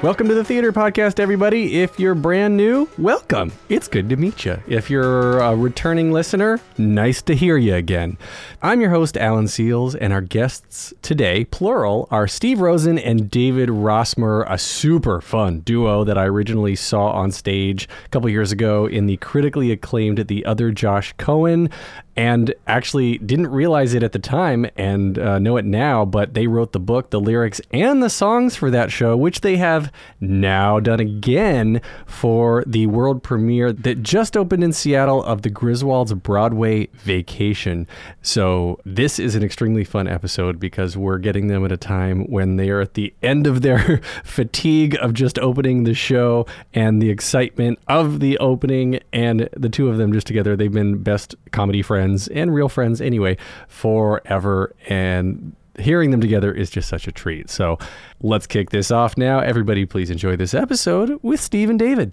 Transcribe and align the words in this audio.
Welcome 0.00 0.28
to 0.28 0.34
the 0.34 0.44
Theater 0.44 0.72
Podcast, 0.72 1.18
everybody. 1.18 1.80
If 1.80 1.98
you're 1.98 2.14
brand 2.14 2.56
new, 2.56 2.88
welcome. 2.98 3.50
It's 3.68 3.88
good 3.88 4.08
to 4.10 4.16
meet 4.16 4.44
you. 4.44 4.62
If 4.68 4.88
you're 4.88 5.40
a 5.40 5.56
returning 5.56 6.12
listener, 6.12 6.60
nice 6.78 7.20
to 7.22 7.34
hear 7.34 7.56
you 7.56 7.74
again. 7.74 8.16
I'm 8.62 8.80
your 8.80 8.90
host, 8.90 9.16
Alan 9.16 9.46
Seales, 9.46 9.96
and 10.00 10.12
our 10.12 10.20
guests 10.20 10.94
today, 11.02 11.46
plural, 11.46 12.06
are 12.12 12.28
Steve 12.28 12.60
Rosen 12.60 12.96
and 12.96 13.28
David 13.28 13.70
Rossmer, 13.70 14.46
a 14.48 14.56
super 14.56 15.20
fun 15.20 15.60
duo 15.60 16.04
that 16.04 16.16
I 16.16 16.26
originally 16.26 16.76
saw 16.76 17.08
on 17.10 17.32
stage 17.32 17.88
a 18.04 18.08
couple 18.10 18.30
years 18.30 18.52
ago 18.52 18.86
in 18.86 19.06
the 19.06 19.16
critically 19.16 19.72
acclaimed 19.72 20.28
The 20.28 20.44
Other 20.44 20.70
Josh 20.70 21.12
Cohen 21.18 21.70
and 22.18 22.52
actually 22.66 23.16
didn't 23.18 23.46
realize 23.46 23.94
it 23.94 24.02
at 24.02 24.10
the 24.10 24.18
time 24.18 24.66
and 24.76 25.20
uh, 25.20 25.38
know 25.38 25.56
it 25.56 25.64
now, 25.64 26.04
but 26.04 26.34
they 26.34 26.48
wrote 26.48 26.72
the 26.72 26.80
book, 26.80 27.10
the 27.10 27.20
lyrics, 27.20 27.60
and 27.72 28.02
the 28.02 28.10
songs 28.10 28.56
for 28.56 28.72
that 28.72 28.90
show, 28.90 29.16
which 29.16 29.42
they 29.42 29.56
have 29.56 29.92
now 30.20 30.80
done 30.80 30.98
again 30.98 31.80
for 32.06 32.64
the 32.66 32.88
world 32.88 33.22
premiere 33.22 33.72
that 33.72 34.02
just 34.02 34.36
opened 34.36 34.64
in 34.64 34.72
Seattle 34.72 35.22
of 35.22 35.42
the 35.42 35.48
Griswolds 35.48 36.20
Broadway 36.20 36.86
Vacation. 36.94 37.86
So, 38.20 38.80
this 38.84 39.20
is 39.20 39.36
an 39.36 39.44
extremely 39.44 39.84
fun 39.84 40.08
episode 40.08 40.58
because 40.58 40.96
we're 40.96 41.18
getting 41.18 41.46
them 41.46 41.64
at 41.64 41.70
a 41.70 41.76
time 41.76 42.24
when 42.24 42.56
they 42.56 42.68
are 42.70 42.80
at 42.80 42.94
the 42.94 43.14
end 43.22 43.46
of 43.46 43.62
their 43.62 43.98
fatigue 44.24 44.96
of 45.00 45.14
just 45.14 45.38
opening 45.38 45.84
the 45.84 45.94
show 45.94 46.46
and 46.74 47.00
the 47.00 47.10
excitement 47.10 47.78
of 47.86 48.18
the 48.18 48.36
opening, 48.38 48.98
and 49.12 49.48
the 49.56 49.68
two 49.68 49.88
of 49.88 49.98
them 49.98 50.12
just 50.12 50.26
together. 50.26 50.56
They've 50.56 50.72
been 50.72 51.00
best 51.00 51.36
comedy 51.52 51.80
friends 51.80 52.07
and 52.28 52.54
real 52.54 52.68
friends 52.68 53.00
anyway 53.00 53.36
forever. 53.68 54.74
And 54.88 55.54
hearing 55.78 56.10
them 56.10 56.20
together 56.20 56.52
is 56.52 56.70
just 56.70 56.88
such 56.88 57.06
a 57.06 57.12
treat. 57.12 57.50
So 57.50 57.78
let's 58.20 58.46
kick 58.46 58.70
this 58.70 58.90
off 58.90 59.16
now. 59.16 59.40
Everybody, 59.40 59.86
please 59.86 60.10
enjoy 60.10 60.36
this 60.36 60.54
episode 60.54 61.18
with 61.22 61.40
Steve 61.40 61.70
and 61.70 61.78
David. 61.78 62.12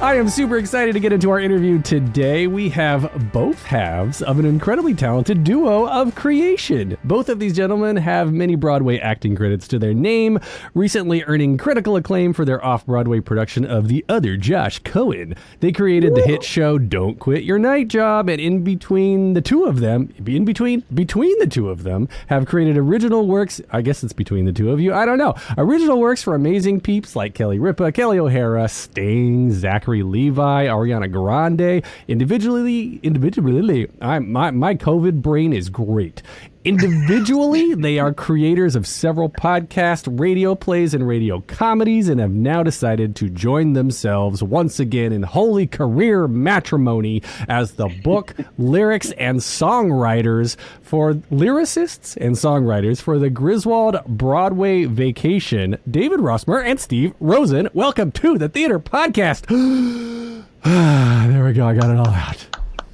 I 0.00 0.14
am 0.14 0.30
super 0.30 0.56
excited 0.56 0.94
to 0.94 1.00
get 1.00 1.12
into 1.12 1.28
our 1.28 1.38
interview 1.38 1.78
today. 1.82 2.46
We 2.46 2.70
have 2.70 3.30
both 3.34 3.62
halves 3.62 4.22
of 4.22 4.38
an 4.38 4.46
incredibly 4.46 4.94
talented 4.94 5.44
duo 5.44 5.86
of 5.86 6.14
creation. 6.14 6.96
Both 7.04 7.28
of 7.28 7.38
these 7.38 7.54
gentlemen 7.54 7.98
have 7.98 8.32
many 8.32 8.54
Broadway 8.54 8.98
acting 8.98 9.36
credits 9.36 9.68
to 9.68 9.78
their 9.78 9.92
name, 9.92 10.38
recently 10.72 11.22
earning 11.24 11.58
critical 11.58 11.96
acclaim 11.96 12.32
for 12.32 12.46
their 12.46 12.64
off 12.64 12.86
Broadway 12.86 13.20
production 13.20 13.66
of 13.66 13.88
The 13.88 14.02
Other 14.08 14.38
Josh 14.38 14.78
Cohen. 14.78 15.34
They 15.60 15.70
created 15.70 16.14
the 16.14 16.22
hit 16.22 16.42
show 16.42 16.78
Don't 16.78 17.18
Quit 17.18 17.44
Your 17.44 17.58
Night 17.58 17.88
Job, 17.88 18.30
and 18.30 18.40
in 18.40 18.64
between 18.64 19.34
the 19.34 19.42
two 19.42 19.66
of 19.66 19.80
them, 19.80 20.14
in 20.24 20.46
between 20.46 20.82
between 20.94 21.38
the 21.40 21.46
two 21.46 21.68
of 21.68 21.82
them, 21.82 22.08
have 22.28 22.46
created 22.46 22.78
original 22.78 23.26
works. 23.26 23.60
I 23.70 23.82
guess 23.82 24.02
it's 24.02 24.14
between 24.14 24.46
the 24.46 24.52
two 24.52 24.70
of 24.70 24.80
you. 24.80 24.94
I 24.94 25.04
don't 25.04 25.18
know. 25.18 25.34
Original 25.58 26.00
works 26.00 26.22
for 26.22 26.34
amazing 26.34 26.80
peeps 26.80 27.14
like 27.14 27.34
Kelly 27.34 27.58
Ripa, 27.58 27.92
Kelli 27.92 28.16
O'Hara, 28.16 28.66
Sting, 28.66 29.52
Zachary 29.52 29.89
Levi, 29.96 30.66
Ariana 30.66 31.10
Grande. 31.10 31.84
Individually, 32.08 33.00
individually, 33.02 33.88
I, 34.00 34.18
my 34.20 34.50
my 34.50 34.74
COVID 34.74 35.20
brain 35.22 35.52
is 35.52 35.68
great. 35.68 36.22
Individually, 36.62 37.74
they 37.74 37.98
are 37.98 38.12
creators 38.12 38.76
of 38.76 38.86
several 38.86 39.30
podcasts, 39.30 40.06
radio 40.20 40.54
plays, 40.54 40.92
and 40.92 41.08
radio 41.08 41.40
comedies, 41.46 42.06
and 42.10 42.20
have 42.20 42.32
now 42.32 42.62
decided 42.62 43.16
to 43.16 43.30
join 43.30 43.72
themselves 43.72 44.42
once 44.42 44.78
again 44.78 45.10
in 45.10 45.22
holy 45.22 45.66
career 45.66 46.28
matrimony 46.28 47.22
as 47.48 47.72
the 47.72 47.88
book, 48.04 48.34
lyrics, 48.58 49.10
and 49.12 49.38
songwriters 49.38 50.56
for 50.82 51.14
lyricists 51.32 52.14
and 52.18 52.34
songwriters 52.36 53.00
for 53.00 53.18
the 53.18 53.30
Griswold 53.30 53.96
Broadway 54.06 54.84
Vacation. 54.84 55.78
David 55.90 56.20
Rossmer 56.20 56.62
and 56.62 56.78
Steve 56.78 57.14
Rosen, 57.20 57.70
welcome 57.72 58.12
to 58.12 58.36
the 58.36 58.50
Theater 58.50 58.78
Podcast. 58.78 59.46
Ah, 60.62 61.24
there 61.30 61.42
we 61.42 61.54
go. 61.54 61.66
I 61.66 61.72
got 61.74 61.88
it 61.88 61.96
all 61.96 62.06
out. 62.08 62.46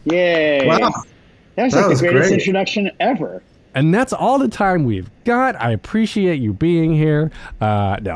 Yay! 0.04 0.64
Wow. 0.68 0.92
That 1.56 1.64
was 1.64 1.72
That 1.72 1.80
like 1.80 1.88
was 1.88 2.00
the 2.00 2.06
greatest 2.10 2.28
great. 2.30 2.38
introduction 2.40 2.90
ever. 3.00 3.42
And 3.76 3.92
that's 3.92 4.14
all 4.14 4.38
the 4.38 4.48
time 4.48 4.84
we've 4.84 5.10
got. 5.24 5.54
I 5.60 5.72
appreciate 5.72 6.40
you 6.40 6.54
being 6.54 6.94
here. 6.94 7.30
Uh, 7.60 7.98
no. 8.00 8.14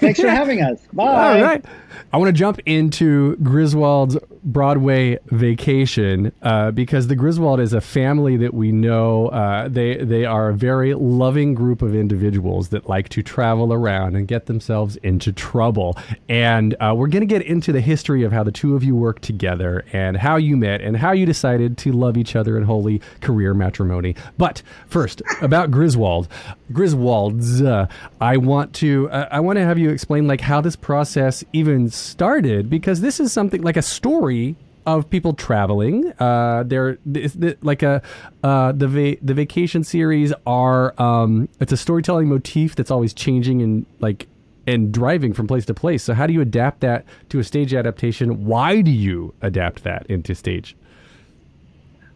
Thanks 0.00 0.20
for 0.20 0.28
having 0.28 0.60
us. 0.60 0.80
Bye. 0.92 1.04
All 1.38 1.42
right. 1.42 1.64
I 2.12 2.18
want 2.18 2.28
to 2.28 2.32
jump 2.32 2.58
into 2.66 3.36
Griswold's 3.36 4.16
Broadway 4.44 5.18
vacation 5.26 6.32
uh, 6.42 6.72
because 6.72 7.06
the 7.06 7.14
Griswold 7.14 7.60
is 7.60 7.72
a 7.72 7.80
family 7.80 8.36
that 8.38 8.52
we 8.54 8.72
know. 8.72 9.28
Uh, 9.28 9.68
they 9.68 9.96
they 9.96 10.24
are 10.24 10.48
a 10.48 10.54
very 10.54 10.94
loving 10.94 11.54
group 11.54 11.80
of 11.80 11.94
individuals 11.94 12.70
that 12.70 12.88
like 12.88 13.08
to 13.10 13.22
travel 13.22 13.72
around 13.72 14.16
and 14.16 14.26
get 14.26 14.46
themselves 14.46 14.96
into 14.96 15.32
trouble. 15.32 15.96
And 16.28 16.74
uh, 16.80 16.94
we're 16.96 17.06
going 17.06 17.20
to 17.20 17.26
get 17.26 17.42
into 17.42 17.72
the 17.72 17.80
history 17.80 18.24
of 18.24 18.32
how 18.32 18.42
the 18.42 18.52
two 18.52 18.74
of 18.74 18.82
you 18.82 18.96
work 18.96 19.20
together 19.20 19.84
and 19.92 20.16
how 20.16 20.36
you 20.36 20.56
met 20.56 20.80
and 20.80 20.96
how 20.96 21.12
you 21.12 21.24
decided 21.24 21.78
to 21.78 21.92
love 21.92 22.16
each 22.16 22.34
other 22.34 22.56
in 22.56 22.64
holy 22.64 23.00
career 23.20 23.54
matrimony. 23.54 24.16
But 24.38 24.62
first, 24.88 25.22
about 25.40 25.70
Griswold, 25.70 26.28
Griswolds. 26.72 27.64
Uh, 27.64 27.86
I 28.20 28.36
want 28.36 28.74
to 28.76 29.08
uh, 29.10 29.28
I 29.30 29.40
want 29.40 29.58
to 29.58 29.64
have 29.64 29.78
you 29.78 29.90
explain 29.90 30.26
like 30.26 30.40
how 30.40 30.60
this 30.60 30.76
process 30.76 31.44
even 31.52 31.81
started 31.90 32.68
because 32.70 33.00
this 33.00 33.20
is 33.20 33.32
something 33.32 33.62
like 33.62 33.76
a 33.76 33.82
story 33.82 34.56
of 34.86 35.08
people 35.10 35.32
traveling. 35.32 36.12
Uh, 36.18 36.64
they're 36.66 36.98
it's 37.14 37.34
the, 37.34 37.56
like 37.62 37.82
a 37.82 38.02
uh, 38.42 38.72
the 38.72 38.88
va- 38.88 39.16
the 39.22 39.34
vacation 39.34 39.84
series 39.84 40.32
are 40.46 41.00
um, 41.00 41.48
it's 41.60 41.72
a 41.72 41.76
storytelling 41.76 42.28
motif 42.28 42.74
that's 42.74 42.90
always 42.90 43.14
changing 43.14 43.62
and 43.62 43.86
like 44.00 44.26
and 44.66 44.92
driving 44.92 45.32
from 45.32 45.46
place 45.46 45.64
to 45.66 45.74
place. 45.74 46.02
So 46.02 46.14
how 46.14 46.26
do 46.26 46.32
you 46.32 46.40
adapt 46.40 46.80
that 46.80 47.04
to 47.30 47.38
a 47.38 47.44
stage 47.44 47.74
adaptation? 47.74 48.44
Why 48.44 48.80
do 48.80 48.90
you 48.90 49.34
adapt 49.42 49.84
that 49.84 50.06
into 50.06 50.34
stage? 50.34 50.76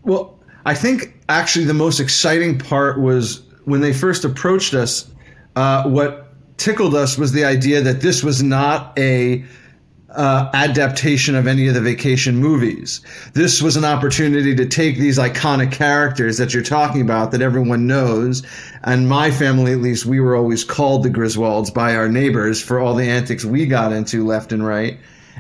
Well, 0.03 0.39
I 0.65 0.75
think 0.75 1.15
actually 1.29 1.65
the 1.65 1.75
most 1.75 2.01
exciting 2.01 2.59
part 2.59 3.01
was 3.01 3.43
when 3.65 3.81
they 3.81 3.93
first 3.93 4.25
approached 4.25 4.75
us. 4.75 5.11
Uh, 5.57 5.89
what 5.89 6.26
tickled 6.57 6.95
us 6.95 7.19
was 7.19 7.33
the 7.33 7.45
idea 7.45 7.81
that 7.83 8.01
this 8.01 8.23
was 8.23 8.43
not 8.43 8.99
a 8.99 9.45
uh, 10.11 10.51
adaptation 10.55 11.35
of 11.35 11.47
any 11.47 11.69
of 11.69 11.75
the 11.75 11.81
vacation 11.81 12.37
movies. 12.37 13.01
This 13.35 13.61
was 13.61 13.77
an 13.77 13.85
opportunity 13.85 14.55
to 14.55 14.67
take 14.67 14.97
these 14.97 15.19
iconic 15.19 15.73
characters 15.73 16.39
that 16.39 16.55
you're 16.55 16.63
talking 16.63 17.03
about 17.03 17.33
that 17.33 17.43
everyone 17.43 17.87
knows. 17.87 18.43
And 18.85 19.09
my 19.09 19.31
family, 19.31 19.73
at 19.73 19.79
least, 19.79 20.07
we 20.07 20.21
were 20.21 20.35
always 20.35 20.65
called 20.65 21.03
the 21.03 21.11
Griswolds 21.11 21.73
by 21.73 21.95
our 21.95 22.09
neighbors 22.09 22.63
for 22.63 22.79
all 22.81 22.95
the 22.95 23.09
antics 23.09 23.45
we 23.45 23.67
got 23.67 23.93
into 23.93 24.25
left 24.25 24.53
and 24.53 24.65
right, 24.65 24.99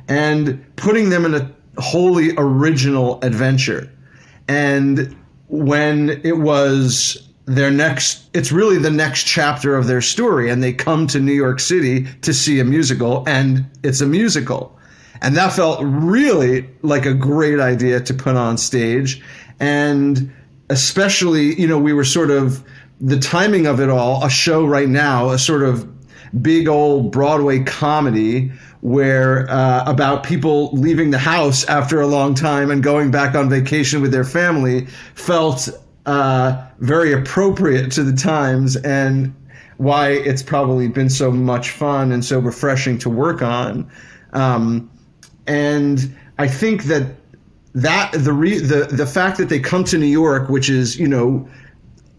and 0.08 0.64
putting 0.76 1.08
them 1.08 1.24
in 1.24 1.34
a 1.34 1.50
wholly 1.80 2.32
original 2.36 3.20
adventure. 3.22 3.90
And 4.48 5.16
when 5.48 6.20
it 6.22 6.38
was 6.38 7.26
their 7.46 7.70
next 7.70 8.28
it's 8.34 8.52
really 8.52 8.76
the 8.78 8.90
next 8.90 9.24
chapter 9.24 9.76
of 9.76 9.86
their 9.86 10.02
story 10.02 10.50
and 10.50 10.62
they 10.62 10.72
come 10.72 11.06
to 11.06 11.20
New 11.20 11.32
York 11.32 11.60
City 11.60 12.06
to 12.22 12.34
see 12.34 12.60
a 12.60 12.64
musical 12.64 13.24
and 13.26 13.64
it's 13.82 14.00
a 14.00 14.06
musical. 14.06 14.76
And 15.22 15.34
that 15.36 15.54
felt 15.54 15.80
really 15.82 16.68
like 16.82 17.06
a 17.06 17.14
great 17.14 17.58
idea 17.58 18.00
to 18.00 18.12
put 18.12 18.36
on 18.36 18.58
stage. 18.58 19.22
And 19.58 20.30
especially 20.68 21.58
you 21.60 21.66
know 21.66 21.78
we 21.78 21.92
were 21.92 22.04
sort 22.04 22.30
of 22.30 22.64
the 23.00 23.18
timing 23.18 23.66
of 23.66 23.80
it 23.80 23.88
all 23.90 24.24
a 24.24 24.30
show 24.30 24.64
right 24.64 24.88
now 24.88 25.30
a 25.30 25.38
sort 25.38 25.62
of 25.62 25.92
big 26.42 26.66
old 26.66 27.12
Broadway 27.12 27.62
comedy 27.62 28.50
where 28.80 29.48
uh, 29.48 29.84
about 29.86 30.22
people 30.22 30.70
leaving 30.72 31.10
the 31.10 31.18
house 31.18 31.64
after 31.64 32.00
a 32.00 32.06
long 32.06 32.34
time 32.34 32.70
and 32.70 32.82
going 32.82 33.10
back 33.10 33.34
on 33.34 33.48
vacation 33.48 34.02
with 34.02 34.12
their 34.12 34.24
family 34.24 34.86
felt 35.14 35.68
uh, 36.06 36.64
very 36.78 37.12
appropriate 37.12 37.90
to 37.92 38.02
the 38.04 38.16
times 38.16 38.76
and 38.76 39.34
why 39.76 40.10
it's 40.10 40.42
probably 40.42 40.88
been 40.88 41.10
so 41.10 41.30
much 41.30 41.70
fun 41.70 42.12
and 42.12 42.24
so 42.24 42.38
refreshing 42.38 42.96
to 42.98 43.10
work 43.10 43.42
on. 43.42 43.90
Um, 44.32 44.90
and 45.46 46.16
I 46.38 46.48
think 46.48 46.84
that 46.84 47.16
that 47.74 48.12
the 48.12 48.32
re, 48.32 48.58
the 48.58 48.84
the 48.84 49.06
fact 49.06 49.36
that 49.38 49.48
they 49.48 49.60
come 49.60 49.84
to 49.84 49.98
New 49.98 50.06
York, 50.06 50.48
which 50.48 50.70
is 50.70 50.98
you 50.98 51.06
know 51.06 51.48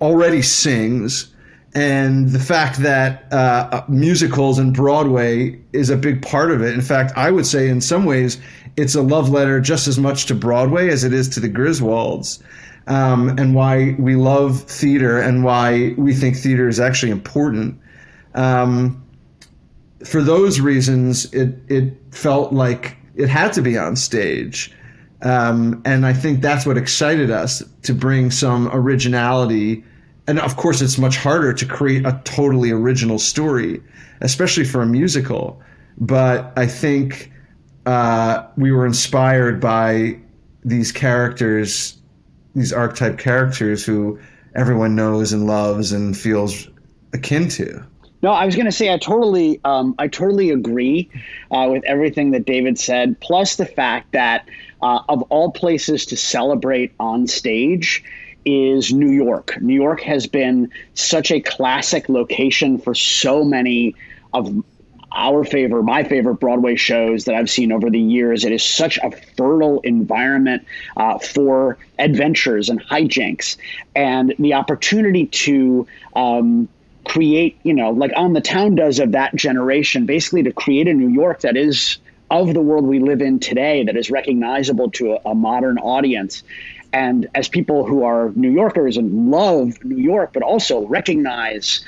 already 0.01 0.41
sings, 0.41 1.33
and 1.77 2.29
the 2.29 2.39
fact 2.39 2.79
that 2.79 3.31
uh, 3.31 3.83
musicals 3.87 4.57
and 4.57 4.73
Broadway 4.73 5.59
is 5.73 5.91
a 5.91 5.95
big 5.95 6.23
part 6.23 6.49
of 6.49 6.63
it. 6.63 6.73
In 6.73 6.81
fact, 6.81 7.13
I 7.15 7.29
would 7.29 7.45
say 7.45 7.69
in 7.69 7.81
some 7.81 8.03
ways 8.05 8.41
it's 8.77 8.95
a 8.95 9.03
love 9.03 9.29
letter 9.29 9.59
just 9.59 9.87
as 9.87 9.99
much 9.99 10.25
to 10.25 10.33
Broadway 10.33 10.89
as 10.89 11.03
it 11.03 11.13
is 11.13 11.29
to 11.29 11.39
the 11.39 11.47
Griswolds 11.47 12.41
um, 12.87 13.29
and 13.37 13.53
why 13.53 13.95
we 13.99 14.15
love 14.15 14.63
theater 14.63 15.19
and 15.19 15.43
why 15.43 15.93
we 15.99 16.15
think 16.15 16.35
theater 16.35 16.67
is 16.67 16.79
actually 16.79 17.11
important. 17.11 17.79
Um, 18.33 19.03
for 20.03 20.23
those 20.23 20.59
reasons, 20.59 21.31
it 21.31 21.59
it 21.67 21.93
felt 22.09 22.53
like 22.53 22.97
it 23.15 23.29
had 23.29 23.53
to 23.53 23.61
be 23.61 23.77
on 23.77 23.95
stage, 23.95 24.73
um, 25.21 25.79
and 25.85 26.07
I 26.07 26.13
think 26.13 26.41
that's 26.41 26.65
what 26.65 26.75
excited 26.75 27.29
us 27.29 27.61
to 27.83 27.93
bring 27.93 28.31
some 28.31 28.67
originality. 28.73 29.83
And 30.27 30.39
of 30.39 30.57
course, 30.57 30.81
it's 30.81 30.97
much 30.97 31.17
harder 31.17 31.53
to 31.53 31.65
create 31.65 32.05
a 32.05 32.19
totally 32.25 32.71
original 32.71 33.19
story, 33.19 33.81
especially 34.21 34.65
for 34.65 34.81
a 34.81 34.85
musical. 34.85 35.61
But 35.97 36.51
I 36.57 36.67
think 36.67 37.31
uh, 37.85 38.45
we 38.57 38.71
were 38.71 38.85
inspired 38.85 39.61
by 39.61 40.19
these 40.65 40.91
characters 40.91 41.97
these 42.57 42.73
archetype 42.73 43.19
characters 43.19 43.85
who 43.85 44.19
everyone 44.55 44.95
knows 44.95 45.31
and 45.31 45.45
loves 45.45 45.91
and 45.91 46.17
feels 46.17 46.67
akin 47.13 47.47
to. 47.49 47.85
No, 48.23 48.31
I 48.31 48.45
was 48.47 48.55
going 48.55 48.65
to 48.65 48.71
say 48.71 48.91
I 48.91 48.97
totally, 48.97 49.61
um, 49.63 49.93
I 49.99 50.07
totally 50.07 50.49
agree 50.49 51.09
uh, 51.51 51.67
with 51.71 51.83
everything 51.85 52.31
that 52.31 52.45
David 52.47 52.79
said. 52.79 53.19
Plus 53.21 53.57
the 53.57 53.65
fact 53.65 54.11
that 54.13 54.49
uh, 54.81 55.01
of 55.07 55.21
all 55.23 55.51
places 55.51 56.07
to 56.07 56.17
celebrate 56.17 56.93
on 56.99 57.27
stage 57.27 58.03
is 58.47 58.93
New 58.93 59.11
York. 59.11 59.59
New 59.61 59.73
York 59.73 60.01
has 60.01 60.25
been 60.25 60.71
such 60.93 61.31
a 61.31 61.41
classic 61.41 62.07
location 62.07 62.77
for 62.77 62.95
so 62.95 63.43
many 63.43 63.93
of 64.33 64.63
our 65.11 65.43
favorite, 65.43 65.83
my 65.83 66.03
favorite 66.03 66.35
Broadway 66.35 66.75
shows 66.75 67.25
that 67.25 67.35
I've 67.35 67.49
seen 67.49 67.71
over 67.71 67.89
the 67.89 67.99
years. 67.99 68.45
It 68.45 68.53
is 68.53 68.63
such 68.63 68.97
a 68.99 69.11
fertile 69.35 69.81
environment 69.81 70.65
uh, 70.95 71.17
for 71.17 71.77
adventures 71.99 72.69
and 72.69 72.81
hijinks, 72.81 73.57
and 73.95 74.33
the 74.39 74.53
opportunity 74.53 75.25
to 75.25 75.87
um, 76.15 76.69
create, 77.03 77.57
you 77.63 77.73
know, 77.73 77.91
like 77.91 78.11
on 78.15 78.33
the 78.33 78.41
town 78.41 78.75
does 78.75 78.99
of 78.99 79.11
that 79.11 79.35
generation, 79.35 80.05
basically 80.05 80.43
to 80.43 80.53
create 80.53 80.87
a 80.87 80.93
New 80.93 81.09
York 81.09 81.41
that 81.41 81.57
is 81.57 81.97
of 82.29 82.53
the 82.53 82.61
world 82.61 82.85
we 82.85 82.99
live 82.99 83.21
in 83.21 83.39
today, 83.39 83.83
that 83.85 83.95
is 83.95 84.11
recognizable 84.11 84.91
to 84.91 85.13
a, 85.13 85.31
a 85.31 85.35
modern 85.35 85.77
audience. 85.77 86.43
And 86.93 87.27
as 87.35 87.47
people 87.47 87.85
who 87.85 88.03
are 88.03 88.31
New 88.35 88.51
Yorkers 88.51 88.97
and 88.97 89.29
love 89.29 89.83
New 89.83 89.97
York, 89.97 90.31
but 90.33 90.43
also 90.43 90.85
recognize 90.87 91.85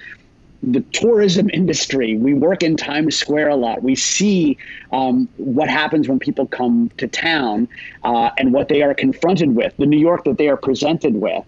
the 0.62 0.82
tourism 0.92 1.50
industry. 1.52 2.18
We 2.18 2.34
work 2.34 2.64
in 2.64 2.76
Times 2.76 3.16
Square 3.16 3.50
a 3.50 3.56
lot. 3.56 3.82
We 3.82 3.96
see 3.96 4.58
um, 4.92 5.30
what 5.38 5.70
happens 5.70 6.10
when 6.10 6.20
people 6.20 6.48
come 6.48 6.92
to 6.98 7.08
town 7.08 7.68
uh, 8.04 8.32
and 8.38 8.52
what 8.52 8.68
they 8.68 8.82
are 8.82 8.94
confronted 8.94 9.56
with, 9.56 9.74
the 9.78 9.86
New 9.86 10.00
York 10.00 10.26
that 10.26 10.38
they 10.38 10.50
are 10.50 10.58
presented 10.58 11.16
with. 11.16 11.46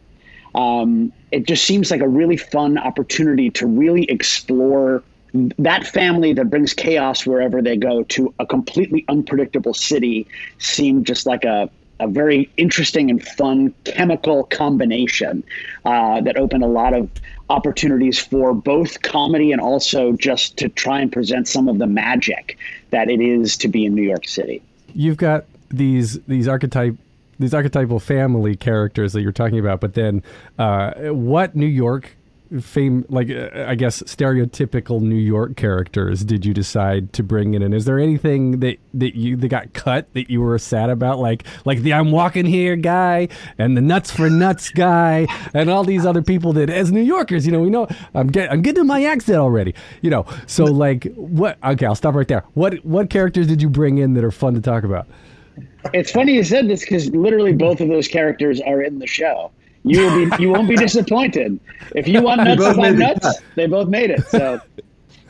Um, 0.55 1.11
it 1.31 1.45
just 1.45 1.65
seems 1.65 1.91
like 1.91 2.01
a 2.01 2.07
really 2.07 2.37
fun 2.37 2.77
opportunity 2.77 3.49
to 3.51 3.67
really 3.67 4.03
explore 4.05 5.03
that 5.33 5.87
family 5.87 6.33
that 6.33 6.49
brings 6.49 6.73
chaos 6.73 7.25
wherever 7.25 7.61
they 7.61 7.77
go 7.77 8.03
to 8.03 8.33
a 8.39 8.45
completely 8.45 9.05
unpredictable 9.07 9.73
city 9.73 10.27
seemed 10.57 11.05
just 11.05 11.25
like 11.25 11.45
a, 11.45 11.69
a 12.01 12.07
very 12.07 12.49
interesting 12.57 13.09
and 13.09 13.25
fun 13.25 13.73
chemical 13.85 14.43
combination 14.45 15.43
uh, 15.85 16.19
that 16.21 16.35
opened 16.35 16.63
a 16.63 16.67
lot 16.67 16.93
of 16.93 17.09
opportunities 17.49 18.17
for 18.17 18.53
both 18.53 19.01
comedy 19.03 19.51
and 19.51 19.61
also 19.61 20.13
just 20.13 20.57
to 20.57 20.67
try 20.67 20.99
and 20.99 21.11
present 21.11 21.47
some 21.47 21.67
of 21.67 21.77
the 21.77 21.87
magic 21.87 22.57
that 22.89 23.09
it 23.09 23.21
is 23.21 23.55
to 23.57 23.67
be 23.67 23.85
in 23.85 23.93
New 23.93 24.03
York 24.03 24.27
City. 24.27 24.61
You've 24.93 25.17
got 25.17 25.45
these 25.69 26.19
these 26.23 26.47
archetype 26.47 26.95
these 27.39 27.53
archetypal 27.53 27.99
family 27.99 28.55
characters 28.55 29.13
that 29.13 29.21
you're 29.21 29.31
talking 29.31 29.59
about, 29.59 29.79
but 29.79 29.93
then 29.93 30.23
uh, 30.59 30.91
what 31.11 31.55
New 31.55 31.65
York 31.65 32.15
fame 32.59 33.05
like 33.09 33.29
uh, 33.29 33.65
I 33.67 33.75
guess 33.75 34.01
stereotypical 34.03 35.01
New 35.01 35.15
York 35.15 35.55
characters 35.55 36.23
did 36.23 36.45
you 36.45 36.53
decide 36.53 37.13
to 37.13 37.23
bring 37.23 37.53
in? 37.53 37.61
And 37.61 37.73
is 37.73 37.85
there 37.85 37.99
anything 37.99 38.59
that 38.59 38.77
that 38.93 39.15
you 39.15 39.37
that 39.37 39.47
got 39.47 39.73
cut 39.73 40.13
that 40.13 40.29
you 40.29 40.41
were 40.41 40.57
sad 40.59 40.89
about? 40.89 41.19
Like 41.19 41.45
like 41.65 41.79
the 41.79 41.93
I'm 41.93 42.11
walking 42.11 42.45
here 42.45 42.75
guy 42.75 43.29
and 43.57 43.77
the 43.77 43.81
nuts 43.81 44.11
for 44.11 44.29
nuts 44.29 44.69
guy 44.69 45.27
and 45.53 45.69
all 45.69 45.83
these 45.83 46.05
other 46.05 46.21
people 46.21 46.53
that 46.53 46.69
as 46.69 46.91
New 46.91 47.01
Yorkers 47.01 47.45
you 47.45 47.51
know 47.51 47.59
we 47.61 47.69
know 47.69 47.87
I'm 48.13 48.27
get 48.27 48.51
I'm 48.51 48.61
getting 48.61 48.87
my 48.87 49.05
accent 49.05 49.37
already 49.37 49.73
you 50.01 50.09
know? 50.09 50.25
So 50.47 50.65
like 50.81 51.05
what 51.15 51.57
okay 51.63 51.85
I'll 51.85 51.95
stop 51.95 52.15
right 52.15 52.27
there. 52.27 52.43
What 52.53 52.83
what 52.85 53.09
characters 53.09 53.47
did 53.47 53.61
you 53.61 53.69
bring 53.69 53.97
in 53.97 54.13
that 54.15 54.23
are 54.23 54.31
fun 54.31 54.53
to 54.55 54.61
talk 54.61 54.83
about? 54.83 55.07
It's 55.93 56.11
funny 56.11 56.33
you 56.33 56.43
said 56.43 56.69
this 56.69 56.81
because 56.81 57.09
literally 57.09 57.53
both 57.53 57.81
of 57.81 57.87
those 57.87 58.07
characters 58.07 58.61
are 58.61 58.81
in 58.81 58.99
the 58.99 59.07
show 59.07 59.51
you 59.83 60.01
will 60.01 60.29
be 60.29 60.43
you 60.43 60.49
won't 60.49 60.67
be 60.67 60.75
disappointed 60.87 61.59
if 61.95 62.07
you 62.07 62.21
want 62.21 62.43
nuts 62.43 62.63
to 62.63 62.73
find 62.73 62.99
nuts. 62.99 63.19
Cut. 63.19 63.43
They 63.55 63.67
both 63.67 63.87
made 63.89 64.11
it. 64.11 64.25
So. 64.27 64.59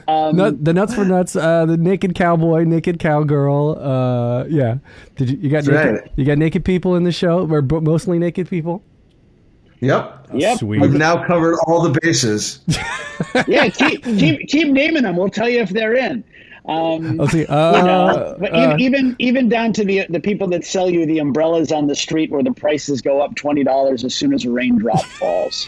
Um, 0.08 0.36
Nut, 0.36 0.66
the 0.66 0.74
nuts 0.74 0.96
for 0.96 1.06
nuts, 1.06 1.36
uh, 1.36 1.66
the 1.66 1.78
naked 1.78 2.16
cowboy, 2.16 2.64
naked 2.64 3.00
cowgirl. 3.00 3.78
Uh, 3.80 4.46
yeah, 4.46 4.78
did 5.16 5.30
you, 5.30 5.38
you 5.38 5.50
got 5.50 5.64
naked, 5.66 6.02
right. 6.02 6.12
you 6.16 6.26
got 6.26 6.38
naked 6.38 6.66
people 6.66 6.96
in 6.96 7.04
the 7.04 7.12
show? 7.12 7.48
Or 7.48 7.62
mostly 7.62 8.20
naked 8.20 8.50
people. 8.50 8.84
Yep. 9.80 10.28
Oh, 10.32 10.38
yep. 10.38 10.60
Sweet. 10.60 10.82
We've 10.82 10.94
now 10.94 11.26
covered 11.26 11.58
all 11.66 11.82
the 11.82 11.98
bases. 12.02 12.60
yeah, 13.48 13.70
keep, 13.70 14.04
keep 14.04 14.48
keep 14.48 14.68
naming 14.70 15.04
them. 15.04 15.16
We'll 15.16 15.30
tell 15.30 15.50
you 15.50 15.60
if 15.62 15.70
they're 15.70 15.96
in. 15.96 16.24
Um, 16.66 17.20
I'll 17.20 17.28
see. 17.28 17.46
Uh, 17.46 17.78
you 17.78 17.84
know, 17.84 18.36
but 18.40 18.54
uh, 18.54 18.76
even 18.78 19.16
even 19.18 19.50
down 19.50 19.74
to 19.74 19.84
the 19.84 20.06
the 20.10 20.20
people 20.20 20.48
that 20.50 20.64
sell 20.64 20.90
you 20.90 21.06
the 21.06 21.20
umbrellas 21.20 21.72
on 21.72 21.88
the 21.88 21.96
street 21.96 22.30
where 22.30 22.44
the 22.44 22.54
prices 22.54 23.02
go 23.02 23.22
up 23.22 23.36
twenty 23.36 23.64
dollars 23.64 24.04
as 24.04 24.14
soon 24.14 24.34
as 24.34 24.46
a 24.46 24.52
raindrop 24.52 25.02
falls. 25.20 25.68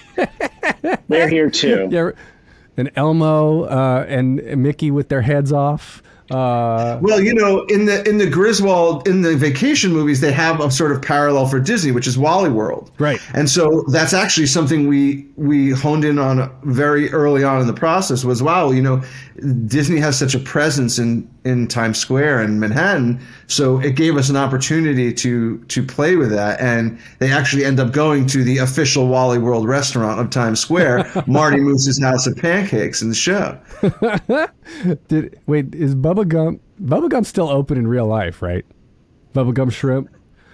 They're 1.07 1.27
here 1.27 1.49
too. 1.49 1.87
Yeah, 1.89 2.11
and 2.77 2.91
Elmo 2.95 3.63
uh, 3.63 4.05
and 4.07 4.35
Mickey 4.61 4.91
with 4.91 5.09
their 5.09 5.21
heads 5.21 5.51
off. 5.51 6.03
Uh, 6.31 6.97
Well, 7.01 7.19
you 7.19 7.33
know, 7.33 7.63
in 7.65 7.85
the 7.85 8.07
in 8.07 8.17
the 8.17 8.29
Griswold 8.29 9.07
in 9.07 9.21
the 9.21 9.35
vacation 9.35 9.91
movies, 9.91 10.21
they 10.21 10.31
have 10.31 10.59
a 10.59 10.71
sort 10.71 10.91
of 10.91 11.01
parallel 11.01 11.47
for 11.47 11.59
Disney, 11.59 11.91
which 11.91 12.07
is 12.07 12.17
Wally 12.17 12.49
World. 12.49 12.91
Right. 12.97 13.19
And 13.33 13.49
so 13.49 13.83
that's 13.91 14.13
actually 14.13 14.47
something 14.47 14.87
we 14.87 15.25
we 15.35 15.71
honed 15.71 16.05
in 16.05 16.19
on 16.19 16.49
very 16.63 17.11
early 17.11 17.43
on 17.43 17.61
in 17.61 17.67
the 17.67 17.73
process 17.73 18.23
was 18.23 18.41
wow, 18.41 18.71
you 18.71 18.81
know, 18.81 19.01
Disney 19.67 19.99
has 19.99 20.17
such 20.17 20.35
a 20.35 20.39
presence 20.39 20.99
in 20.99 21.27
in 21.45 21.67
Times 21.67 21.97
Square 21.97 22.41
and 22.41 22.59
Manhattan, 22.59 23.19
so 23.47 23.79
it 23.79 23.95
gave 23.95 24.15
us 24.17 24.29
an 24.29 24.37
opportunity 24.37 25.13
to 25.13 25.57
to 25.65 25.83
play 25.83 26.15
with 26.15 26.29
that 26.31 26.59
and 26.61 26.97
they 27.19 27.31
actually 27.31 27.65
end 27.65 27.79
up 27.79 27.91
going 27.91 28.25
to 28.27 28.43
the 28.43 28.57
official 28.59 29.07
Wally 29.07 29.37
World 29.37 29.67
restaurant 29.67 30.19
of 30.19 30.29
Times 30.29 30.59
Square, 30.59 31.11
Marty 31.27 31.59
Moose's 31.59 32.01
House 32.01 32.27
of 32.27 32.37
Pancakes 32.37 33.01
in 33.01 33.09
the 33.09 33.15
show. 33.15 33.59
did 35.07 35.39
wait? 35.45 35.73
Is 35.75 35.95
Bubba 35.95 36.27
Gump 36.27 36.61
Bubba 36.81 37.09
Gump 37.09 37.25
still 37.25 37.49
open 37.49 37.77
in 37.77 37.87
real 37.87 38.07
life? 38.07 38.41
Right? 38.41 38.65
Bubba 39.33 39.53
Gump 39.53 39.71
Shrimp. 39.71 40.09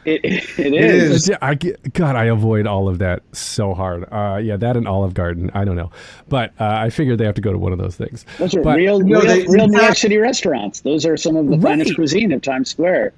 It, 0.06 0.22
it 0.24 0.60
It 0.60 0.74
is. 0.74 1.12
is. 1.12 1.30
Yeah, 1.30 1.38
I 1.42 1.56
get, 1.56 1.94
God, 1.94 2.16
I 2.16 2.26
avoid 2.26 2.66
all 2.68 2.88
of 2.88 3.00
that 3.00 3.22
so 3.34 3.74
hard. 3.74 4.06
Uh, 4.12 4.38
yeah, 4.42 4.56
that 4.58 4.78
and 4.78 4.88
Olive 4.88 5.14
Garden. 5.14 5.52
I 5.54 5.66
don't 5.66 5.76
know, 5.76 5.92
but 6.30 6.52
uh, 6.60 6.66
I 6.66 6.90
figured 6.90 7.18
they 7.20 7.26
have 7.26 7.36
to 7.36 7.42
go 7.42 7.52
to 7.52 7.58
one 7.58 7.72
of 7.74 7.80
those 7.80 7.96
things. 7.96 8.26
Those 8.38 8.56
are 8.56 8.62
But- 8.62 8.78
real, 8.78 9.00
No, 9.00 9.20
real, 9.20 9.28
they- 9.28 9.46
real 9.48 9.68
New 9.68 9.82
York 9.82 9.96
City 9.98 10.18
restaurants. 10.18 10.82
Those 10.82 11.06
are 11.06 11.18
some 11.18 11.36
of 11.36 11.46
the 11.48 11.52
Right. 11.58 11.62
finest 11.62 11.96
cuisine 11.96 12.32
of 12.32 12.42
Times 12.42 12.70
Square. 12.70 13.14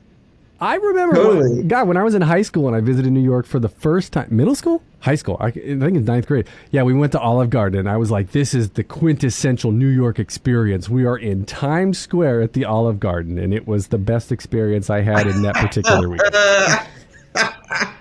I 0.61 0.75
remember, 0.75 1.15
Totally. 1.15 1.57
when, 1.57 1.67
God, 1.67 1.87
when 1.87 1.97
I 1.97 2.03
was 2.03 2.13
in 2.13 2.21
high 2.21 2.43
school 2.43 2.67
and 2.67 2.75
I 2.75 2.81
visited 2.81 3.11
New 3.11 3.23
York 3.23 3.47
for 3.47 3.59
the 3.59 3.67
first 3.67 4.13
time, 4.13 4.27
middle 4.29 4.53
school, 4.53 4.83
high 4.99 5.15
school, 5.15 5.37
I, 5.39 5.47
I 5.47 5.51
think 5.51 5.97
it's 5.97 6.05
ninth 6.05 6.27
grade. 6.27 6.47
Yeah, 6.69 6.83
we 6.83 6.93
went 6.93 7.11
to 7.13 7.19
Olive 7.19 7.49
Garden. 7.49 7.79
And 7.79 7.89
I 7.89 7.97
was 7.97 8.11
like, 8.11 8.31
this 8.31 8.53
is 8.53 8.69
the 8.69 8.83
quintessential 8.83 9.71
New 9.71 9.87
York 9.87 10.19
experience. 10.19 10.87
We 10.87 11.03
are 11.05 11.17
in 11.17 11.45
Times 11.45 11.97
Square 11.97 12.43
at 12.43 12.53
the 12.53 12.65
Olive 12.65 12.99
Garden, 12.99 13.39
and 13.39 13.55
it 13.55 13.67
was 13.67 13.87
the 13.87 13.97
best 13.97 14.31
experience 14.31 14.91
I 14.91 15.01
had 15.01 15.25
in 15.25 15.41
that 15.41 15.55
particular 15.55 16.07
week. 16.07 16.21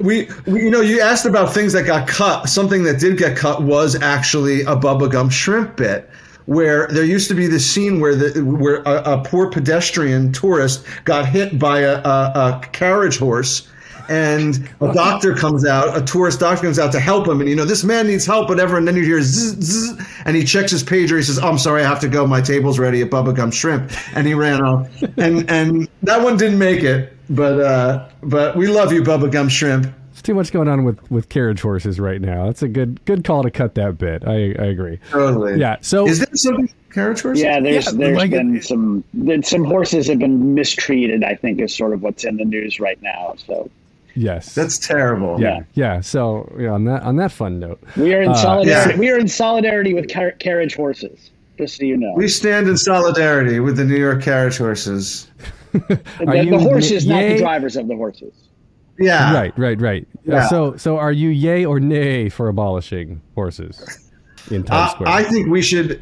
We, 0.00 0.28
we, 0.46 0.64
you 0.64 0.70
know, 0.70 0.80
you 0.80 1.00
asked 1.00 1.24
about 1.24 1.54
things 1.54 1.72
that 1.72 1.84
got 1.86 2.06
cut. 2.08 2.48
Something 2.48 2.82
that 2.84 3.00
did 3.00 3.16
get 3.16 3.36
cut 3.36 3.62
was 3.62 3.94
actually 3.94 4.62
a 4.62 4.76
Bubba 4.76 5.10
Gump 5.10 5.32
shrimp 5.32 5.76
bit, 5.76 6.10
where 6.46 6.86
there 6.88 7.04
used 7.04 7.28
to 7.28 7.34
be 7.34 7.46
this 7.46 7.68
scene 7.68 8.00
where 8.00 8.14
the 8.14 8.44
where 8.44 8.82
a, 8.82 9.18
a 9.18 9.22
poor 9.24 9.50
pedestrian 9.50 10.32
tourist 10.32 10.84
got 11.04 11.26
hit 11.26 11.58
by 11.58 11.80
a, 11.80 11.98
a, 11.98 12.32
a 12.34 12.68
carriage 12.72 13.18
horse. 13.18 13.68
And 14.06 14.68
a 14.82 14.92
doctor 14.92 15.34
comes 15.34 15.64
out, 15.64 15.96
a 15.96 16.04
tourist 16.04 16.38
doctor 16.38 16.64
comes 16.64 16.78
out 16.78 16.92
to 16.92 17.00
help 17.00 17.26
him, 17.26 17.40
and 17.40 17.48
you 17.48 17.56
know 17.56 17.64
this 17.64 17.84
man 17.84 18.06
needs 18.06 18.26
help, 18.26 18.50
whatever. 18.50 18.76
And 18.76 18.86
then 18.86 18.96
you 18.96 19.02
hear 19.02 19.22
zzz, 19.22 19.56
zzz, 19.64 20.06
and 20.26 20.36
he 20.36 20.44
checks 20.44 20.70
his 20.70 20.84
pager. 20.84 21.16
He 21.16 21.22
says, 21.22 21.38
oh, 21.38 21.48
"I'm 21.48 21.56
sorry, 21.56 21.82
I 21.82 21.88
have 21.88 22.00
to 22.00 22.08
go. 22.08 22.26
My 22.26 22.42
table's 22.42 22.78
ready 22.78 23.00
at 23.00 23.08
Bubba 23.08 23.34
Gump 23.34 23.54
Shrimp." 23.54 23.90
And 24.14 24.26
he 24.26 24.34
ran 24.34 24.60
off. 24.60 24.90
And 25.16 25.48
and 25.50 25.88
that 26.02 26.22
one 26.22 26.36
didn't 26.36 26.58
make 26.58 26.82
it, 26.82 27.16
but 27.30 27.58
uh, 27.58 28.06
but 28.22 28.56
we 28.56 28.66
love 28.66 28.92
you, 28.92 29.02
Bubba 29.02 29.32
Gump 29.32 29.50
Shrimp. 29.50 29.86
There's 30.24 30.32
too 30.32 30.34
much 30.38 30.52
going 30.52 30.68
on 30.68 30.84
with, 30.84 31.10
with 31.10 31.28
carriage 31.28 31.60
horses 31.60 32.00
right 32.00 32.20
now. 32.20 32.46
That's 32.46 32.62
a 32.62 32.68
good 32.68 33.04
good 33.04 33.24
call 33.24 33.42
to 33.42 33.50
cut 33.50 33.74
that 33.74 33.98
bit. 33.98 34.26
I, 34.26 34.32
I 34.58 34.66
agree. 34.68 34.98
Totally. 35.10 35.60
Yeah. 35.60 35.76
So 35.82 36.06
Is 36.06 36.20
there 36.20 36.28
something 36.34 36.72
carriage 36.90 37.20
horse? 37.20 37.38
Yeah, 37.38 37.60
there's 37.60 37.86
Yeah, 37.86 37.92
there's 37.92 38.16
like 38.16 38.30
been 38.30 38.56
it- 38.56 38.64
some 38.64 39.04
there's 39.12 39.48
some 39.48 39.64
horses 39.64 40.06
have 40.08 40.18
been 40.18 40.54
mistreated. 40.54 41.22
I 41.24 41.34
think 41.34 41.60
is 41.60 41.74
sort 41.74 41.92
of 41.92 42.02
what's 42.02 42.24
in 42.24 42.38
the 42.38 42.44
news 42.46 42.80
right 42.80 43.00
now. 43.02 43.34
So 43.46 43.70
yes, 44.14 44.54
That's 44.54 44.78
terrible. 44.78 45.38
yeah 45.40 45.64
yeah. 45.74 46.00
So 46.00 46.50
yeah, 46.58 46.70
on 46.70 46.84
that 46.86 47.02
on 47.02 47.16
that 47.16 47.30
fun 47.30 47.58
note, 47.60 47.80
we 47.96 48.14
are 48.14 48.22
in 48.22 48.30
Uh, 48.30 48.34
solidarity. 48.34 48.92
yeah. 48.94 48.98
We 48.98 49.10
are 49.10 49.18
in 49.18 49.28
solidarity 49.28 49.92
with 49.92 50.10
car- 50.10 50.32
carriage 50.32 50.74
horses. 50.74 51.30
Just 51.58 51.76
so 51.76 51.84
you 51.84 51.96
know, 51.98 52.14
We 52.16 52.28
stand 52.28 52.66
in 52.66 52.76
solidarity 52.78 53.60
with 53.60 53.76
the 53.76 53.84
New 53.84 53.96
York 53.98 54.22
carriage 54.22 54.56
horses. 54.56 55.30
the, 55.72 56.00
the 56.18 56.58
horses, 56.58 57.06
not 57.06 57.20
yay- 57.20 57.34
the 57.34 57.38
drivers 57.40 57.76
of 57.76 57.86
the 57.88 57.94
horses. 57.96 58.32
Yeah. 58.98 59.34
right 59.34 59.52
right 59.58 59.80
right. 59.80 60.06
Uh, 60.16 60.32
Yeah. 60.32 60.46
so 60.48 60.76
so 60.76 60.98
are 60.98 61.12
you 61.12 61.28
yay 61.30 61.64
or 61.64 61.80
nay 61.80 62.28
for 62.28 62.48
abolishing 62.48 63.20
horses 63.34 64.10
in 64.50 64.62
Times 64.62 64.90
Uh, 64.92 64.94
Square? 64.94 65.08
I 65.08 65.22
think 65.24 65.48
we 65.48 65.62
should. 65.62 66.00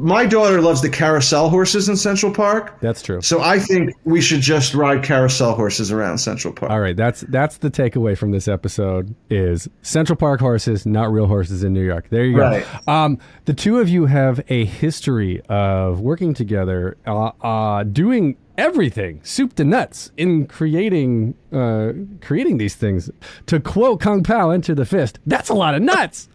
My 0.00 0.26
daughter 0.26 0.60
loves 0.60 0.80
the 0.80 0.88
carousel 0.88 1.50
horses 1.50 1.88
in 1.88 1.96
Central 1.96 2.32
Park. 2.32 2.78
That's 2.80 3.02
true. 3.02 3.20
So 3.20 3.40
I 3.42 3.58
think 3.58 3.90
we 4.04 4.20
should 4.20 4.40
just 4.42 4.72
ride 4.72 5.02
carousel 5.02 5.56
horses 5.56 5.90
around 5.90 6.18
Central 6.18 6.54
Park. 6.54 6.70
All 6.70 6.78
right, 6.78 6.96
that's 6.96 7.22
that's 7.22 7.56
the 7.58 7.68
takeaway 7.68 8.16
from 8.16 8.30
this 8.30 8.46
episode 8.46 9.12
is 9.28 9.68
Central 9.82 10.14
Park 10.16 10.38
horses, 10.38 10.86
not 10.86 11.10
real 11.10 11.26
horses 11.26 11.64
in 11.64 11.72
New 11.72 11.82
York. 11.84 12.10
There 12.10 12.24
you 12.24 12.36
go. 12.36 12.42
Right. 12.42 12.64
Um, 12.86 13.18
the 13.46 13.54
two 13.54 13.80
of 13.80 13.88
you 13.88 14.06
have 14.06 14.40
a 14.48 14.64
history 14.66 15.40
of 15.48 15.98
working 16.00 16.32
together, 16.32 16.96
uh, 17.04 17.32
uh, 17.42 17.82
doing 17.82 18.36
everything, 18.58 19.20
soup 19.22 19.54
to 19.54 19.64
nuts, 19.64 20.10
in 20.18 20.46
creating 20.46 21.34
uh, 21.52 21.92
creating 22.20 22.58
these 22.58 22.74
things. 22.74 23.08
To 23.46 23.60
quote 23.60 24.00
Kung 24.00 24.22
Pao, 24.22 24.50
"Enter 24.50 24.74
the 24.74 24.84
fist." 24.84 25.18
That's 25.24 25.48
a 25.48 25.54
lot 25.54 25.74
of 25.74 25.80
nuts. 25.82 26.28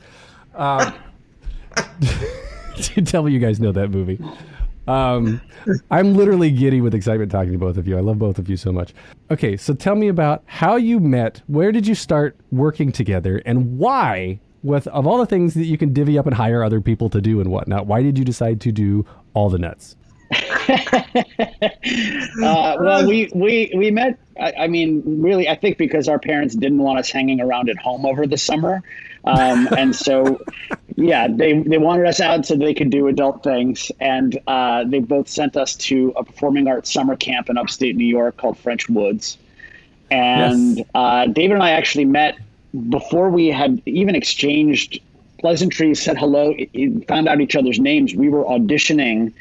Um, 0.56 0.94
tell 3.06 3.24
me 3.24 3.32
you 3.32 3.40
guys 3.40 3.60
know 3.60 3.72
that 3.74 3.90
movie. 3.90 4.20
Um, 4.88 5.42
I'm 5.92 6.16
literally 6.16 6.52
giddy 6.52 6.82
with 6.82 6.94
excitement 6.94 7.32
talking 7.32 7.54
to 7.54 7.58
both 7.58 7.78
of 7.78 7.88
you. 7.88 7.98
I 7.98 8.02
love 8.02 8.20
both 8.20 8.38
of 8.40 8.50
you 8.50 8.58
so 8.58 8.72
much. 8.72 8.94
Okay, 9.32 9.56
so 9.56 9.74
tell 9.74 9.96
me 9.96 10.08
about 10.10 10.44
how 10.46 10.76
you 10.76 11.00
met. 11.00 11.42
Where 11.48 11.72
did 11.72 11.88
you 11.88 11.96
start 11.96 12.36
working 12.52 12.92
together, 12.92 13.42
and 13.46 13.78
why? 13.78 14.40
With 14.64 14.88
of 14.88 15.06
all 15.06 15.18
the 15.18 15.26
things 15.26 15.56
that 15.56 15.66
you 15.66 15.78
can 15.78 15.92
divvy 15.92 16.18
up 16.18 16.26
and 16.26 16.34
hire 16.34 16.64
other 16.64 16.80
people 16.80 17.10
to 17.10 17.20
do 17.20 17.42
and 17.42 17.52
whatnot, 17.52 17.86
why 17.86 18.02
did 18.02 18.18
you 18.18 18.24
decide 18.24 18.62
to 18.62 18.72
do 18.72 19.06
all 19.34 19.50
the 19.50 19.58
nuts? 19.58 19.98
Uh, 22.42 22.78
well, 22.80 23.06
we 23.06 23.30
we 23.34 23.72
we 23.76 23.92
met. 23.92 24.20
I, 24.40 24.54
I 24.60 24.68
mean, 24.68 25.04
really, 25.22 25.48
I 25.48 25.56
think 25.56 25.78
because 25.78 26.08
our 26.08 26.20
parents 26.20 26.56
didn't 26.56 26.80
want 26.80 27.00
us 27.00 27.10
hanging 27.10 27.40
around 27.42 27.70
at 27.70 27.78
home 27.78 28.06
over 28.06 28.26
the 28.28 28.38
summer, 28.38 28.82
um, 29.26 29.70
and 29.76 29.96
so 29.96 30.42
yeah, 30.96 31.28
they 31.30 31.60
they 31.60 31.78
wanted 31.78 32.06
us 32.08 32.20
out 32.20 32.46
so 32.46 32.56
they 32.56 32.74
could 32.74 32.90
do 32.90 33.08
adult 33.08 33.44
things, 33.44 33.92
and 34.00 34.38
uh, 34.48 34.84
they 34.86 35.00
both 35.00 35.28
sent 35.30 35.56
us 35.56 35.76
to 35.76 36.14
a 36.16 36.24
performing 36.24 36.68
arts 36.68 36.92
summer 36.92 37.16
camp 37.16 37.50
in 37.50 37.58
upstate 37.58 37.96
New 37.96 38.06
York 38.06 38.38
called 38.38 38.58
French 38.58 38.90
Woods, 38.90 39.38
and 40.12 40.80
Yes. 40.80 40.88
uh, 40.96 41.28
David 41.28 41.54
and 41.56 41.64
I 41.64 41.72
actually 41.72 42.06
met 42.06 42.38
before 42.90 43.30
we 43.30 43.48
had 43.48 43.82
even 43.86 44.16
exchanged 44.16 45.00
pleasantries, 45.40 46.02
said 46.02 46.18
hello, 46.18 46.56
found 47.08 47.28
out 47.28 47.42
each 47.42 47.56
other's 47.56 47.80
names. 47.80 48.16
We 48.16 48.30
were 48.30 48.44
auditioning 48.46 49.34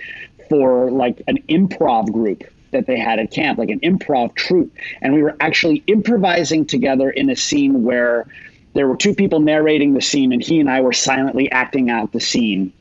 for 0.48 0.90
like 0.90 1.22
an 1.26 1.38
improv 1.48 2.12
group 2.12 2.44
that 2.72 2.86
they 2.86 2.98
had 2.98 3.18
at 3.18 3.30
camp, 3.30 3.58
like 3.58 3.68
an 3.70 3.80
improv 3.80 4.34
troupe. 4.34 4.72
And 5.00 5.14
we 5.14 5.22
were 5.22 5.36
actually 5.40 5.84
improvising 5.86 6.66
together 6.66 7.10
in 7.10 7.30
a 7.30 7.36
scene 7.36 7.84
where 7.84 8.26
there 8.74 8.88
were 8.88 8.96
two 8.96 9.14
people 9.14 9.40
narrating 9.40 9.94
the 9.94 10.00
scene, 10.00 10.32
and 10.32 10.42
he 10.42 10.58
and 10.58 10.70
I 10.70 10.80
were 10.80 10.94
silently 10.94 11.50
acting 11.50 11.90
out 11.90 12.12
the 12.12 12.20
scene. 12.20 12.72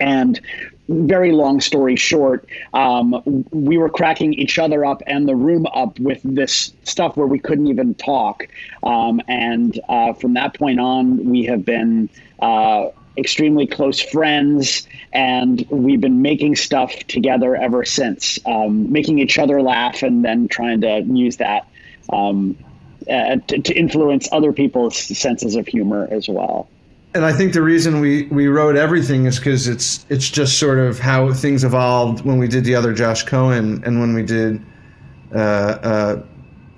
And 0.00 0.40
very 0.88 1.30
long 1.30 1.60
story 1.60 1.94
short, 1.94 2.48
um, 2.74 3.44
we 3.50 3.78
were 3.78 3.90
cracking 3.90 4.34
each 4.34 4.58
other 4.58 4.84
up 4.84 5.02
and 5.06 5.28
the 5.28 5.36
room 5.36 5.66
up 5.66 5.98
with 6.00 6.20
this 6.24 6.72
stuff 6.82 7.16
where 7.16 7.26
we 7.26 7.38
couldn't 7.38 7.68
even 7.68 7.94
talk. 7.94 8.48
Um, 8.82 9.20
and 9.28 9.78
uh, 9.88 10.14
from 10.14 10.34
that 10.34 10.54
point 10.54 10.80
on, 10.80 11.24
we 11.30 11.44
have 11.44 11.64
been 11.64 12.08
uh, 12.40 12.88
extremely 13.20 13.66
close 13.66 14.00
friends, 14.00 14.88
and 15.12 15.64
we've 15.70 16.00
been 16.00 16.22
making 16.22 16.56
stuff 16.56 16.92
together 17.06 17.54
ever 17.54 17.84
since, 17.84 18.38
um, 18.46 18.90
making 18.90 19.18
each 19.20 19.38
other 19.38 19.62
laugh 19.62 20.02
and 20.02 20.24
then 20.24 20.48
trying 20.48 20.80
to 20.80 21.02
use 21.02 21.36
that. 21.36 21.68
Um, 22.12 22.56
uh, 23.08 23.36
to, 23.48 23.58
to 23.58 23.74
influence 23.74 24.28
other 24.30 24.52
people's 24.52 24.96
senses 24.96 25.56
of 25.56 25.66
humor 25.66 26.06
as 26.10 26.28
well. 26.28 26.68
and 27.14 27.24
I 27.24 27.32
think 27.32 27.54
the 27.54 27.62
reason 27.62 28.00
we 28.00 28.24
we 28.24 28.46
wrote 28.46 28.76
everything 28.76 29.26
is 29.26 29.38
because 29.38 29.66
it's 29.66 30.04
it's 30.08 30.28
just 30.28 30.58
sort 30.58 30.78
of 30.78 30.98
how 30.98 31.32
things 31.32 31.64
evolved 31.64 32.24
when 32.24 32.38
we 32.38 32.46
did 32.46 32.64
the 32.64 32.74
other 32.74 32.92
Josh 32.92 33.24
Cohen 33.24 33.82
and 33.84 34.00
when 34.00 34.14
we 34.14 34.22
did, 34.22 34.62
uh, 35.34 35.38
uh, 35.38 36.22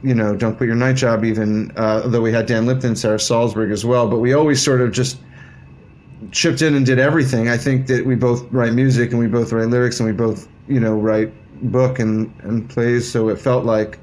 you 0.03 0.15
know, 0.15 0.35
don't 0.35 0.57
quit 0.57 0.69
your 0.69 0.77
night 0.77 0.97
job. 0.97 1.25
Even 1.25 1.73
uh, 1.77 2.09
though 2.09 2.23
we 2.23 2.33
had 2.33 2.47
Dan 2.47 2.67
Lipton, 2.67 2.97
Sarah 2.97 3.19
Saltzberg 3.19 3.71
as 3.73 3.85
well, 3.85 4.09
but 4.09 4.19
we 4.19 4.33
always 4.33 4.63
sort 4.63 4.81
of 4.81 4.93
just 4.93 5.19
chipped 6.33 6.63
in 6.63 6.75
and 6.75 6.85
did 6.85 6.99
everything. 6.99 7.49
I 7.49 7.57
think 7.57 7.87
that 7.87 8.05
we 8.05 8.15
both 8.15 8.45
write 8.51 8.73
music 8.73 9.11
and 9.11 9.19
we 9.19 9.27
both 9.27 9.53
write 9.53 9.69
lyrics 9.69 10.01
and 10.01 10.07
we 10.09 10.13
both 10.13 10.49
you 10.69 10.81
know 10.81 10.95
write 10.95 11.33
book 11.71 11.99
and 11.99 12.33
and 12.43 12.69
plays. 12.69 13.11
So 13.11 13.29
it 13.29 13.39
felt 13.39 13.65
like. 13.65 13.99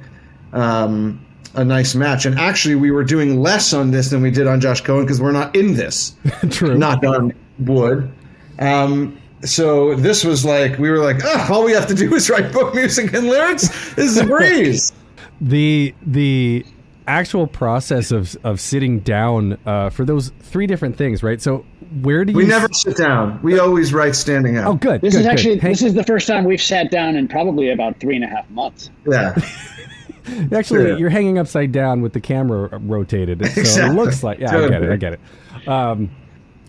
Um, 0.53 1.25
a 1.55 1.65
nice 1.65 1.95
match, 1.95 2.25
and 2.25 2.37
actually, 2.39 2.75
we 2.75 2.91
were 2.91 3.03
doing 3.03 3.41
less 3.41 3.73
on 3.73 3.91
this 3.91 4.11
than 4.11 4.21
we 4.21 4.29
did 4.31 4.47
on 4.47 4.61
Josh 4.61 4.81
Cohen 4.81 5.03
because 5.03 5.19
we're 5.19 5.31
not 5.31 5.55
in 5.55 5.73
this 5.73 6.15
True. 6.51 6.77
knock 6.77 7.03
on 7.03 7.33
wood. 7.59 8.11
Um, 8.59 9.19
so 9.43 9.95
this 9.95 10.23
was 10.23 10.45
like 10.45 10.77
we 10.77 10.89
were 10.89 10.99
like, 10.99 11.21
oh, 11.23 11.47
all 11.49 11.63
we 11.63 11.71
have 11.71 11.87
to 11.87 11.95
do 11.95 12.13
is 12.13 12.29
write 12.29 12.51
book 12.51 12.75
music 12.75 13.13
and 13.13 13.27
lyrics. 13.27 13.69
This 13.95 14.11
is 14.11 14.17
a 14.17 14.25
breeze. 14.25 14.93
the 15.41 15.93
the 16.05 16.65
actual 17.09 17.47
process 17.47 18.11
of 18.11 18.37
of 18.43 18.61
sitting 18.61 18.99
down 18.99 19.57
uh, 19.65 19.89
for 19.89 20.05
those 20.05 20.31
three 20.39 20.67
different 20.67 20.95
things, 20.95 21.23
right? 21.23 21.41
So 21.41 21.65
where 22.01 22.23
do 22.23 22.31
you? 22.31 22.37
We 22.37 22.45
never 22.45 22.67
sit 22.71 22.95
down. 22.97 23.39
We 23.41 23.59
always 23.59 23.93
write 23.93 24.15
standing 24.15 24.57
up. 24.57 24.67
Oh, 24.67 24.73
good. 24.75 25.01
This 25.01 25.13
good, 25.13 25.21
is 25.21 25.25
good. 25.25 25.31
actually 25.31 25.57
Hey, 25.59 25.69
this 25.69 25.81
is 25.81 25.93
the 25.95 26.03
first 26.03 26.27
time 26.27 26.45
we've 26.45 26.61
sat 26.61 26.91
down 26.91 27.15
in 27.15 27.27
probably 27.27 27.69
about 27.71 27.99
three 27.99 28.15
and 28.15 28.23
a 28.23 28.27
half 28.27 28.49
months. 28.51 28.89
Yeah. 29.07 29.35
Actually, 30.53 30.89
Yeah. 30.89 30.97
you're 30.97 31.09
hanging 31.09 31.39
upside 31.39 31.71
down 31.71 32.01
with 32.01 32.13
the 32.13 32.21
camera 32.21 32.77
rotated, 32.77 33.43
so 33.65 33.85
it 33.85 33.93
looks 33.95 34.21
like. 34.23 34.39
Yeah, 34.39 34.55
I 34.55 34.67
get 34.69 34.83
it. 34.83 34.91
I 34.91 34.95
get 34.95 35.13
it. 35.13 35.67
Um, 35.67 36.11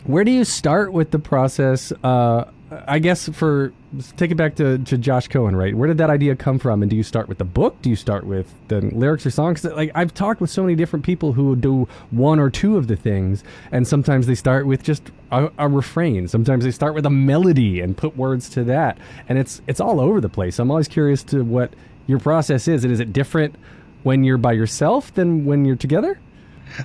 where 0.04 0.24
do 0.24 0.30
you 0.30 0.44
start 0.44 0.92
with 0.94 1.10
the 1.10 1.18
process? 1.18 1.92
Uh, 2.02 2.44
I 2.70 3.00
guess 3.00 3.28
for 3.28 3.72
take 4.16 4.30
it 4.30 4.36
back 4.36 4.54
to, 4.56 4.78
to 4.78 4.96
Josh 4.96 5.26
Cohen, 5.26 5.56
right? 5.56 5.74
Where 5.74 5.88
did 5.88 5.98
that 5.98 6.08
idea 6.08 6.36
come 6.36 6.58
from? 6.58 6.82
And 6.82 6.90
do 6.90 6.96
you 6.96 7.02
start 7.02 7.28
with 7.28 7.38
the 7.38 7.44
book? 7.44 7.82
Do 7.82 7.90
you 7.90 7.96
start 7.96 8.24
with 8.24 8.54
the 8.68 8.80
lyrics 8.80 9.26
or 9.26 9.30
songs? 9.30 9.64
Like 9.64 9.90
I've 9.94 10.14
talked 10.14 10.40
with 10.40 10.50
so 10.50 10.62
many 10.62 10.76
different 10.76 11.04
people 11.04 11.32
who 11.32 11.56
do 11.56 11.88
one 12.10 12.38
or 12.38 12.48
two 12.48 12.76
of 12.76 12.86
the 12.86 12.94
things, 12.94 13.42
and 13.72 13.88
sometimes 13.88 14.28
they 14.28 14.36
start 14.36 14.66
with 14.66 14.84
just 14.84 15.10
a, 15.32 15.50
a 15.58 15.68
refrain. 15.68 16.28
Sometimes 16.28 16.64
they 16.64 16.70
start 16.70 16.94
with 16.94 17.04
a 17.06 17.10
melody 17.10 17.80
and 17.80 17.96
put 17.96 18.16
words 18.16 18.48
to 18.50 18.62
that, 18.64 18.98
and 19.28 19.36
it's 19.36 19.60
it's 19.66 19.80
all 19.80 20.00
over 20.00 20.20
the 20.20 20.28
place. 20.28 20.60
I'm 20.60 20.70
always 20.70 20.88
curious 20.88 21.24
to 21.24 21.42
what 21.42 21.72
your 22.06 22.20
process 22.20 22.68
is, 22.68 22.84
and 22.84 22.92
is 22.92 23.00
it 23.00 23.12
different 23.12 23.56
when 24.04 24.22
you're 24.22 24.38
by 24.38 24.52
yourself 24.52 25.12
than 25.14 25.44
when 25.44 25.64
you're 25.64 25.76
together? 25.76 26.20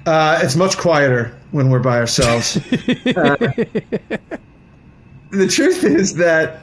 Uh, 0.07 0.39
it's 0.41 0.55
much 0.55 0.77
quieter 0.77 1.37
when 1.51 1.69
we're 1.69 1.79
by 1.79 1.99
ourselves. 1.99 2.59
Uh, 3.15 3.37
the 5.39 5.47
truth 5.47 5.83
is 5.83 6.15
that 6.15 6.61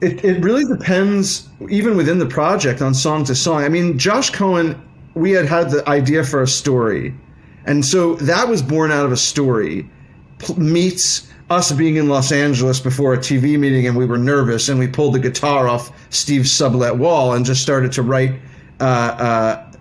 it, 0.00 0.24
it 0.24 0.42
really 0.42 0.64
depends, 0.64 1.48
even 1.68 1.96
within 1.96 2.18
the 2.18 2.26
project, 2.26 2.82
on 2.82 2.94
song 2.94 3.24
to 3.24 3.34
song. 3.34 3.62
I 3.62 3.68
mean, 3.68 3.98
Josh 3.98 4.30
Cohen, 4.30 4.80
we 5.14 5.30
had 5.30 5.46
had 5.46 5.70
the 5.70 5.88
idea 5.88 6.24
for 6.24 6.42
a 6.42 6.46
story. 6.46 7.14
And 7.66 7.84
so 7.84 8.14
that 8.16 8.48
was 8.48 8.62
born 8.62 8.90
out 8.90 9.04
of 9.04 9.12
a 9.12 9.16
story, 9.16 9.88
meets 10.56 11.30
us 11.50 11.72
being 11.72 11.96
in 11.96 12.08
Los 12.08 12.32
Angeles 12.32 12.80
before 12.80 13.12
a 13.12 13.18
TV 13.18 13.58
meeting 13.58 13.86
and 13.86 13.96
we 13.96 14.06
were 14.06 14.18
nervous 14.18 14.68
and 14.68 14.78
we 14.78 14.86
pulled 14.86 15.14
the 15.14 15.18
guitar 15.18 15.68
off 15.68 15.90
Steve's 16.10 16.50
sublet 16.50 16.96
wall 16.96 17.34
and 17.34 17.44
just 17.44 17.60
started 17.60 17.90
to 17.92 18.02
write 18.02 18.32
uh, 18.80 18.84
uh, 18.84 19.72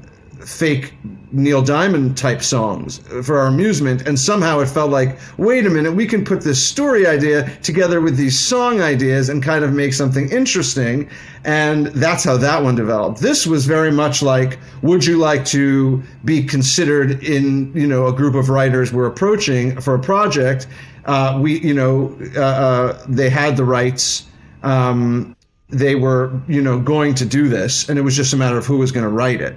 fake 0.43 0.93
Neil 1.31 1.61
Diamond 1.61 2.17
type 2.17 2.41
songs 2.41 2.99
for 3.23 3.37
our 3.37 3.47
amusement. 3.47 4.07
And 4.07 4.19
somehow 4.19 4.59
it 4.59 4.67
felt 4.67 4.91
like, 4.91 5.17
wait 5.37 5.65
a 5.65 5.69
minute, 5.69 5.93
we 5.93 6.05
can 6.05 6.23
put 6.25 6.41
this 6.41 6.61
story 6.65 7.05
idea 7.05 7.49
together 7.61 8.01
with 8.01 8.17
these 8.17 8.37
song 8.37 8.81
ideas 8.81 9.29
and 9.29 9.43
kind 9.43 9.63
of 9.63 9.73
make 9.73 9.93
something 9.93 10.29
interesting. 10.31 11.09
And 11.43 11.87
that's 11.87 12.23
how 12.23 12.37
that 12.37 12.63
one 12.63 12.75
developed. 12.75 13.21
This 13.21 13.45
was 13.45 13.65
very 13.65 13.91
much 13.91 14.21
like, 14.21 14.59
would 14.81 15.05
you 15.05 15.17
like 15.17 15.45
to 15.45 16.01
be 16.25 16.43
considered 16.43 17.23
in, 17.23 17.71
you 17.73 17.87
know, 17.87 18.07
a 18.07 18.13
group 18.13 18.35
of 18.35 18.49
writers 18.49 18.91
we're 18.91 19.07
approaching 19.07 19.79
for 19.79 19.95
a 19.95 19.99
project? 19.99 20.67
Uh, 21.05 21.39
we, 21.41 21.59
you 21.59 21.73
know, 21.73 22.17
uh, 22.35 22.41
uh, 22.41 23.05
they 23.07 23.29
had 23.29 23.55
the 23.55 23.63
rights. 23.63 24.25
Um, 24.63 25.35
they 25.69 25.95
were, 25.95 26.31
you 26.47 26.61
know, 26.61 26.79
going 26.79 27.13
to 27.15 27.25
do 27.25 27.47
this, 27.47 27.89
and 27.89 27.99
it 27.99 28.01
was 28.01 28.15
just 28.15 28.33
a 28.33 28.37
matter 28.37 28.57
of 28.57 28.65
who 28.65 28.77
was 28.77 28.91
going 28.91 29.03
to 29.03 29.09
write 29.09 29.39
it. 29.39 29.55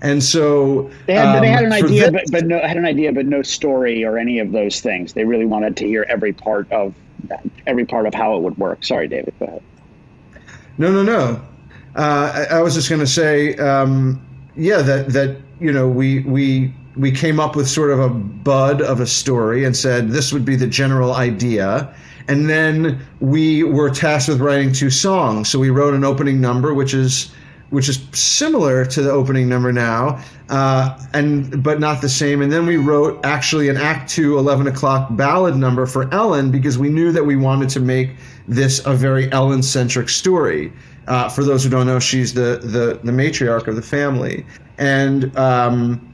And 0.00 0.22
so 0.22 0.90
They 1.06 1.14
had, 1.14 1.42
they 1.42 1.48
had 1.48 1.64
an 1.64 1.72
um, 1.72 1.84
idea, 1.84 2.10
this- 2.10 2.30
but, 2.30 2.40
but 2.40 2.46
no 2.46 2.60
had 2.60 2.76
an 2.76 2.84
idea, 2.84 3.12
but 3.12 3.26
no 3.26 3.42
story 3.42 4.04
or 4.04 4.16
any 4.18 4.38
of 4.38 4.52
those 4.52 4.80
things. 4.80 5.12
They 5.12 5.24
really 5.24 5.46
wanted 5.46 5.76
to 5.78 5.86
hear 5.86 6.06
every 6.08 6.32
part 6.32 6.70
of 6.70 6.94
every 7.66 7.84
part 7.84 8.06
of 8.06 8.14
how 8.14 8.36
it 8.36 8.42
would 8.42 8.56
work. 8.58 8.84
Sorry, 8.84 9.08
David. 9.08 9.34
Go 9.38 9.46
ahead. 9.46 9.62
No, 10.78 10.92
no, 10.92 11.02
no. 11.02 11.42
Uh, 11.96 12.46
I, 12.50 12.58
I 12.58 12.62
was 12.62 12.74
just 12.74 12.88
going 12.88 13.00
to 13.00 13.06
say, 13.06 13.56
um, 13.56 14.24
yeah, 14.56 14.82
that 14.82 15.08
that 15.08 15.36
you 15.60 15.72
know 15.72 15.88
we 15.88 16.20
we 16.20 16.72
we 16.96 17.10
came 17.10 17.40
up 17.40 17.56
with 17.56 17.68
sort 17.68 17.90
of 17.90 17.98
a 17.98 18.08
bud 18.08 18.80
of 18.82 19.00
a 19.00 19.06
story 19.06 19.64
and 19.64 19.76
said 19.76 20.10
this 20.10 20.32
would 20.32 20.44
be 20.44 20.54
the 20.54 20.66
general 20.66 21.14
idea, 21.14 21.92
and 22.28 22.48
then 22.48 23.00
we 23.20 23.64
were 23.64 23.90
tasked 23.90 24.28
with 24.28 24.40
writing 24.40 24.72
two 24.72 24.90
songs. 24.90 25.48
So 25.48 25.58
we 25.58 25.70
wrote 25.70 25.94
an 25.94 26.04
opening 26.04 26.40
number, 26.40 26.72
which 26.72 26.94
is 26.94 27.32
which 27.70 27.88
is 27.88 28.00
similar 28.12 28.84
to 28.84 29.02
the 29.02 29.10
opening 29.10 29.48
number 29.48 29.72
now, 29.72 30.22
uh, 30.48 30.98
and 31.12 31.62
but 31.62 31.80
not 31.80 32.00
the 32.00 32.08
same. 32.08 32.40
And 32.40 32.50
then 32.50 32.66
we 32.66 32.76
wrote 32.76 33.24
actually 33.24 33.68
an 33.68 33.76
Act 33.76 34.10
Two 34.10 34.38
11 34.38 34.66
o'clock 34.66 35.08
ballad 35.10 35.56
number 35.56 35.86
for 35.86 36.12
Ellen 36.12 36.50
because 36.50 36.78
we 36.78 36.88
knew 36.88 37.12
that 37.12 37.24
we 37.24 37.36
wanted 37.36 37.68
to 37.70 37.80
make 37.80 38.16
this 38.46 38.84
a 38.86 38.94
very 38.94 39.30
Ellen 39.32 39.62
centric 39.62 40.08
story. 40.08 40.72
Uh, 41.06 41.28
for 41.28 41.42
those 41.42 41.64
who 41.64 41.70
don't 41.70 41.86
know, 41.86 41.98
she's 41.98 42.34
the, 42.34 42.60
the 42.62 43.00
the 43.02 43.12
matriarch 43.12 43.66
of 43.66 43.76
the 43.76 43.82
family, 43.82 44.44
and 44.78 45.36
um, 45.36 46.04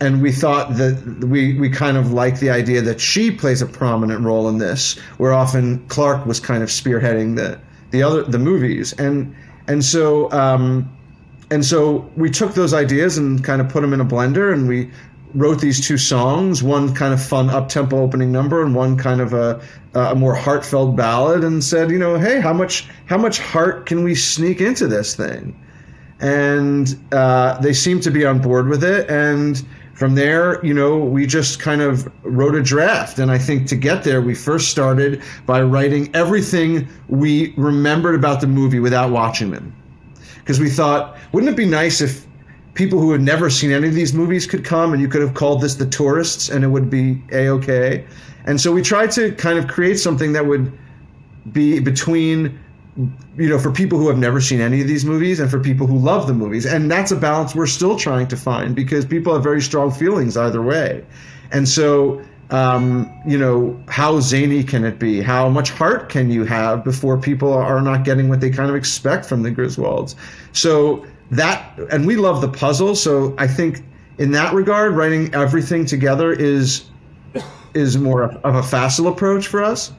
and 0.00 0.22
we 0.22 0.32
thought 0.32 0.76
that 0.76 1.24
we 1.24 1.58
we 1.58 1.68
kind 1.68 1.96
of 1.96 2.12
like 2.12 2.40
the 2.40 2.50
idea 2.50 2.80
that 2.80 3.00
she 3.00 3.30
plays 3.30 3.62
a 3.62 3.66
prominent 3.66 4.24
role 4.24 4.48
in 4.48 4.58
this, 4.58 4.98
where 5.18 5.32
often 5.32 5.86
Clark 5.88 6.26
was 6.26 6.40
kind 6.40 6.62
of 6.62 6.68
spearheading 6.68 7.36
the 7.36 7.60
the 7.90 8.02
other 8.02 8.22
the 8.22 8.38
movies, 8.38 8.92
and 8.94 9.34
and 9.68 9.84
so 9.84 10.30
um, 10.32 10.90
and 11.50 11.64
so 11.64 12.10
we 12.16 12.30
took 12.30 12.54
those 12.54 12.72
ideas 12.72 13.18
and 13.18 13.42
kind 13.44 13.60
of 13.60 13.68
put 13.68 13.80
them 13.82 13.92
in 13.92 14.00
a 14.00 14.04
blender, 14.04 14.52
and 14.52 14.68
we 14.68 14.90
wrote 15.34 15.60
these 15.60 15.86
two 15.86 15.96
songs, 15.96 16.62
one 16.62 16.92
kind 16.94 17.14
of 17.14 17.22
fun 17.22 17.50
up 17.50 17.68
tempo 17.68 18.00
opening 18.00 18.32
number, 18.32 18.62
and 18.64 18.74
one 18.74 18.96
kind 18.96 19.20
of 19.20 19.32
a 19.32 19.60
a 19.94 20.14
more 20.14 20.34
heartfelt 20.34 20.96
ballad, 20.96 21.42
and 21.42 21.62
said, 21.64 21.90
you 21.90 21.98
know, 21.98 22.18
hey, 22.18 22.40
how 22.40 22.52
much 22.52 22.88
how 23.06 23.18
much 23.18 23.38
heart 23.38 23.86
can 23.86 24.04
we 24.04 24.14
sneak 24.14 24.60
into 24.60 24.86
this 24.86 25.14
thing? 25.14 25.54
and 26.20 26.98
uh, 27.12 27.58
they 27.60 27.72
seemed 27.72 28.02
to 28.02 28.10
be 28.10 28.24
on 28.24 28.40
board 28.40 28.68
with 28.68 28.84
it. 28.84 29.08
And 29.08 29.62
from 29.94 30.14
there, 30.14 30.64
you 30.64 30.74
know, 30.74 30.98
we 30.98 31.26
just 31.26 31.60
kind 31.60 31.80
of 31.80 32.10
wrote 32.22 32.54
a 32.54 32.62
draft. 32.62 33.18
And 33.18 33.30
I 33.30 33.38
think 33.38 33.66
to 33.68 33.76
get 33.76 34.04
there, 34.04 34.20
we 34.20 34.34
first 34.34 34.70
started 34.70 35.22
by 35.46 35.62
writing 35.62 36.14
everything 36.14 36.88
we 37.08 37.54
remembered 37.56 38.14
about 38.14 38.40
the 38.40 38.46
movie 38.46 38.80
without 38.80 39.10
watching 39.10 39.50
them. 39.50 39.74
Because 40.50 40.58
we 40.58 40.70
thought, 40.70 41.16
wouldn't 41.30 41.52
it 41.52 41.56
be 41.56 41.64
nice 41.64 42.00
if 42.00 42.26
people 42.74 42.98
who 42.98 43.12
had 43.12 43.20
never 43.20 43.48
seen 43.48 43.70
any 43.70 43.86
of 43.86 43.94
these 43.94 44.12
movies 44.12 44.48
could 44.48 44.64
come 44.64 44.92
and 44.92 45.00
you 45.00 45.06
could 45.06 45.22
have 45.22 45.32
called 45.32 45.60
this 45.60 45.76
the 45.76 45.86
tourists 45.86 46.48
and 46.48 46.64
it 46.64 46.66
would 46.66 46.90
be 46.90 47.22
a 47.30 47.46
okay 47.48 48.04
and 48.46 48.60
so 48.60 48.72
we 48.72 48.82
tried 48.82 49.12
to 49.12 49.32
kind 49.32 49.58
of 49.60 49.68
create 49.68 49.98
something 49.98 50.32
that 50.32 50.46
would 50.46 50.76
be 51.52 51.78
between 51.78 52.58
you 53.36 53.48
know 53.48 53.58
for 53.58 53.70
people 53.70 53.98
who 53.98 54.08
have 54.08 54.18
never 54.18 54.40
seen 54.40 54.60
any 54.60 54.80
of 54.80 54.88
these 54.88 55.04
movies 55.04 55.38
and 55.38 55.50
for 55.50 55.60
people 55.60 55.86
who 55.86 55.98
love 55.98 56.26
the 56.26 56.34
movies. 56.34 56.66
And 56.66 56.90
that's 56.90 57.12
a 57.12 57.16
balance 57.16 57.54
we're 57.54 57.66
still 57.66 57.96
trying 57.96 58.26
to 58.28 58.36
find 58.36 58.74
because 58.74 59.04
people 59.06 59.32
have 59.34 59.42
very 59.42 59.62
strong 59.62 59.90
feelings 59.90 60.36
either 60.36 60.60
way. 60.60 61.04
And 61.52 61.68
so 61.68 62.22
um, 62.50 63.10
you 63.26 63.38
know 63.38 63.80
how 63.88 64.20
zany 64.20 64.64
can 64.64 64.84
it 64.84 64.98
be? 64.98 65.20
How 65.20 65.48
much 65.48 65.70
heart 65.70 66.08
can 66.08 66.30
you 66.30 66.44
have 66.44 66.84
before 66.84 67.18
people 67.18 67.52
are 67.52 67.80
not 67.80 68.04
getting 68.04 68.28
what 68.28 68.40
they 68.40 68.50
kind 68.50 68.68
of 68.70 68.76
expect 68.76 69.26
from 69.26 69.42
the 69.42 69.50
griswolds? 69.50 70.14
So 70.52 71.06
that 71.30 71.78
and 71.90 72.06
we 72.06 72.16
love 72.16 72.40
the 72.40 72.48
puzzle. 72.48 72.94
So 72.96 73.34
i 73.38 73.46
think 73.46 73.82
in 74.18 74.32
that 74.32 74.52
regard 74.52 74.92
writing 74.92 75.32
everything 75.34 75.86
together 75.86 76.32
is 76.32 76.84
is 77.74 77.96
more 77.96 78.24
of 78.24 78.54
a 78.54 78.62
facile 78.62 79.08
approach 79.08 79.46
for 79.46 79.62
us. 79.62 79.92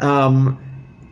Um, 0.00 0.58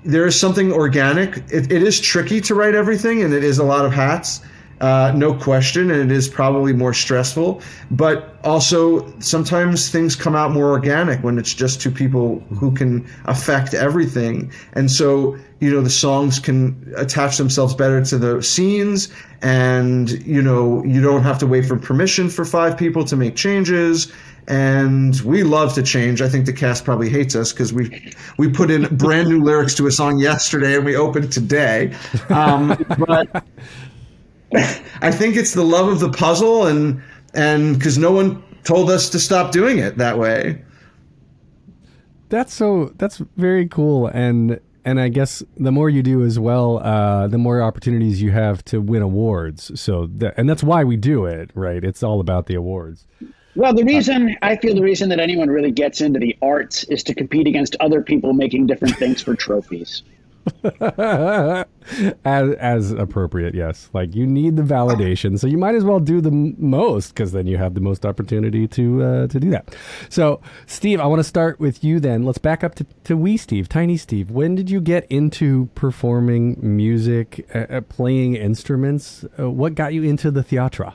there 0.05 0.27
is 0.27 0.39
something 0.39 0.71
organic. 0.71 1.39
It, 1.51 1.73
it 1.73 1.83
is 1.83 1.99
tricky 1.99 2.41
to 2.43 2.55
write 2.55 2.75
everything, 2.75 3.23
and 3.23 3.33
it 3.33 3.43
is 3.43 3.59
a 3.59 3.65
lot 3.65 3.87
of 3.87 3.93
hats, 3.93 4.43
uh, 4.81 5.13
no 5.15 5.35
question, 5.35 5.91
and 5.91 6.11
it 6.11 6.15
is 6.15 6.29
probably 6.29 6.73
more 6.73 6.93
stressful. 6.93 7.63
But 7.91 8.39
also, 8.45 9.13
sometimes 9.21 9.91
things 9.91 10.17
come 10.17 10.35
out 10.35 10.51
more 10.51 10.71
organic 10.71 11.23
when 11.23 11.39
it's 11.39 11.55
just 11.55 11.81
two 11.81 11.91
people 11.91 12.41
who 12.59 12.73
can 12.73 13.07
affect 13.25 13.75
everything. 13.75 14.53
And 14.73 14.91
so, 14.91 15.37
you 15.61 15.71
know, 15.71 15.81
the 15.81 15.91
songs 15.91 16.39
can 16.39 16.93
attach 16.97 17.37
themselves 17.37 17.75
better 17.75 18.05
to 18.05 18.19
the 18.19 18.43
scenes, 18.43 19.13
and, 19.43 20.11
you 20.27 20.43
know, 20.43 20.85
you 20.85 21.01
don't 21.01 21.23
have 21.23 21.39
to 21.39 21.47
wait 21.47 21.67
for 21.67 21.79
permission 21.79 22.29
for 22.29 22.45
five 22.45 22.77
people 22.77 23.05
to 23.05 23.17
make 23.17 23.37
changes 23.37 24.13
and 24.47 25.21
we 25.23 25.43
love 25.43 25.75
to 25.75 25.83
change. 25.83 26.21
I 26.21 26.29
think 26.29 26.47
the 26.47 26.53
cast 26.53 26.85
probably 26.85 27.09
hates 27.09 27.35
us 27.35 27.53
because 27.53 27.73
we 27.73 28.13
we 28.37 28.49
put 28.51 28.71
in 28.71 28.95
brand 28.97 29.29
new 29.29 29.43
lyrics 29.43 29.75
to 29.77 29.87
a 29.87 29.91
song 29.91 30.19
yesterday 30.19 30.77
and 30.77 30.85
we 30.85 30.97
opened 30.97 31.33
today. 31.33 31.95
Um, 32.29 32.77
but 33.07 33.45
I 35.01 35.11
think 35.11 35.37
it's 35.37 35.55
the 35.55 35.65
love 35.65 35.89
of 35.89 36.01
the 36.01 36.11
puzzle 36.11 36.67
and 36.67 37.03
and 37.35 37.77
because 37.77 37.99
no 37.99 38.13
one 38.13 38.43
told 38.65 38.91
us 38.91 39.09
to 39.11 39.19
stop 39.19 39.53
doing 39.53 39.79
it 39.79 39.99
that 39.99 40.19
way. 40.19 40.63
That's 42.29 42.53
so. 42.53 42.93
That's 42.97 43.19
very 43.37 43.69
cool, 43.69 44.09
and 44.09 44.59
and 44.85 45.01
I 45.01 45.09
guess 45.09 45.43
the 45.57 45.71
more 45.71 45.89
you 45.89 46.03
do 46.03 46.25
as 46.25 46.39
well, 46.39 46.79
uh, 46.79 47.29
the 47.29 47.39
more 47.39 47.63
opportunities 47.63 48.21
you 48.21 48.31
have 48.33 48.65
to 48.67 48.81
win 48.81 49.03
awards. 49.03 49.79
So 49.81 50.09
that, 50.17 50.35
and 50.37 50.49
that's 50.49 50.63
why 50.63 50.85
we 50.85 50.97
do 50.97 51.27
it, 51.27 51.51
right? 51.55 51.83
It's 51.85 52.03
all 52.03 52.21
about 52.21 52.47
the 52.47 52.55
awards. 52.55 53.07
Well, 53.57 53.73
the 53.73 53.85
reason 53.85 54.37
I 54.43 54.57
feel 54.57 54.75
the 54.75 54.83
reason 54.83 55.11
that 55.11 55.21
anyone 55.21 55.49
really 55.49 55.71
gets 55.71 56.01
into 56.01 56.19
the 56.19 56.37
arts 56.43 56.85
is 56.85 57.05
to 57.05 57.15
compete 57.15 57.47
against 57.47 57.77
other 57.79 58.03
people 58.03 58.33
making 58.33 58.67
different 58.67 58.97
things 58.97 59.23
for 59.23 59.37
trophies. 59.37 60.03
as 62.25 62.55
as 62.55 62.91
appropriate, 62.93 63.55
yes. 63.55 63.91
Like 63.93 64.15
you 64.15 64.27
need 64.27 64.57
the 64.57 64.63
validation, 64.63 65.39
so 65.39 65.47
you 65.47 65.59
might 65.59 65.75
as 65.75 65.85
well 65.85 66.01
do 66.01 66.21
the 66.21 66.31
m- 66.31 66.55
most 66.59 67.09
because 67.09 67.33
then 67.33 67.47
you 67.47 67.57
have 67.57 67.75
the 67.75 67.81
most 67.81 68.05
opportunity 68.05 68.67
to 68.69 69.03
uh, 69.03 69.27
to 69.29 69.41
do 69.41 69.51
that. 69.51 69.75
So, 70.09 70.41
Steve, 70.67 71.01
I 71.01 71.07
want 71.07 71.21
to 71.21 71.25
start 71.25 71.61
with 71.61 71.85
you. 71.85 72.01
Then 72.01 72.25
let's 72.25 72.39
back 72.39 72.65
up 72.65 72.75
to 72.77 72.87
to 73.05 73.17
wee 73.17 73.37
Steve, 73.37 73.69
tiny 73.69 73.97
Steve. 73.97 74.31
When 74.31 74.55
did 74.55 74.71
you 74.71 74.81
get 74.81 75.07
into 75.11 75.67
performing 75.75 76.57
music, 76.61 77.47
uh, 77.55 77.59
uh, 77.59 77.81
playing 77.83 78.37
instruments? 78.37 79.25
Uh, 79.39 79.51
what 79.51 79.75
got 79.75 79.95
you 79.95 80.03
into 80.03 80.31
the 80.31 80.43
theatre? 80.43 80.93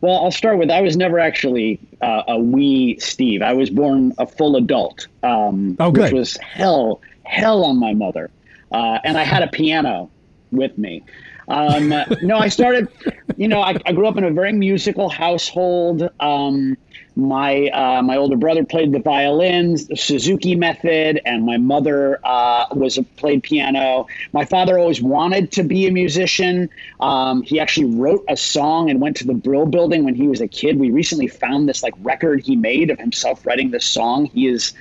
Well, 0.00 0.16
I'll 0.24 0.32
start 0.32 0.58
with 0.58 0.70
I 0.70 0.80
was 0.80 0.96
never 0.96 1.18
actually 1.18 1.78
uh, 2.00 2.24
a 2.28 2.38
wee 2.38 2.98
Steve. 2.98 3.40
I 3.40 3.52
was 3.52 3.70
born 3.70 4.12
a 4.18 4.26
full 4.26 4.56
adult, 4.56 5.06
um, 5.22 5.76
oh, 5.78 5.90
good. 5.92 6.04
which 6.04 6.12
was 6.12 6.36
hell 6.38 7.00
hell 7.24 7.64
on 7.64 7.78
my 7.78 7.94
mother. 7.94 8.30
Uh, 8.72 8.98
and 9.04 9.18
I 9.18 9.24
had 9.24 9.42
a 9.42 9.48
piano 9.48 10.10
with 10.50 10.76
me. 10.78 11.04
Um, 11.48 11.88
no, 12.22 12.38
I 12.38 12.48
started, 12.48 12.88
you 13.36 13.48
know, 13.48 13.60
I, 13.60 13.76
I, 13.84 13.92
grew 13.92 14.06
up 14.06 14.16
in 14.16 14.24
a 14.24 14.30
very 14.30 14.52
musical 14.52 15.08
household. 15.08 16.08
Um, 16.20 16.76
my 17.14 17.68
uh, 17.68 18.00
my 18.02 18.16
older 18.16 18.36
brother 18.36 18.64
played 18.64 18.92
the 18.92 18.98
violins, 18.98 19.86
the 19.86 19.96
Suzuki 19.96 20.54
method, 20.54 21.20
and 21.26 21.44
my 21.44 21.58
mother 21.58 22.18
uh, 22.24 22.66
was 22.72 22.96
a, 22.96 23.02
played 23.02 23.42
piano. 23.42 24.06
My 24.32 24.46
father 24.46 24.78
always 24.78 25.02
wanted 25.02 25.52
to 25.52 25.62
be 25.62 25.86
a 25.86 25.90
musician. 25.90 26.70
Um, 27.00 27.42
he 27.42 27.60
actually 27.60 27.94
wrote 27.96 28.24
a 28.28 28.36
song 28.36 28.88
and 28.88 29.00
went 29.00 29.16
to 29.18 29.26
the 29.26 29.34
Brill 29.34 29.66
Building 29.66 30.04
when 30.04 30.14
he 30.14 30.26
was 30.26 30.40
a 30.40 30.48
kid. 30.48 30.78
We 30.78 30.90
recently 30.90 31.28
found 31.28 31.68
this 31.68 31.82
like 31.82 31.94
record 32.00 32.40
he 32.40 32.56
made 32.56 32.88
of 32.90 32.98
himself 32.98 33.44
writing 33.44 33.72
this 33.72 33.84
song. 33.84 34.26
He 34.26 34.46
is 34.46 34.72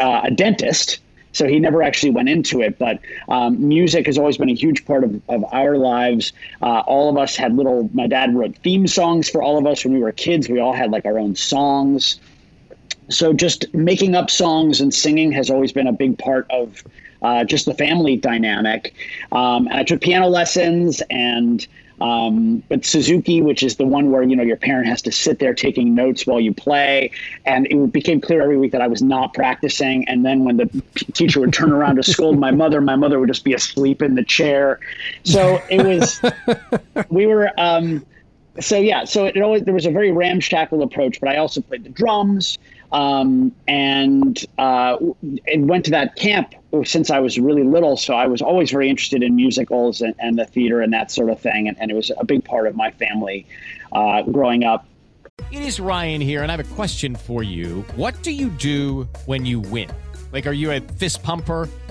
uh, 0.00 0.22
a 0.24 0.30
dentist. 0.32 0.98
So 1.36 1.46
he 1.46 1.58
never 1.58 1.82
actually 1.82 2.10
went 2.10 2.28
into 2.28 2.62
it. 2.62 2.78
But 2.78 2.98
um, 3.28 3.68
music 3.68 4.06
has 4.06 4.16
always 4.16 4.38
been 4.38 4.48
a 4.48 4.54
huge 4.54 4.86
part 4.86 5.04
of, 5.04 5.20
of 5.28 5.44
our 5.52 5.76
lives. 5.76 6.32
Uh, 6.62 6.80
all 6.80 7.10
of 7.10 7.18
us 7.18 7.36
had 7.36 7.54
little, 7.54 7.90
my 7.92 8.06
dad 8.06 8.34
wrote 8.34 8.56
theme 8.58 8.86
songs 8.86 9.28
for 9.28 9.42
all 9.42 9.58
of 9.58 9.66
us 9.66 9.84
when 9.84 9.92
we 9.92 10.00
were 10.00 10.12
kids. 10.12 10.48
We 10.48 10.60
all 10.60 10.72
had 10.72 10.90
like 10.90 11.04
our 11.04 11.18
own 11.18 11.36
songs. 11.36 12.18
So 13.10 13.32
just 13.32 13.72
making 13.74 14.14
up 14.14 14.30
songs 14.30 14.80
and 14.80 14.92
singing 14.92 15.30
has 15.32 15.50
always 15.50 15.72
been 15.72 15.86
a 15.86 15.92
big 15.92 16.18
part 16.18 16.46
of 16.50 16.82
uh, 17.22 17.44
just 17.44 17.66
the 17.66 17.74
family 17.74 18.16
dynamic. 18.16 18.94
Um, 19.30 19.66
and 19.68 19.74
I 19.74 19.84
took 19.84 20.00
piano 20.00 20.28
lessons 20.28 21.02
and 21.10 21.66
um, 22.00 22.62
but 22.68 22.84
Suzuki, 22.84 23.40
which 23.40 23.62
is 23.62 23.76
the 23.76 23.86
one 23.86 24.10
where 24.10 24.22
you 24.22 24.36
know 24.36 24.42
your 24.42 24.56
parent 24.56 24.86
has 24.86 25.02
to 25.02 25.12
sit 25.12 25.38
there 25.38 25.54
taking 25.54 25.94
notes 25.94 26.26
while 26.26 26.40
you 26.40 26.52
play, 26.52 27.10
and 27.44 27.66
it 27.66 27.92
became 27.92 28.20
clear 28.20 28.42
every 28.42 28.58
week 28.58 28.72
that 28.72 28.82
I 28.82 28.86
was 28.86 29.02
not 29.02 29.34
practicing. 29.34 30.06
And 30.08 30.24
then 30.24 30.44
when 30.44 30.56
the 30.56 30.82
teacher 31.12 31.40
would 31.40 31.52
turn 31.52 31.72
around 31.72 31.96
to 31.96 32.02
scold 32.02 32.38
my 32.38 32.50
mother, 32.50 32.80
my 32.80 32.96
mother 32.96 33.18
would 33.18 33.28
just 33.28 33.44
be 33.44 33.54
asleep 33.54 34.02
in 34.02 34.14
the 34.14 34.24
chair. 34.24 34.80
So 35.24 35.62
it 35.70 35.84
was, 35.84 36.20
we 37.08 37.26
were. 37.26 37.50
Um, 37.58 38.04
so 38.60 38.78
yeah, 38.78 39.04
so 39.04 39.26
it 39.26 39.40
always 39.40 39.62
there 39.62 39.74
was 39.74 39.86
a 39.86 39.90
very 39.90 40.12
ramshackle 40.12 40.82
approach, 40.82 41.20
but 41.20 41.28
I 41.28 41.36
also 41.36 41.60
played 41.60 41.84
the 41.84 41.90
drums 41.90 42.58
um, 42.92 43.52
and 43.66 44.44
uh, 44.58 44.96
and 45.46 45.68
went 45.68 45.84
to 45.86 45.90
that 45.92 46.16
camp 46.16 46.54
since 46.84 47.10
I 47.10 47.20
was 47.20 47.38
really 47.38 47.64
little. 47.64 47.96
So 47.96 48.14
I 48.14 48.26
was 48.26 48.42
always 48.42 48.70
very 48.70 48.88
interested 48.88 49.22
in 49.22 49.36
musicals 49.36 50.00
and, 50.00 50.14
and 50.18 50.38
the 50.38 50.44
theater 50.44 50.80
and 50.80 50.92
that 50.92 51.10
sort 51.10 51.30
of 51.30 51.40
thing, 51.40 51.68
and, 51.68 51.76
and, 51.80 51.90
it 51.90 51.94
was 51.94 52.10
a 52.16 52.24
big 52.24 52.44
part 52.44 52.66
of 52.66 52.76
my 52.76 52.90
family 52.90 53.46
uh, 53.92 54.22
growing 54.22 54.64
up. 54.64 54.86
It 55.52 55.62
is 55.62 55.78
Ryan 55.80 56.20
here, 56.20 56.42
and 56.42 56.50
I 56.50 56.56
have 56.56 56.66
a 56.66 56.74
question 56.74 57.14
for 57.14 57.42
you. 57.42 57.84
What 57.94 58.22
do 58.22 58.32
you 58.32 58.50
do 58.50 59.08
when 59.26 59.46
you 59.46 59.60
win? 59.60 59.90
Like, 60.32 60.46
are 60.46 60.52
you 60.52 60.72
a 60.72 60.80
fist 60.80 61.22
pumper? 61.22 61.68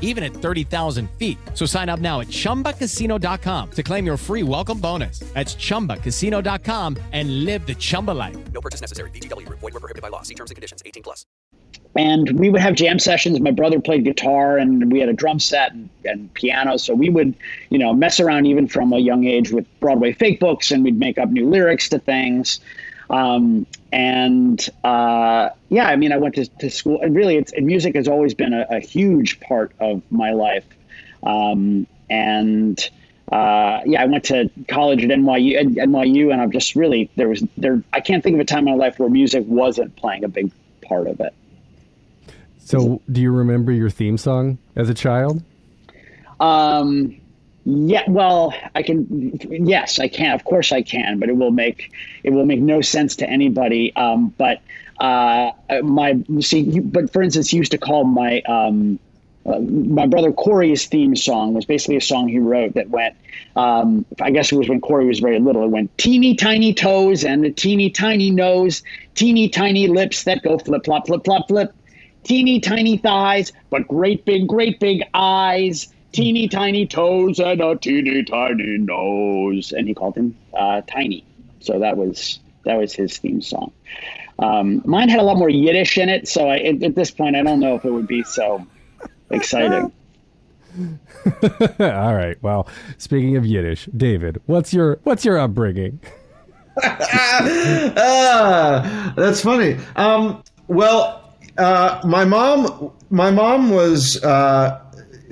even 0.00 0.24
at 0.24 0.32
30,000 0.32 1.08
feet. 1.12 1.38
So 1.54 1.64
sign 1.66 1.88
up 1.88 2.00
now 2.00 2.20
at 2.20 2.26
ChumbaCasino.com 2.26 3.70
to 3.70 3.82
claim 3.82 4.04
your 4.04 4.16
free 4.16 4.42
welcome 4.42 4.80
bonus. 4.80 5.20
That's 5.34 5.54
ChumbaCasino.com 5.54 6.96
and 7.12 7.44
live 7.44 7.66
the 7.66 7.74
Chumba 7.76 8.10
life. 8.10 8.36
No 8.52 8.60
purchase 8.60 8.80
necessary. 8.80 9.10
VGW. 9.10 9.48
Void 9.48 9.62
were 9.62 9.80
prohibited 9.80 10.02
by 10.02 10.08
law. 10.08 10.22
See 10.22 10.34
terms 10.34 10.50
and 10.50 10.56
conditions. 10.56 10.82
18 10.84 11.04
plus. 11.04 11.24
And 11.96 12.38
we 12.38 12.50
would 12.50 12.60
have 12.60 12.74
jam 12.74 12.98
sessions. 12.98 13.40
My 13.40 13.50
brother 13.50 13.80
played 13.80 14.04
guitar 14.04 14.58
and 14.58 14.92
we 14.92 15.00
had 15.00 15.08
a 15.08 15.12
drum 15.12 15.40
set 15.40 15.72
and, 15.72 15.88
and 16.04 16.32
piano. 16.34 16.76
So 16.76 16.94
we 16.94 17.08
would, 17.08 17.34
you 17.68 17.78
know, 17.78 17.92
mess 17.92 18.20
around 18.20 18.46
even 18.46 18.68
from 18.68 18.92
a 18.92 18.98
young 18.98 19.24
age 19.24 19.50
with 19.50 19.66
Broadway 19.80 20.12
fake 20.12 20.38
books 20.38 20.70
and 20.70 20.84
we'd 20.84 20.98
make 20.98 21.18
up 21.18 21.30
new 21.30 21.48
lyrics 21.48 21.88
to 21.88 21.98
things. 21.98 22.60
Um, 23.08 23.66
and 23.92 24.68
uh, 24.84 25.50
yeah, 25.68 25.88
I 25.88 25.96
mean, 25.96 26.12
I 26.12 26.16
went 26.18 26.36
to, 26.36 26.46
to 26.46 26.70
school, 26.70 27.00
and 27.00 27.14
really, 27.14 27.36
it's 27.36 27.52
music 27.56 27.96
has 27.96 28.08
always 28.08 28.34
been 28.34 28.52
a, 28.52 28.66
a 28.70 28.80
huge 28.80 29.40
part 29.40 29.72
of 29.80 30.02
my 30.10 30.32
life. 30.32 30.64
Um, 31.22 31.86
and 32.08 32.78
uh, 33.30 33.80
yeah, 33.84 34.02
I 34.02 34.06
went 34.06 34.24
to 34.24 34.50
college 34.68 35.04
at 35.04 35.10
NYU, 35.10 35.58
at 35.58 35.66
NYU, 35.66 36.32
and 36.32 36.40
I've 36.40 36.50
just 36.50 36.76
really 36.76 37.10
there 37.16 37.28
was 37.28 37.44
there. 37.56 37.82
I 37.92 38.00
can't 38.00 38.22
think 38.22 38.34
of 38.34 38.40
a 38.40 38.44
time 38.44 38.68
in 38.68 38.78
my 38.78 38.84
life 38.84 38.98
where 38.98 39.08
music 39.08 39.44
wasn't 39.46 39.96
playing 39.96 40.24
a 40.24 40.28
big 40.28 40.52
part 40.82 41.06
of 41.06 41.20
it. 41.20 41.34
So, 42.58 43.00
do 43.10 43.20
you 43.20 43.32
remember 43.32 43.72
your 43.72 43.90
theme 43.90 44.16
song 44.16 44.58
as 44.76 44.88
a 44.88 44.94
child? 44.94 45.42
Um, 46.38 47.19
yeah, 47.64 48.04
well, 48.08 48.54
I 48.74 48.82
can. 48.82 49.38
Yes, 49.50 49.98
I 49.98 50.08
can. 50.08 50.34
Of 50.34 50.44
course, 50.44 50.72
I 50.72 50.82
can. 50.82 51.18
But 51.18 51.28
it 51.28 51.36
will 51.36 51.50
make 51.50 51.92
it 52.22 52.30
will 52.30 52.46
make 52.46 52.60
no 52.60 52.80
sense 52.80 53.16
to 53.16 53.28
anybody. 53.28 53.94
Um, 53.96 54.34
but 54.38 54.62
uh, 54.98 55.52
my 55.82 56.22
see, 56.40 56.80
but 56.80 57.12
for 57.12 57.22
instance, 57.22 57.50
he 57.50 57.58
used 57.58 57.72
to 57.72 57.78
call 57.78 58.04
my 58.04 58.40
um, 58.42 58.98
uh, 59.44 59.58
my 59.58 60.06
brother 60.06 60.32
Corey's 60.32 60.86
theme 60.86 61.14
song 61.16 61.52
was 61.52 61.66
basically 61.66 61.96
a 61.96 62.00
song 62.00 62.28
he 62.28 62.38
wrote 62.38 62.74
that 62.74 62.88
went. 62.88 63.16
Um, 63.56 64.06
I 64.20 64.30
guess 64.30 64.52
it 64.52 64.56
was 64.56 64.68
when 64.68 64.80
Corey 64.80 65.06
was 65.06 65.18
very 65.20 65.38
little. 65.38 65.64
It 65.64 65.68
went 65.68 65.96
teeny 65.98 66.36
tiny 66.36 66.72
toes 66.72 67.24
and 67.24 67.44
a 67.44 67.50
teeny 67.50 67.90
tiny 67.90 68.30
nose, 68.30 68.82
teeny 69.14 69.48
tiny 69.48 69.86
lips 69.86 70.24
that 70.24 70.42
go 70.42 70.56
flip 70.56 70.84
flop 70.84 71.06
flip 71.08 71.24
flop 71.24 71.48
flip, 71.48 71.74
teeny 72.22 72.60
tiny 72.60 72.96
thighs, 72.96 73.52
but 73.68 73.86
great 73.86 74.24
big 74.24 74.46
great 74.46 74.80
big 74.80 75.02
eyes 75.12 75.88
teeny 76.12 76.48
tiny 76.48 76.86
toes 76.86 77.38
and 77.38 77.60
a 77.60 77.76
teeny 77.76 78.22
tiny 78.24 78.78
nose, 78.78 79.72
and 79.72 79.86
he 79.88 79.94
called 79.94 80.16
him 80.16 80.36
uh, 80.54 80.82
Tiny. 80.82 81.24
So 81.60 81.78
that 81.78 81.96
was 81.96 82.38
that 82.64 82.76
was 82.76 82.92
his 82.92 83.18
theme 83.18 83.40
song. 83.40 83.72
Um, 84.38 84.82
mine 84.84 85.08
had 85.08 85.20
a 85.20 85.22
lot 85.22 85.36
more 85.36 85.50
Yiddish 85.50 85.98
in 85.98 86.08
it, 86.08 86.26
so 86.26 86.48
I, 86.48 86.56
at, 86.58 86.82
at 86.82 86.94
this 86.94 87.10
point, 87.10 87.36
I 87.36 87.42
don't 87.42 87.60
know 87.60 87.74
if 87.74 87.84
it 87.84 87.90
would 87.90 88.06
be 88.06 88.22
so 88.22 88.66
exciting. 89.30 89.92
All 91.42 92.14
right. 92.14 92.36
Well, 92.42 92.66
speaking 92.96 93.36
of 93.36 93.44
Yiddish, 93.44 93.88
David, 93.96 94.40
what's 94.46 94.72
your 94.72 95.00
what's 95.02 95.24
your 95.24 95.38
upbringing? 95.38 96.00
ah, 97.96 99.12
that's 99.16 99.42
funny. 99.42 99.76
Um, 99.96 100.42
well, 100.68 101.34
uh, 101.58 102.00
my 102.04 102.24
mom, 102.24 102.92
my 103.10 103.30
mom 103.30 103.70
was 103.70 104.22
uh, 104.22 104.80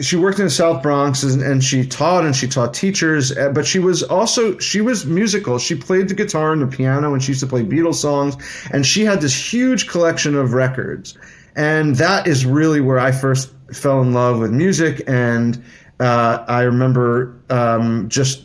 she 0.00 0.16
worked 0.16 0.38
in 0.38 0.44
the 0.44 0.50
South 0.50 0.82
Bronx 0.82 1.22
and, 1.22 1.42
and, 1.42 1.62
she 1.62 1.86
taught 1.86 2.24
and 2.24 2.34
she 2.34 2.46
taught 2.46 2.74
teachers, 2.74 3.36
uh, 3.36 3.50
but 3.50 3.66
she 3.66 3.78
was 3.78 4.02
also 4.02 4.58
she 4.58 4.80
was 4.80 5.06
musical. 5.06 5.58
She 5.58 5.74
played 5.74 6.08
the 6.08 6.14
guitar 6.14 6.52
and 6.52 6.62
the 6.62 6.66
piano 6.66 7.12
and 7.12 7.22
she 7.22 7.32
used 7.32 7.40
to 7.40 7.46
play 7.46 7.62
Beatles 7.64 7.96
songs 7.96 8.36
and 8.72 8.86
she 8.86 9.04
had 9.04 9.20
this 9.20 9.52
huge 9.52 9.88
collection 9.88 10.34
of 10.34 10.52
records. 10.52 11.16
And 11.56 11.96
that 11.96 12.26
is 12.26 12.46
really 12.46 12.80
where 12.80 12.98
I 12.98 13.10
first 13.10 13.52
fell 13.72 14.00
in 14.00 14.12
love 14.12 14.38
with 14.38 14.52
music. 14.52 15.02
And 15.08 15.62
uh, 15.98 16.44
I 16.46 16.62
remember 16.62 17.40
um, 17.50 18.08
just 18.08 18.44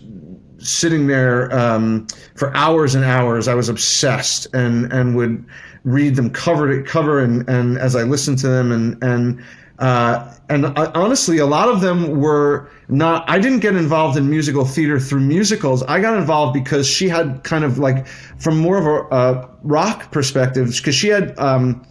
sitting 0.57 1.07
there 1.07 1.53
um, 1.53 2.07
for 2.35 2.55
hours 2.55 2.95
and 2.95 3.03
hours. 3.03 3.47
I 3.47 3.53
was 3.53 3.69
obsessed 3.69 4.47
and 4.53 4.91
and 4.91 5.15
would 5.15 5.45
read 5.83 6.15
them 6.15 6.29
cover 6.29 6.75
to 6.75 6.83
cover 6.83 7.19
and 7.19 7.47
and 7.49 7.77
as 7.77 7.95
I 7.95 8.03
listened 8.03 8.37
to 8.39 8.47
them 8.47 8.71
and 8.71 9.03
and 9.03 9.43
uh, 9.79 10.33
and 10.49 10.65
uh, 10.65 10.91
honestly, 10.93 11.39
a 11.39 11.45
lot 11.45 11.67
of 11.67 11.81
them 11.81 12.21
were 12.21 12.69
not. 12.89 13.27
I 13.29 13.39
didn't 13.39 13.59
get 13.59 13.75
involved 13.75 14.17
in 14.17 14.29
musical 14.29 14.65
theater 14.65 14.99
through 14.99 15.21
musicals. 15.21 15.81
I 15.83 15.99
got 15.99 16.17
involved 16.17 16.53
because 16.53 16.87
she 16.87 17.09
had 17.09 17.43
kind 17.43 17.63
of 17.63 17.79
like 17.79 18.07
from 18.07 18.59
more 18.59 18.77
of 18.77 19.11
a 19.11 19.49
rock 19.63 20.11
perspective, 20.11 20.67
because 20.75 20.95
she 20.95 21.07
had. 21.09 21.37
Um, 21.39 21.85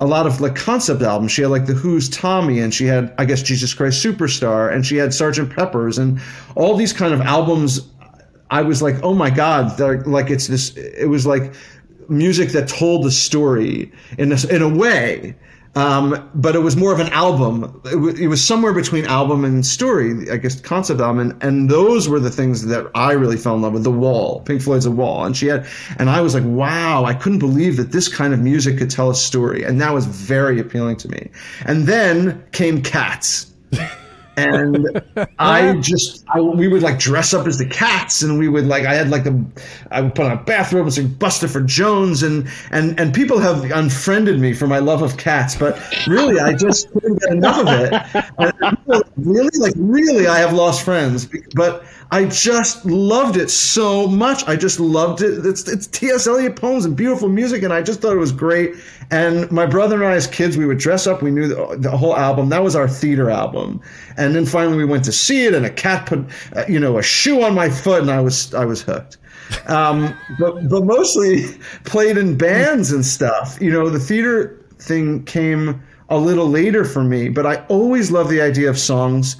a 0.00 0.06
lot 0.06 0.26
of 0.26 0.40
like 0.40 0.56
concept 0.56 1.00
albums. 1.00 1.30
She 1.30 1.42
had 1.42 1.52
like 1.52 1.66
the 1.66 1.74
Who's 1.74 2.08
Tommy, 2.08 2.58
and 2.58 2.74
she 2.74 2.86
had 2.86 3.14
I 3.18 3.24
guess 3.24 3.40
Jesus 3.40 3.72
Christ 3.72 4.04
Superstar, 4.04 4.72
and 4.72 4.84
she 4.84 4.96
had 4.96 5.14
Sergeant 5.14 5.54
Pepper's, 5.54 5.96
and 5.96 6.20
all 6.56 6.76
these 6.76 6.92
kind 6.92 7.14
of 7.14 7.20
albums. 7.20 7.88
I 8.50 8.62
was 8.62 8.82
like, 8.82 8.96
oh 9.04 9.14
my 9.14 9.30
god, 9.30 9.78
like 10.08 10.28
it's 10.28 10.48
this. 10.48 10.76
It 10.76 11.08
was 11.08 11.24
like 11.24 11.54
music 12.12 12.50
that 12.50 12.68
told 12.68 13.04
the 13.04 13.10
story 13.10 13.90
in 14.18 14.32
a, 14.32 14.46
in 14.48 14.62
a 14.62 14.68
way. 14.68 15.34
Um, 15.74 16.30
but 16.34 16.54
it 16.54 16.58
was 16.58 16.76
more 16.76 16.92
of 16.92 17.00
an 17.00 17.08
album. 17.08 17.80
It, 17.86 17.92
w- 17.92 18.14
it, 18.14 18.26
was 18.26 18.44
somewhere 18.44 18.74
between 18.74 19.06
album 19.06 19.42
and 19.42 19.64
story, 19.64 20.30
I 20.30 20.36
guess, 20.36 20.60
concept 20.60 21.00
album. 21.00 21.30
And, 21.30 21.42
and, 21.42 21.70
those 21.70 22.10
were 22.10 22.20
the 22.20 22.30
things 22.30 22.66
that 22.66 22.90
I 22.94 23.12
really 23.12 23.38
fell 23.38 23.54
in 23.54 23.62
love 23.62 23.72
with. 23.72 23.82
The 23.82 23.90
Wall, 23.90 24.42
Pink 24.42 24.60
Floyd's 24.60 24.84
The 24.84 24.90
Wall, 24.90 25.24
and 25.24 25.34
she 25.34 25.46
had, 25.46 25.66
and 25.98 26.10
I 26.10 26.20
was 26.20 26.34
like, 26.34 26.44
wow, 26.44 27.06
I 27.06 27.14
couldn't 27.14 27.38
believe 27.38 27.78
that 27.78 27.90
this 27.90 28.06
kind 28.06 28.34
of 28.34 28.40
music 28.40 28.76
could 28.76 28.90
tell 28.90 29.08
a 29.08 29.14
story, 29.14 29.62
and 29.64 29.80
that 29.80 29.94
was 29.94 30.04
very 30.04 30.60
appealing 30.60 30.96
to 30.98 31.08
me. 31.08 31.30
And 31.64 31.86
then 31.86 32.44
came 32.52 32.82
Cats. 32.82 33.50
and 34.36 35.02
I 35.38 35.76
just 35.76 36.24
I, 36.28 36.40
we 36.40 36.68
would 36.68 36.82
like 36.82 36.98
dress 36.98 37.34
up 37.34 37.46
as 37.46 37.58
the 37.58 37.66
cats, 37.66 38.22
and 38.22 38.38
we 38.38 38.48
would 38.48 38.66
like 38.66 38.84
I 38.84 38.94
had 38.94 39.10
like 39.10 39.24
the 39.24 39.44
I 39.90 40.00
would 40.00 40.14
put 40.14 40.26
on 40.26 40.32
a 40.32 40.42
bathrobe 40.42 40.84
and 40.84 40.94
say 40.94 41.08
sing 41.30 41.48
for 41.48 41.60
Jones, 41.60 42.22
and 42.22 42.48
and 42.70 42.98
and 42.98 43.14
people 43.14 43.38
have 43.38 43.70
unfriended 43.70 44.40
me 44.40 44.52
for 44.52 44.66
my 44.66 44.78
love 44.78 45.02
of 45.02 45.16
cats, 45.16 45.54
but 45.54 45.78
really 46.06 46.40
I 46.40 46.54
just 46.54 46.90
couldn't 46.92 47.20
get 47.20 47.32
enough 47.32 47.60
of 47.60 47.68
it. 47.68 49.06
really, 49.16 49.58
like 49.58 49.74
really, 49.76 50.26
I 50.26 50.38
have 50.38 50.52
lost 50.52 50.82
friends, 50.82 51.28
but 51.54 51.84
I 52.10 52.26
just 52.26 52.84
loved 52.84 53.38
it 53.38 53.50
so 53.50 54.06
much. 54.06 54.46
I 54.46 54.56
just 54.56 54.78
loved 54.78 55.22
it. 55.22 55.46
It's 55.46 55.66
it's 55.66 55.86
T.S. 55.86 56.26
Eliot 56.26 56.56
poems 56.56 56.84
and 56.84 56.94
beautiful 56.94 57.28
music, 57.30 57.62
and 57.62 57.72
I 57.72 57.82
just 57.82 58.00
thought 58.00 58.12
it 58.12 58.18
was 58.18 58.32
great. 58.32 58.74
And 59.12 59.52
my 59.52 59.66
brother 59.66 59.96
and 59.96 60.06
I, 60.06 60.12
as 60.12 60.26
kids, 60.26 60.56
we 60.56 60.64
would 60.64 60.78
dress 60.78 61.06
up. 61.06 61.20
We 61.20 61.30
knew 61.30 61.46
the, 61.46 61.76
the 61.78 61.94
whole 61.94 62.16
album. 62.16 62.48
That 62.48 62.64
was 62.64 62.74
our 62.74 62.88
theater 62.88 63.28
album. 63.28 63.82
And 64.16 64.34
then 64.34 64.46
finally, 64.46 64.78
we 64.78 64.86
went 64.86 65.04
to 65.04 65.12
see 65.12 65.44
it, 65.44 65.54
and 65.54 65.66
a 65.66 65.70
cat 65.70 66.06
put, 66.06 66.24
uh, 66.56 66.64
you 66.66 66.80
know, 66.80 66.96
a 66.96 67.02
shoe 67.02 67.42
on 67.42 67.54
my 67.54 67.68
foot, 67.68 68.00
and 68.00 68.10
I 68.10 68.20
was 68.22 68.54
I 68.54 68.64
was 68.64 68.80
hooked. 68.80 69.18
Um, 69.66 70.16
but 70.38 70.66
but 70.66 70.84
mostly 70.84 71.44
played 71.84 72.16
in 72.16 72.38
bands 72.38 72.90
and 72.90 73.04
stuff. 73.04 73.58
You 73.60 73.70
know, 73.70 73.90
the 73.90 74.00
theater 74.00 74.64
thing 74.78 75.24
came 75.24 75.82
a 76.08 76.16
little 76.16 76.48
later 76.48 76.82
for 76.82 77.04
me, 77.04 77.28
but 77.28 77.44
I 77.46 77.56
always 77.66 78.10
loved 78.10 78.30
the 78.30 78.40
idea 78.40 78.70
of 78.70 78.78
songs 78.78 79.36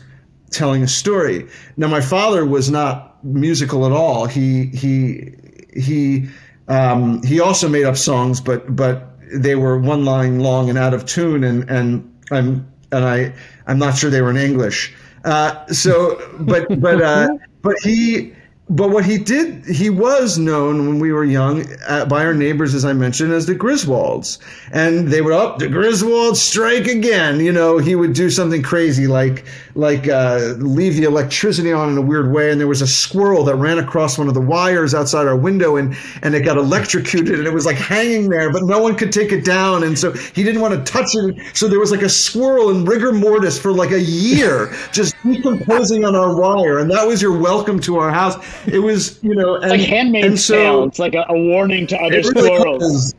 telling 0.50 0.82
a 0.82 0.88
story. 0.88 1.48
Now, 1.78 1.88
my 1.88 2.02
father 2.02 2.44
was 2.44 2.70
not 2.70 3.24
musical 3.24 3.86
at 3.86 3.92
all. 3.92 4.26
He 4.26 4.66
he 4.66 5.32
he 5.74 6.28
um, 6.68 7.22
he 7.22 7.40
also 7.40 7.70
made 7.70 7.84
up 7.84 7.96
songs, 7.96 8.38
but 8.38 8.76
but 8.76 9.11
they 9.34 9.54
were 9.54 9.78
one 9.78 10.04
line 10.04 10.40
long 10.40 10.68
and 10.68 10.78
out 10.78 10.94
of 10.94 11.06
tune, 11.06 11.44
and 11.44 11.68
and 11.70 12.14
I'm 12.30 12.66
and 12.90 13.04
I 13.04 13.32
I'm 13.66 13.78
not 13.78 13.96
sure 13.96 14.10
they 14.10 14.22
were 14.22 14.30
in 14.30 14.36
English. 14.36 14.94
Uh, 15.24 15.66
so, 15.68 16.20
but 16.40 16.80
but 16.80 17.00
uh, 17.02 17.28
but 17.62 17.78
he 17.82 18.34
but 18.70 18.90
what 18.90 19.04
he 19.04 19.18
did, 19.18 19.66
he 19.66 19.90
was 19.90 20.38
known 20.38 20.86
when 20.86 20.98
we 20.98 21.12
were 21.12 21.24
young 21.24 21.66
uh, 21.88 22.06
by 22.06 22.24
our 22.24 22.32
neighbors, 22.32 22.74
as 22.74 22.84
I 22.84 22.92
mentioned, 22.92 23.32
as 23.32 23.44
the 23.44 23.54
Griswolds. 23.54 24.38
And 24.72 25.08
they 25.08 25.20
would, 25.20 25.32
up 25.32 25.56
oh, 25.56 25.58
the 25.58 25.66
Griswolds 25.66 26.36
strike 26.36 26.86
again. 26.86 27.40
You 27.40 27.52
know, 27.52 27.78
he 27.78 27.96
would 27.96 28.12
do 28.12 28.30
something 28.30 28.62
crazy 28.62 29.06
like 29.06 29.44
like 29.74 30.08
uh, 30.08 30.54
leave 30.58 30.96
the 30.96 31.04
electricity 31.04 31.72
on 31.72 31.90
in 31.90 31.98
a 31.98 32.02
weird 32.02 32.32
way. 32.32 32.50
And 32.50 32.60
there 32.60 32.68
was 32.68 32.82
a 32.82 32.86
squirrel 32.86 33.44
that 33.44 33.56
ran 33.56 33.78
across 33.78 34.16
one 34.16 34.28
of 34.28 34.34
the 34.34 34.40
wires 34.40 34.94
outside 34.94 35.26
our 35.26 35.36
window 35.36 35.76
and, 35.76 35.96
and 36.22 36.34
it 36.34 36.42
got 36.42 36.56
electrocuted 36.56 37.38
and 37.38 37.46
it 37.46 37.52
was 37.52 37.66
like 37.66 37.76
hanging 37.76 38.28
there, 38.28 38.52
but 38.52 38.62
no 38.64 38.80
one 38.80 38.96
could 38.96 39.12
take 39.12 39.32
it 39.32 39.44
down. 39.44 39.82
And 39.82 39.98
so 39.98 40.12
he 40.12 40.42
didn't 40.42 40.60
want 40.60 40.74
to 40.74 40.92
touch 40.92 41.14
it. 41.14 41.56
So 41.56 41.68
there 41.68 41.80
was 41.80 41.90
like 41.90 42.02
a 42.02 42.08
squirrel 42.08 42.70
in 42.70 42.84
rigor 42.84 43.12
mortis 43.12 43.58
for 43.58 43.72
like 43.72 43.90
a 43.90 44.00
year, 44.00 44.74
just 44.92 45.11
decomposing 45.22 46.04
on 46.04 46.14
our 46.14 46.34
wire. 46.34 46.78
And 46.78 46.90
that 46.90 47.06
was 47.06 47.22
your 47.22 47.36
welcome 47.36 47.80
to 47.80 47.98
our 47.98 48.10
house 48.10 48.36
it 48.66 48.78
was 48.78 49.22
you 49.22 49.34
know 49.34 49.56
and, 49.56 49.70
like 49.70 49.80
handmaid's 49.80 50.44
so, 50.44 50.54
tale. 50.54 50.84
It's 50.84 50.98
like 50.98 51.14
a, 51.14 51.24
a, 51.28 51.38
warning 51.38 51.86
to 51.88 51.98
other 51.98 52.22
squirrels. 52.22 53.14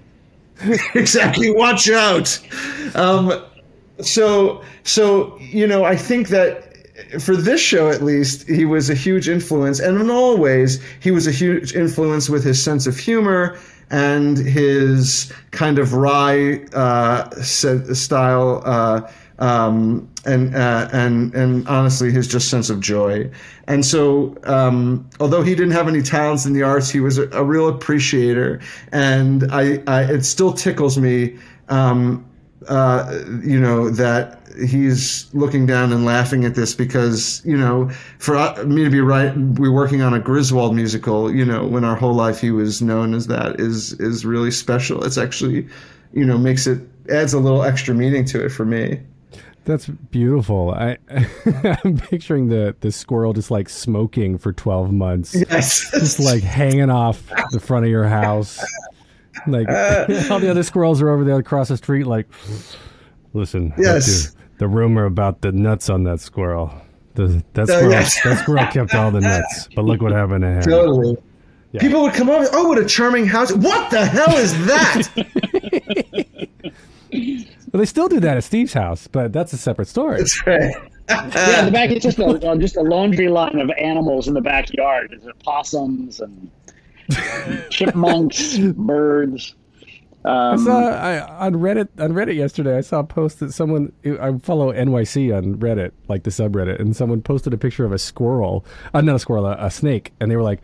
exactly. 0.96 1.52
Watch 1.52 1.90
out. 1.90 2.40
Um, 2.96 3.44
so 4.02 4.64
so 4.84 5.38
you 5.40 5.68
know 5.68 5.84
I 5.84 5.96
think 5.96 6.30
that 6.30 6.70
for 7.20 7.36
this 7.36 7.62
show 7.62 7.90
at 7.90 8.02
least 8.04 8.48
he 8.48 8.66
was 8.66 8.90
a 8.90 8.94
huge 8.94 9.28
influence 9.28 9.80
and 9.80 10.00
in 10.00 10.10
all 10.10 10.38
ways 10.38 10.82
he 11.00 11.12
was 11.12 11.28
a 11.28 11.32
huge 11.32 11.74
influence 11.74 12.30
with 12.30 12.44
his 12.44 12.62
sense 12.62 12.88
of 12.88 12.98
humor 12.98 13.58
and 13.90 14.38
his 14.38 15.32
kind 15.52 15.78
of 15.78 15.94
wry 15.94 16.64
uh, 16.74 17.30
style 17.42 18.62
uh, 18.66 19.02
um, 19.44 20.10
and 20.26 20.56
uh, 20.56 20.88
and 20.94 21.36
and 21.36 21.68
honestly 21.68 22.12
his 22.12 22.30
just 22.30 22.50
sense 22.50 22.70
of 22.70 22.80
joy. 22.80 23.30
And 23.68 23.86
so, 23.86 24.38
um, 24.46 25.10
although 25.20 25.42
he 25.42 25.54
didn't 25.54 25.74
have 25.74 25.90
any 25.90 26.02
talents 26.02 26.46
in 26.46 26.54
the 26.54 26.64
arts, 26.64 26.90
he 26.90 27.02
was 27.02 27.18
a, 27.18 27.30
a 27.32 27.44
real 27.44 27.68
appreciator, 27.68 28.62
and 28.94 29.52
I, 29.52 29.84
I, 29.86 30.04
it 30.04 30.24
still 30.24 30.54
tickles 30.54 30.98
me, 30.98 31.38
um, 31.68 32.26
uh, 32.70 33.22
you 33.44 33.60
know, 33.60 33.90
that 33.90 34.40
he's 34.66 35.30
looking 35.34 35.66
down 35.66 35.92
and 35.92 36.06
laughing 36.06 36.46
at 36.46 36.56
this 36.56 36.74
because 36.74 37.42
you 37.44 37.58
know, 37.58 37.90
for 38.20 38.38
uh, 38.38 38.64
me 38.64 38.86
to 38.86 38.90
be 38.90 39.02
right, 39.02 39.36
we're 39.36 39.74
working 39.74 40.02
on 40.02 40.14
a 40.14 40.22
Griswold 40.22 40.74
musical. 40.74 41.30
You 41.30 41.44
know, 41.44 41.66
when 41.66 41.84
our 41.84 41.98
whole 41.98 42.16
life 42.16 42.40
he 42.40 42.52
was 42.52 42.82
known 42.82 43.14
as 43.14 43.28
that 43.28 43.60
is 43.60 43.92
is 44.00 44.24
really 44.24 44.52
special. 44.52 45.04
It's 45.04 45.18
actually, 45.18 45.68
you 46.14 46.24
know, 46.24 46.38
makes 46.38 46.66
it 46.66 46.80
adds 47.10 47.34
a 47.34 47.40
little 47.40 47.64
extra 47.64 47.94
meaning 47.94 48.24
to 48.24 48.46
it 48.46 48.50
for 48.50 48.64
me. 48.64 49.02
That's 49.66 49.88
beautiful. 49.88 50.72
I 50.72 50.98
I'm 51.84 51.98
picturing 51.98 52.50
the 52.50 52.76
the 52.82 52.92
squirrel 52.92 53.34
just 53.34 53.50
like 53.50 53.70
smoking 53.70 54.38
for 54.38 54.52
12 54.52 54.92
months. 54.92 55.36
Yes. 55.36 55.90
Just 55.92 56.20
like 56.20 56.44
hanging 56.44 56.90
off 56.90 57.22
the 57.52 57.60
front 57.60 57.86
of 57.86 57.92
your 57.92 58.08
house. 58.08 58.64
Like 59.48 59.68
all 60.30 60.40
the 60.40 60.50
other 60.50 60.64
squirrels 60.64 61.02
are 61.02 61.10
over 61.10 61.24
there 61.24 61.38
across 61.38 61.70
the 61.70 61.78
street 61.78 62.06
like 62.06 62.28
listen. 63.34 63.74
Yes. 63.78 64.36
The 64.58 64.68
rumor 64.68 65.06
about 65.06 65.42
the 65.42 65.52
nuts 65.52 65.90
on 65.90 66.04
that 66.04 66.20
squirrel. 66.20 66.74
The, 67.16 67.44
that 67.54 67.70
oh, 67.70 67.78
squirrel, 67.78 67.92
yes. 67.92 68.24
that 68.24 68.40
squirrel 68.40 68.66
kept 68.68 68.96
all 68.96 69.12
the 69.12 69.22
nuts, 69.22 69.70
but 69.76 69.86
look 69.86 70.02
what 70.02 70.12
happened 70.12 70.42
to 70.42 70.48
him. 70.48 70.64
Totally. 70.64 71.18
Yeah. 71.72 71.82
People 71.82 72.02
would 72.04 72.14
come 72.14 72.30
over. 72.30 72.48
Oh, 72.52 72.70
what 72.70 72.78
a 72.80 72.86
charming 72.86 73.26
house! 73.26 73.52
What 73.52 73.92
the 73.92 74.06
hell 74.06 74.36
is 74.36 74.54
that? 74.66 75.10
Well, 77.74 77.80
they 77.80 77.88
still 77.88 78.08
do 78.08 78.20
that 78.20 78.38
at 78.38 78.44
Steve's 78.44 78.74
house, 78.74 79.08
but 79.08 79.34
that's 79.34 79.52
a 79.52 79.58
separate 79.58 79.88
story. 79.88 80.20
That's 80.20 80.46
right. 80.46 80.76
yeah, 81.10 81.60
in 81.60 81.66
the 81.66 81.72
back 81.72 81.90
it's 81.90 82.04
just 82.04 82.20
a 82.20 82.26
uh, 82.26 82.56
just 82.56 82.78
a 82.78 82.82
laundry 82.82 83.30
line 83.30 83.60
of 83.60 83.72
animals 83.72 84.28
in 84.28 84.36
the 84.36 84.42
backyard. 84.42 85.10
There's 85.10 85.36
possums 85.44 86.22
and 86.22 86.52
chipmunks, 87.72 88.58
birds. 88.78 89.56
Um, 90.24 90.54
I 90.54 90.64
saw 90.64 90.90
I, 90.90 91.48
on 91.48 91.56
Reddit 91.56 91.90
on 91.98 92.14
Reddit 92.14 92.36
yesterday. 92.36 92.78
I 92.78 92.82
saw 92.82 93.00
a 93.00 93.04
post 93.04 93.40
that 93.40 93.52
someone 93.54 93.92
I 94.06 94.38
follow 94.44 94.72
NYC 94.72 95.36
on 95.36 95.56
Reddit, 95.56 95.94
like 96.08 96.24
the 96.24 96.30
subreddit, 96.30 96.80
and 96.80 96.96
someone 96.96 97.24
posted 97.24 97.56
a 97.56 97.58
picture 97.58 97.86
of 97.86 97.92
a 97.92 97.98
squirrel, 97.98 98.66
uh, 98.94 99.02
not 99.02 99.16
a 99.16 99.20
squirrel, 99.20 99.48
a, 99.48 99.58
a 99.60 99.72
snake, 99.72 100.14
and 100.20 100.30
they 100.30 100.36
were 100.36 100.44
like, 100.44 100.62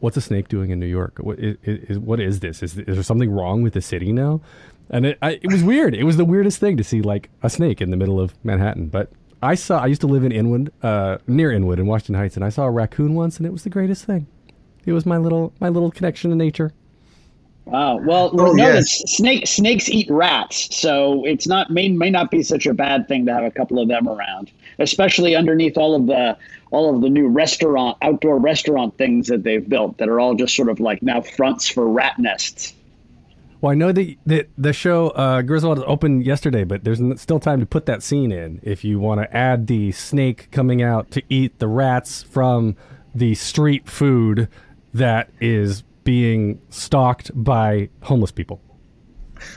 "What's 0.00 0.16
a 0.16 0.22
snake 0.22 0.48
doing 0.48 0.70
in 0.70 0.80
New 0.80 0.86
York? 0.86 1.18
What 1.20 1.38
is, 1.38 1.58
is 1.62 1.98
what 1.98 2.18
is 2.18 2.40
this? 2.40 2.62
Is, 2.62 2.78
is 2.78 2.94
there 2.96 3.02
something 3.02 3.30
wrong 3.30 3.62
with 3.62 3.74
the 3.74 3.82
city 3.82 4.10
now?" 4.10 4.40
And 4.90 5.06
it 5.06 5.18
I, 5.22 5.32
it 5.42 5.50
was 5.50 5.62
weird. 5.62 5.94
It 5.94 6.04
was 6.04 6.16
the 6.16 6.24
weirdest 6.24 6.58
thing 6.58 6.76
to 6.76 6.84
see 6.84 7.00
like 7.00 7.30
a 7.42 7.50
snake 7.50 7.80
in 7.80 7.90
the 7.90 7.96
middle 7.96 8.20
of 8.20 8.34
Manhattan. 8.44 8.88
But 8.88 9.10
I 9.42 9.54
saw 9.54 9.80
I 9.80 9.86
used 9.86 10.00
to 10.02 10.06
live 10.06 10.24
in 10.24 10.32
Inwood, 10.32 10.72
uh, 10.82 11.18
near 11.26 11.52
Inwood 11.52 11.78
in 11.78 11.86
Washington 11.86 12.16
Heights, 12.16 12.36
and 12.36 12.44
I 12.44 12.50
saw 12.50 12.64
a 12.64 12.70
raccoon 12.70 13.14
once, 13.14 13.38
and 13.38 13.46
it 13.46 13.52
was 13.52 13.64
the 13.64 13.70
greatest 13.70 14.04
thing. 14.04 14.26
It 14.84 14.92
was 14.92 15.06
my 15.06 15.16
little 15.16 15.52
my 15.60 15.68
little 15.68 15.90
connection 15.90 16.30
to 16.30 16.36
nature. 16.36 16.72
Wow. 17.66 17.98
Well, 17.98 18.30
oh, 18.32 18.52
no, 18.52 18.54
yes. 18.56 19.02
snake 19.06 19.46
snakes 19.46 19.88
eat 19.88 20.10
rats, 20.10 20.74
so 20.74 21.24
it's 21.24 21.46
not 21.46 21.70
may 21.70 21.88
may 21.88 22.10
not 22.10 22.30
be 22.30 22.42
such 22.42 22.66
a 22.66 22.74
bad 22.74 23.06
thing 23.06 23.26
to 23.26 23.32
have 23.32 23.44
a 23.44 23.50
couple 23.50 23.78
of 23.78 23.88
them 23.88 24.08
around, 24.08 24.50
especially 24.78 25.36
underneath 25.36 25.78
all 25.78 25.94
of 25.94 26.06
the 26.06 26.36
all 26.72 26.94
of 26.94 27.00
the 27.00 27.08
new 27.08 27.28
restaurant 27.28 27.96
outdoor 28.02 28.38
restaurant 28.38 28.96
things 28.98 29.28
that 29.28 29.44
they've 29.44 29.68
built 29.68 29.98
that 29.98 30.08
are 30.08 30.18
all 30.18 30.34
just 30.34 30.56
sort 30.56 30.68
of 30.68 30.80
like 30.80 31.02
now 31.02 31.20
fronts 31.20 31.68
for 31.68 31.88
rat 31.88 32.18
nests. 32.18 32.74
Well, 33.60 33.72
I 33.72 33.74
know 33.74 33.92
that 33.92 34.16
the, 34.24 34.46
the 34.56 34.72
show 34.72 35.10
uh, 35.10 35.42
Griswold 35.42 35.78
is 35.78 35.84
opened 35.86 36.24
yesterday, 36.24 36.64
but 36.64 36.84
there's 36.84 37.00
still 37.20 37.38
time 37.38 37.60
to 37.60 37.66
put 37.66 37.84
that 37.86 38.02
scene 38.02 38.32
in 38.32 38.60
if 38.62 38.84
you 38.84 38.98
want 38.98 39.20
to 39.20 39.36
add 39.36 39.66
the 39.66 39.92
snake 39.92 40.50
coming 40.50 40.82
out 40.82 41.10
to 41.10 41.22
eat 41.28 41.58
the 41.58 41.68
rats 41.68 42.22
from 42.22 42.76
the 43.14 43.34
street 43.34 43.88
food 43.88 44.48
that 44.94 45.30
is 45.40 45.82
being 46.04 46.60
stalked 46.70 47.30
by 47.34 47.90
homeless 48.02 48.32
people. 48.32 48.62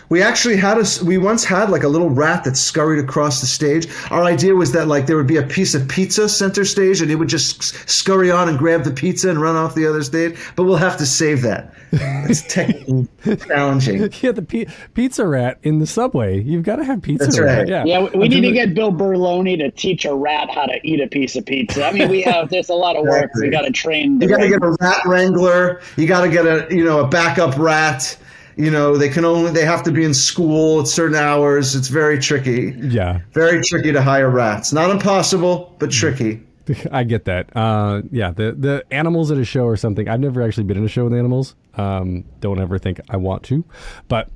We 0.09 0.21
actually 0.21 0.57
had 0.57 0.77
a 0.77 0.85
we 1.03 1.17
once 1.17 1.43
had 1.43 1.69
like 1.69 1.83
a 1.83 1.87
little 1.87 2.09
rat 2.09 2.43
that 2.43 2.57
scurried 2.57 3.03
across 3.03 3.41
the 3.41 3.47
stage. 3.47 3.87
Our 4.11 4.23
idea 4.23 4.55
was 4.55 4.71
that 4.73 4.87
like 4.87 5.07
there 5.07 5.17
would 5.17 5.27
be 5.27 5.37
a 5.37 5.43
piece 5.43 5.73
of 5.75 5.87
pizza 5.87 6.29
center 6.29 6.65
stage, 6.65 7.01
and 7.01 7.09
it 7.11 7.15
would 7.15 7.29
just 7.29 7.63
scurry 7.89 8.31
on 8.31 8.49
and 8.49 8.57
grab 8.57 8.83
the 8.83 8.91
pizza 8.91 9.29
and 9.29 9.41
run 9.41 9.55
off 9.55 9.75
the 9.75 9.87
other 9.87 10.03
stage. 10.03 10.37
But 10.55 10.63
we'll 10.65 10.75
have 10.77 10.97
to 10.97 11.05
save 11.05 11.41
that. 11.43 11.73
It's 11.91 12.41
technically 12.53 13.07
challenging. 13.47 14.11
Yeah, 14.23 14.31
the 14.31 14.41
pi- 14.41 14.73
pizza 14.93 15.27
rat 15.27 15.59
in 15.63 15.79
the 15.79 15.87
subway. 15.87 16.41
You've 16.41 16.63
got 16.63 16.77
to 16.77 16.85
have 16.85 17.01
pizza. 17.01 17.25
That's 17.25 17.39
rat. 17.39 17.57
right. 17.59 17.67
Yeah, 17.67 17.83
Yeah, 17.85 17.99
we, 18.13 18.19
we 18.19 18.27
need 18.29 18.41
to 18.41 18.51
get 18.51 18.73
Bill 18.73 18.91
Berloni 18.91 19.57
to 19.57 19.69
teach 19.71 20.05
a 20.05 20.15
rat 20.15 20.49
how 20.49 20.65
to 20.65 20.79
eat 20.83 21.01
a 21.01 21.07
piece 21.07 21.35
of 21.35 21.45
pizza. 21.45 21.85
I 21.85 21.91
mean, 21.91 22.09
we 22.09 22.21
have 22.21 22.49
there's 22.49 22.69
a 22.69 22.73
lot 22.73 22.95
of 22.95 23.03
work. 23.03 23.25
Exactly. 23.25 23.47
We 23.47 23.49
got 23.51 23.61
to 23.61 23.71
train. 23.71 24.21
You 24.21 24.27
got 24.29 24.37
to 24.37 24.47
get 24.49 24.63
a 24.63 24.75
rat 24.79 25.01
wrangler. 25.05 25.81
You 25.97 26.07
got 26.07 26.21
to 26.21 26.29
get 26.29 26.45
a 26.45 26.67
you 26.73 26.83
know 26.83 26.99
a 27.01 27.07
backup 27.07 27.57
rat. 27.57 28.17
You 28.55 28.71
know 28.71 28.97
they 28.97 29.09
can 29.09 29.25
only 29.25 29.51
they 29.51 29.65
have 29.65 29.83
to 29.83 29.91
be 29.91 30.03
in 30.03 30.13
school 30.13 30.81
at 30.81 30.87
certain 30.87 31.15
hours. 31.15 31.75
It's 31.75 31.87
very 31.87 32.19
tricky. 32.19 32.75
Yeah, 32.79 33.21
Very 33.33 33.63
tricky 33.63 33.91
to 33.91 34.01
hire 34.01 34.29
rats. 34.29 34.73
Not 34.73 34.89
impossible, 34.89 35.75
but 35.79 35.91
tricky. 35.91 36.41
I 36.91 37.03
get 37.03 37.25
that. 37.25 37.55
Uh, 37.55 38.03
yeah, 38.11 38.31
the 38.31 38.53
the 38.53 38.85
animals 38.91 39.31
at 39.31 39.37
a 39.37 39.45
show 39.45 39.65
or 39.65 39.77
something. 39.77 40.07
I've 40.07 40.19
never 40.19 40.41
actually 40.41 40.65
been 40.65 40.77
in 40.77 40.85
a 40.85 40.89
show 40.89 41.03
with 41.05 41.13
animals. 41.13 41.55
Um, 41.75 42.25
don't 42.39 42.59
ever 42.59 42.77
think 42.77 43.01
I 43.09 43.17
want 43.17 43.43
to, 43.43 43.65
but 44.07 44.29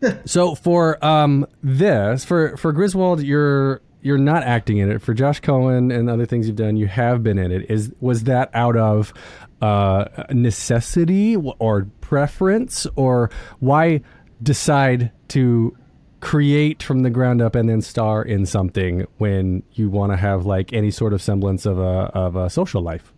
so 0.24 0.54
for 0.54 1.04
um 1.04 1.46
this 1.62 2.24
for 2.24 2.56
for 2.56 2.72
Griswold, 2.72 3.22
you're 3.22 3.82
you're 4.00 4.18
not 4.18 4.44
acting 4.44 4.78
in 4.78 4.90
it. 4.90 5.02
For 5.02 5.12
Josh 5.12 5.40
Cohen 5.40 5.90
and 5.90 6.08
other 6.08 6.24
things 6.24 6.46
you've 6.46 6.56
done, 6.56 6.76
you 6.76 6.86
have 6.86 7.22
been 7.22 7.38
in 7.38 7.50
it. 7.50 7.70
Is 7.70 7.92
was 8.00 8.24
that 8.24 8.50
out 8.54 8.76
of 8.76 9.12
uh, 9.60 10.04
necessity 10.30 11.36
or 11.36 11.88
preference, 12.08 12.86
or 12.96 13.30
why 13.60 14.00
decide 14.42 15.12
to 15.28 15.76
create 16.20 16.82
from 16.82 17.00
the 17.00 17.10
ground 17.10 17.42
up 17.42 17.54
and 17.54 17.68
then 17.68 17.82
star 17.82 18.22
in 18.22 18.46
something 18.46 19.06
when 19.18 19.62
you 19.74 19.90
want 19.90 20.10
to 20.10 20.16
have 20.16 20.46
like 20.46 20.72
any 20.72 20.90
sort 20.90 21.12
of 21.12 21.20
semblance 21.20 21.66
of 21.66 21.78
a 21.78 22.10
of 22.14 22.34
a 22.34 22.48
social 22.48 22.82
life? 22.82 23.12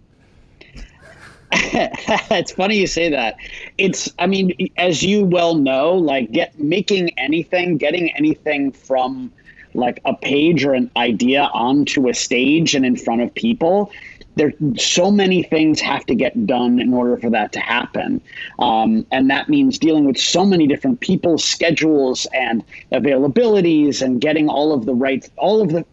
it's 1.53 2.53
funny 2.53 2.77
you 2.77 2.87
say 2.87 3.11
that. 3.11 3.37
It's, 3.79 4.13
I 4.19 4.27
mean, 4.27 4.55
as 4.77 5.03
you 5.03 5.25
well 5.25 5.55
know, 5.55 5.95
like 5.95 6.31
get 6.33 6.59
making 6.59 7.17
anything, 7.19 7.77
getting 7.77 8.11
anything 8.17 8.73
from 8.73 9.33
like 9.75 10.01
a 10.05 10.15
page 10.15 10.65
or 10.65 10.75
an 10.75 10.91
idea 10.97 11.51
onto 11.53 12.09
a 12.09 12.15
stage 12.15 12.75
and 12.75 12.85
in 12.85 12.97
front 12.97 13.23
of 13.23 13.35
people. 13.35 13.91
There, 14.37 14.53
so 14.77 15.11
many 15.11 15.43
things 15.43 15.81
have 15.81 16.07
to 16.07 16.15
get 16.15 16.47
done 16.47 16.79
in 16.79 16.95
order 16.95 17.17
for 17.17 17.31
that 17.31 17.53
to 17.53 17.61
happen, 17.61 18.21
um, 18.59 19.05
and 19.11 19.29
that 19.29 19.49
means 19.49 19.79
dealing 19.79 20.05
with 20.05 20.19
so 20.19 20.47
many 20.47 20.67
different 20.67 21.01
people's 21.01 21.45
schedules 21.45 22.27
and 22.33 22.63
availabilities, 22.93 24.03
and 24.03 24.21
getting 24.21 24.49
all 24.49 24.73
of 24.73 24.87
the 24.87 24.95
right, 24.95 25.29
all 25.37 25.61
of 25.61 25.71
the 25.71 25.85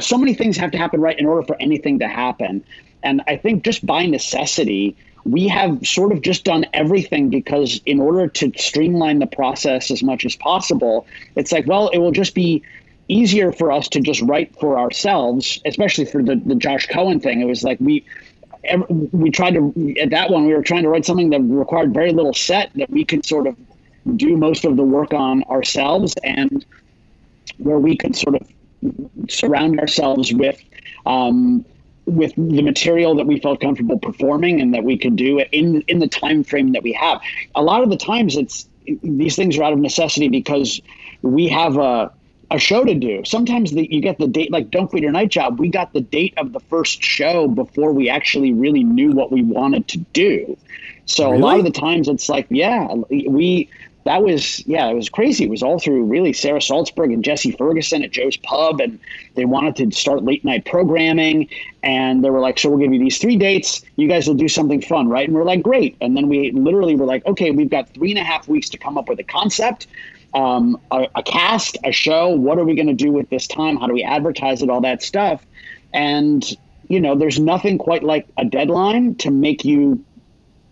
so 0.00 0.18
many 0.18 0.34
things 0.34 0.56
have 0.56 0.70
to 0.72 0.78
happen 0.78 1.00
right 1.00 1.18
in 1.18 1.26
order 1.26 1.46
for 1.46 1.56
anything 1.60 2.00
to 2.00 2.08
happen. 2.08 2.64
And 3.02 3.22
I 3.28 3.36
think 3.36 3.64
just 3.64 3.84
by 3.86 4.06
necessity, 4.06 4.96
we 5.24 5.48
have 5.48 5.86
sort 5.86 6.12
of 6.12 6.20
just 6.20 6.44
done 6.44 6.66
everything 6.72 7.30
because 7.30 7.80
in 7.86 8.00
order 8.00 8.28
to 8.28 8.52
streamline 8.56 9.18
the 9.20 9.26
process 9.26 9.90
as 9.90 10.02
much 10.02 10.24
as 10.24 10.36
possible, 10.36 11.06
it's 11.36 11.52
like, 11.52 11.66
well, 11.66 11.88
it 11.88 11.98
will 11.98 12.12
just 12.12 12.34
be 12.34 12.62
easier 13.08 13.52
for 13.52 13.70
us 13.72 13.88
to 13.88 14.00
just 14.00 14.20
write 14.22 14.58
for 14.58 14.78
ourselves, 14.78 15.60
especially 15.64 16.04
for 16.04 16.22
the, 16.22 16.36
the 16.44 16.54
Josh 16.54 16.86
Cohen 16.86 17.20
thing. 17.20 17.40
It 17.40 17.46
was 17.46 17.62
like 17.62 17.78
we 17.80 18.04
we 19.12 19.30
tried 19.30 19.54
to 19.54 19.94
at 20.00 20.10
that 20.10 20.30
one 20.30 20.46
we 20.46 20.54
were 20.54 20.62
trying 20.62 20.82
to 20.84 20.88
write 20.88 21.04
something 21.04 21.30
that 21.30 21.40
required 21.40 21.92
very 21.92 22.12
little 22.12 22.32
set 22.32 22.70
that 22.76 22.88
we 22.88 23.04
could 23.04 23.26
sort 23.26 23.46
of 23.46 23.56
do 24.16 24.36
most 24.36 24.64
of 24.64 24.76
the 24.76 24.82
work 24.82 25.12
on 25.12 25.42
ourselves 25.44 26.14
and 26.24 26.64
where 27.58 27.78
we 27.78 27.94
could 27.96 28.16
sort 28.16 28.36
of 28.36 28.48
surround 29.28 29.78
ourselves 29.78 30.32
with 30.32 30.62
um, 31.06 31.64
with 32.06 32.34
the 32.36 32.62
material 32.62 33.14
that 33.14 33.26
we 33.26 33.40
felt 33.40 33.60
comfortable 33.60 33.98
performing 33.98 34.60
and 34.60 34.74
that 34.74 34.84
we 34.84 34.96
could 34.96 35.16
do 35.16 35.40
in 35.52 35.82
in 35.82 35.98
the 35.98 36.08
time 36.08 36.44
frame 36.44 36.72
that 36.72 36.82
we 36.82 36.92
have. 36.92 37.20
A 37.54 37.62
lot 37.62 37.82
of 37.82 37.90
the 37.90 37.96
times, 37.96 38.36
it's 38.36 38.68
these 39.02 39.36
things 39.36 39.56
are 39.58 39.62
out 39.62 39.72
of 39.72 39.78
necessity 39.78 40.28
because 40.28 40.80
we 41.22 41.48
have 41.48 41.76
a 41.76 42.12
a 42.50 42.58
show 42.58 42.84
to 42.84 42.94
do. 42.94 43.24
Sometimes 43.24 43.72
the, 43.72 43.88
you 43.90 44.00
get 44.00 44.18
the 44.18 44.26
date, 44.26 44.50
like 44.50 44.70
Don't 44.70 44.88
Quit 44.88 45.02
Your 45.02 45.12
Night 45.12 45.30
Job. 45.30 45.58
We 45.58 45.68
got 45.68 45.92
the 45.92 46.00
date 46.00 46.34
of 46.36 46.52
the 46.52 46.60
first 46.60 47.02
show 47.02 47.48
before 47.48 47.92
we 47.92 48.08
actually 48.08 48.52
really 48.52 48.84
knew 48.84 49.12
what 49.12 49.32
we 49.32 49.42
wanted 49.42 49.88
to 49.88 49.98
do. 50.12 50.56
So 51.06 51.34
a 51.34 51.36
lot 51.36 51.58
of 51.58 51.64
the 51.64 51.70
times, 51.70 52.08
it's 52.08 52.28
like, 52.30 52.46
yeah, 52.48 52.92
we 52.94 53.68
that 54.04 54.22
was 54.22 54.66
yeah, 54.66 54.88
it 54.88 54.94
was 54.94 55.08
crazy. 55.08 55.44
It 55.44 55.50
was 55.50 55.62
all 55.62 55.78
through 55.78 56.04
really 56.04 56.32
Sarah 56.32 56.60
Saltzberg 56.60 57.12
and 57.12 57.24
Jesse 57.24 57.52
Ferguson 57.52 58.02
at 58.02 58.10
Joe's 58.10 58.36
Pub, 58.36 58.80
and 58.80 58.98
they 59.34 59.44
wanted 59.44 59.76
to 59.76 59.98
start 59.98 60.22
late 60.24 60.44
night 60.44 60.64
programming, 60.66 61.48
and 61.82 62.22
they 62.22 62.30
were 62.30 62.40
like, 62.40 62.58
"So 62.58 62.68
we'll 62.68 62.78
give 62.78 62.92
you 62.92 63.00
these 63.00 63.18
three 63.18 63.36
dates. 63.36 63.82
You 63.96 64.06
guys 64.06 64.28
will 64.28 64.34
do 64.34 64.48
something 64.48 64.82
fun, 64.82 65.08
right?" 65.08 65.26
And 65.26 65.34
we're 65.34 65.44
like, 65.44 65.62
"Great!" 65.62 65.96
And 66.00 66.16
then 66.16 66.28
we 66.28 66.50
literally 66.52 66.96
were 66.96 67.06
like, 67.06 67.24
"Okay, 67.26 67.50
we've 67.50 67.70
got 67.70 67.88
three 67.90 68.10
and 68.10 68.18
a 68.18 68.24
half 68.24 68.46
weeks 68.46 68.68
to 68.70 68.78
come 68.78 68.98
up 68.98 69.08
with 69.08 69.18
a 69.18 69.24
concept." 69.24 69.86
Um, 70.34 70.80
a, 70.90 71.06
a 71.14 71.22
cast, 71.22 71.78
a 71.84 71.92
show. 71.92 72.28
What 72.28 72.58
are 72.58 72.64
we 72.64 72.74
going 72.74 72.88
to 72.88 72.94
do 72.94 73.12
with 73.12 73.30
this 73.30 73.46
time? 73.46 73.76
How 73.76 73.86
do 73.86 73.94
we 73.94 74.02
advertise 74.02 74.62
it? 74.62 74.70
All 74.70 74.80
that 74.80 75.02
stuff. 75.02 75.46
And, 75.92 76.44
you 76.88 77.00
know, 77.00 77.14
there's 77.14 77.38
nothing 77.38 77.78
quite 77.78 78.02
like 78.02 78.26
a 78.36 78.44
deadline 78.44 79.14
to 79.16 79.30
make 79.30 79.64
you 79.64 80.04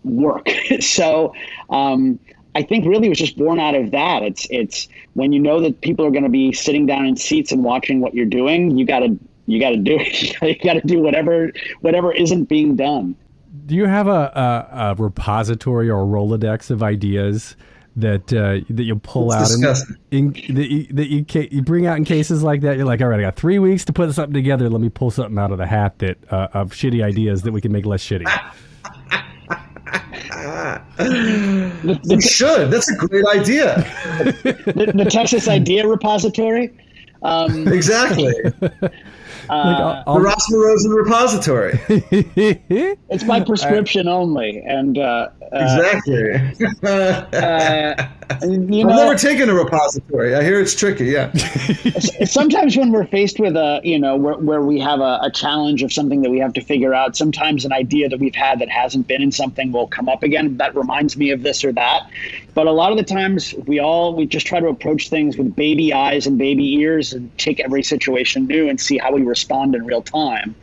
work. 0.03 0.49
so 0.81 1.33
um, 1.69 2.19
I 2.55 2.61
think 2.61 2.85
really 2.85 3.09
was 3.09 3.17
just 3.17 3.37
born 3.37 3.59
out 3.59 3.75
of 3.75 3.91
that. 3.91 4.23
It's 4.23 4.47
it's 4.49 4.87
when 5.13 5.33
you 5.33 5.39
know 5.39 5.59
that 5.61 5.81
people 5.81 6.05
are 6.05 6.11
going 6.11 6.23
to 6.23 6.29
be 6.29 6.53
sitting 6.53 6.85
down 6.85 7.05
in 7.05 7.15
seats 7.15 7.51
and 7.51 7.63
watching 7.63 7.99
what 7.99 8.13
you're 8.13 8.25
doing, 8.25 8.77
you 8.77 8.85
got 8.85 8.99
to 8.99 9.17
you 9.45 9.59
got 9.59 9.71
to 9.71 9.77
do 9.77 9.97
it. 9.99 10.41
you 10.41 10.55
got 10.63 10.73
to 10.73 10.81
do 10.81 10.99
whatever 10.99 11.51
whatever 11.81 12.11
isn't 12.11 12.45
being 12.45 12.75
done. 12.75 13.15
Do 13.65 13.75
you 13.75 13.85
have 13.85 14.07
a, 14.07 14.11
a, 14.71 14.91
a 14.91 14.95
repository 14.95 15.89
or 15.89 16.03
a 16.03 16.05
Rolodex 16.05 16.69
of 16.69 16.83
ideas 16.83 17.55
that 17.95 18.33
uh, 18.33 18.65
that 18.73 18.83
you 18.83 18.95
pull 18.97 19.31
It's 19.31 19.35
out 19.35 19.51
and 19.51 19.61
disgusting. 19.61 19.95
in, 20.11 20.55
that 20.55 20.71
you, 20.71 20.87
that 20.93 21.09
you 21.09 21.25
ca- 21.25 21.47
you 21.51 21.61
bring 21.61 21.85
out 21.85 21.97
in 21.97 22.05
cases 22.05 22.41
like 22.43 22.61
that? 22.61 22.77
You're 22.77 22.85
like, 22.85 23.01
all 23.01 23.07
right, 23.07 23.19
I 23.19 23.23
got 23.23 23.35
three 23.35 23.59
weeks 23.59 23.85
to 23.85 23.93
put 23.93 24.13
something 24.13 24.33
together. 24.33 24.69
Let 24.69 24.81
me 24.81 24.89
pull 24.89 25.11
something 25.11 25.37
out 25.37 25.51
of 25.51 25.57
the 25.59 25.67
hat 25.67 25.99
that 25.99 26.17
uh, 26.31 26.47
of 26.53 26.71
shitty 26.71 27.03
ideas 27.03 27.43
that 27.43 27.51
we 27.51 27.61
can 27.61 27.71
make 27.71 27.85
less 27.85 28.03
shitty. 28.03 28.25
You 32.03 32.21
should. 32.21 32.71
That's 32.71 32.89
a 32.91 32.95
great 32.95 33.25
idea. 33.35 33.75
the, 34.43 34.91
the 34.95 35.05
Texas 35.09 35.47
Idea 35.47 35.87
Repository. 35.87 36.75
Um, 37.21 37.67
Exactly. 37.67 38.33
Uh, 39.49 40.03
the 40.13 40.19
Ross 40.19 40.51
Rosen 40.51 40.91
repository. 40.91 41.79
it's 41.89 43.23
by 43.23 43.41
prescription 43.41 44.07
only, 44.07 44.59
and 44.65 44.97
uh, 44.97 45.29
uh, 45.41 45.47
Exactly. 45.51 46.35
uh, 46.83 48.07
you 48.41 48.81
I've 48.81 48.87
know, 48.87 48.95
never 48.95 49.15
taken 49.15 49.49
a 49.49 49.53
repository. 49.53 50.35
I 50.35 50.43
hear 50.43 50.59
it's 50.59 50.75
tricky. 50.75 51.05
Yeah. 51.05 51.31
sometimes 52.25 52.77
when 52.77 52.91
we're 52.91 53.05
faced 53.05 53.39
with 53.39 53.55
a 53.55 53.81
you 53.83 53.99
know 53.99 54.15
where, 54.15 54.35
where 54.35 54.61
we 54.61 54.79
have 54.79 54.99
a, 54.99 55.19
a 55.23 55.31
challenge 55.31 55.83
of 55.83 55.91
something 55.91 56.21
that 56.21 56.29
we 56.29 56.39
have 56.39 56.53
to 56.53 56.61
figure 56.61 56.93
out 56.93 57.15
sometimes 57.15 57.65
an 57.65 57.73
idea 57.73 58.09
that 58.09 58.19
we've 58.19 58.35
had 58.35 58.59
that 58.59 58.69
hasn't 58.69 59.07
been 59.07 59.21
in 59.21 59.31
something 59.31 59.71
will 59.71 59.87
come 59.87 60.09
up 60.09 60.23
again 60.23 60.57
that 60.57 60.75
reminds 60.75 61.17
me 61.17 61.31
of 61.31 61.43
this 61.43 61.63
or 61.63 61.71
that 61.73 62.09
but 62.53 62.67
a 62.67 62.71
lot 62.71 62.91
of 62.91 62.97
the 62.97 63.03
times 63.03 63.53
we 63.65 63.79
all 63.79 64.15
we 64.15 64.25
just 64.25 64.45
try 64.47 64.59
to 64.59 64.67
approach 64.67 65.09
things 65.09 65.37
with 65.37 65.55
baby 65.55 65.93
eyes 65.93 66.25
and 66.25 66.37
baby 66.37 66.73
ears 66.75 67.13
and 67.13 67.35
take 67.37 67.59
every 67.59 67.83
situation 67.83 68.47
new 68.47 68.69
and 68.69 68.79
see 68.79 68.97
how 68.97 69.11
we 69.11 69.21
respond 69.33 69.73
in 69.73 69.83
real 69.83 70.03
time 70.03 70.55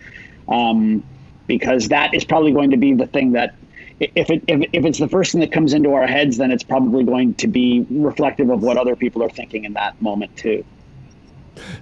um, 0.48 1.02
because 1.48 1.88
that 1.88 2.14
is 2.14 2.24
probably 2.24 2.52
going 2.52 2.70
to 2.70 2.76
be 2.76 2.94
the 2.94 3.06
thing 3.08 3.32
that 3.32 3.56
if 3.98 4.30
it 4.30 4.44
if, 4.46 4.60
if 4.72 4.84
it's 4.84 5.00
the 5.00 5.08
first 5.08 5.32
thing 5.32 5.40
that 5.40 5.50
comes 5.50 5.72
into 5.72 5.92
our 5.92 6.06
heads 6.06 6.36
then 6.36 6.52
it's 6.52 6.62
probably 6.62 7.02
going 7.02 7.34
to 7.34 7.48
be 7.48 7.84
reflective 7.90 8.48
of 8.48 8.62
what 8.62 8.76
other 8.76 8.94
people 8.94 9.22
are 9.24 9.28
thinking 9.28 9.64
in 9.64 9.72
that 9.72 10.00
moment 10.00 10.34
too 10.36 10.64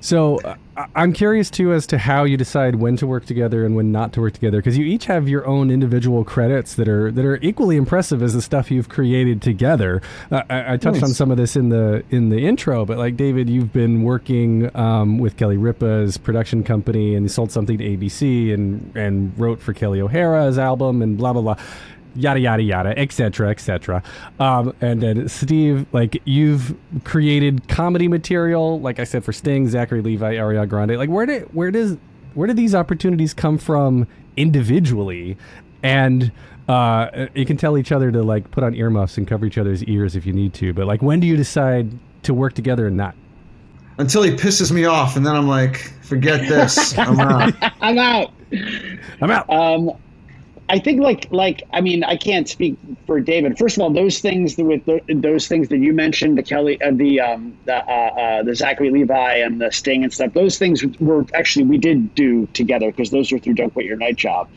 So 0.00 0.38
uh, 0.40 0.56
I'm 0.94 1.12
curious 1.12 1.50
too 1.50 1.72
as 1.72 1.86
to 1.88 1.98
how 1.98 2.24
you 2.24 2.36
decide 2.36 2.76
when 2.76 2.96
to 2.98 3.06
work 3.06 3.26
together 3.26 3.64
and 3.64 3.74
when 3.74 3.90
not 3.90 4.12
to 4.14 4.20
work 4.20 4.32
together 4.32 4.58
because 4.58 4.78
you 4.78 4.84
each 4.84 5.06
have 5.06 5.28
your 5.28 5.46
own 5.46 5.70
individual 5.70 6.24
credits 6.24 6.74
that 6.74 6.88
are 6.88 7.10
that 7.10 7.24
are 7.24 7.38
equally 7.42 7.76
impressive 7.76 8.22
as 8.22 8.34
the 8.34 8.42
stuff 8.42 8.70
you've 8.70 8.88
created 8.88 9.42
together. 9.42 10.00
Uh, 10.30 10.42
I, 10.48 10.74
I 10.74 10.76
touched 10.76 11.02
on 11.02 11.10
some 11.10 11.30
of 11.30 11.36
this 11.36 11.56
in 11.56 11.68
the 11.70 12.04
in 12.10 12.28
the 12.28 12.46
intro, 12.46 12.84
but 12.84 12.98
like 12.98 13.16
David, 13.16 13.50
you've 13.50 13.72
been 13.72 14.02
working 14.02 14.74
um, 14.76 15.18
with 15.18 15.36
Kelly 15.36 15.56
Ripa's 15.56 16.16
production 16.16 16.62
company 16.62 17.14
and 17.14 17.30
sold 17.30 17.50
something 17.50 17.78
to 17.78 17.84
ABC 17.84 18.54
and 18.54 18.96
and 18.96 19.36
wrote 19.38 19.60
for 19.60 19.74
Kelli 19.74 20.00
O'Hara's 20.00 20.58
album 20.58 21.02
and 21.02 21.18
blah 21.18 21.32
blah 21.32 21.42
blah 21.42 21.56
yada 22.18 22.40
yada 22.40 22.62
yada 22.62 22.98
etc 22.98 23.50
etc 23.50 24.02
um, 24.40 24.74
and 24.80 25.00
then 25.00 25.28
steve 25.28 25.86
like 25.92 26.20
you've 26.24 26.76
created 27.04 27.66
comedy 27.68 28.08
material 28.08 28.80
like 28.80 28.98
i 28.98 29.04
said 29.04 29.24
for 29.24 29.32
sting 29.32 29.68
zachary 29.68 30.02
levi 30.02 30.34
ariana 30.34 30.68
grande 30.68 30.96
like 30.96 31.10
where 31.10 31.26
did 31.26 31.42
where 31.54 31.70
does 31.70 31.96
where 32.34 32.46
did 32.46 32.56
these 32.56 32.74
opportunities 32.74 33.32
come 33.34 33.58
from 33.58 34.06
individually 34.36 35.36
and 35.82 36.32
uh, 36.68 37.28
you 37.34 37.46
can 37.46 37.56
tell 37.56 37.78
each 37.78 37.92
other 37.92 38.12
to 38.12 38.22
like 38.22 38.50
put 38.50 38.62
on 38.62 38.74
earmuffs 38.74 39.16
and 39.16 39.26
cover 39.26 39.46
each 39.46 39.56
other's 39.56 39.82
ears 39.84 40.14
if 40.14 40.26
you 40.26 40.32
need 40.32 40.52
to 40.52 40.72
but 40.74 40.86
like 40.86 41.00
when 41.00 41.18
do 41.18 41.26
you 41.26 41.36
decide 41.36 41.90
to 42.22 42.34
work 42.34 42.54
together 42.54 42.86
and 42.86 42.96
not? 42.96 43.14
Until 43.98 44.22
he 44.22 44.30
pisses 44.30 44.70
me 44.70 44.84
off, 44.84 45.16
and 45.16 45.26
then 45.26 45.34
I'm 45.34 45.48
like, 45.48 45.76
forget 46.02 46.48
this. 46.48 46.96
I'm 46.96 47.18
out. 47.18 47.52
I'm 47.80 47.98
out. 47.98 48.32
I'm 49.20 49.30
out. 49.30 49.50
Um, 49.50 49.90
I 50.70 50.78
think 50.78 51.00
like 51.00 51.28
like 51.30 51.62
I 51.72 51.80
mean 51.80 52.04
I 52.04 52.16
can't 52.16 52.48
speak 52.48 52.76
for 53.06 53.20
David. 53.20 53.58
First 53.58 53.76
of 53.76 53.82
all, 53.82 53.90
those 53.90 54.20
things 54.20 54.56
with 54.56 54.84
the, 54.84 55.00
those 55.08 55.48
things 55.48 55.68
that 55.68 55.78
you 55.78 55.94
mentioned, 55.94 56.36
the 56.36 56.42
Kelly, 56.42 56.80
uh, 56.82 56.90
the 56.92 57.20
um, 57.20 57.56
the 57.64 57.76
uh, 57.76 57.80
uh, 57.80 58.42
the 58.42 58.54
Zachary 58.54 58.90
Levi 58.90 59.36
and 59.36 59.60
the 59.60 59.72
Sting 59.72 60.04
and 60.04 60.12
stuff. 60.12 60.34
Those 60.34 60.58
things 60.58 60.84
were 61.00 61.24
actually 61.32 61.64
we 61.64 61.78
did 61.78 62.14
do 62.14 62.46
together 62.48 62.90
because 62.90 63.10
those 63.10 63.32
are 63.32 63.38
through 63.38 63.54
Don't 63.54 63.72
Quit 63.72 63.86
Your 63.86 63.96
Night 63.96 64.16
Job. 64.16 64.48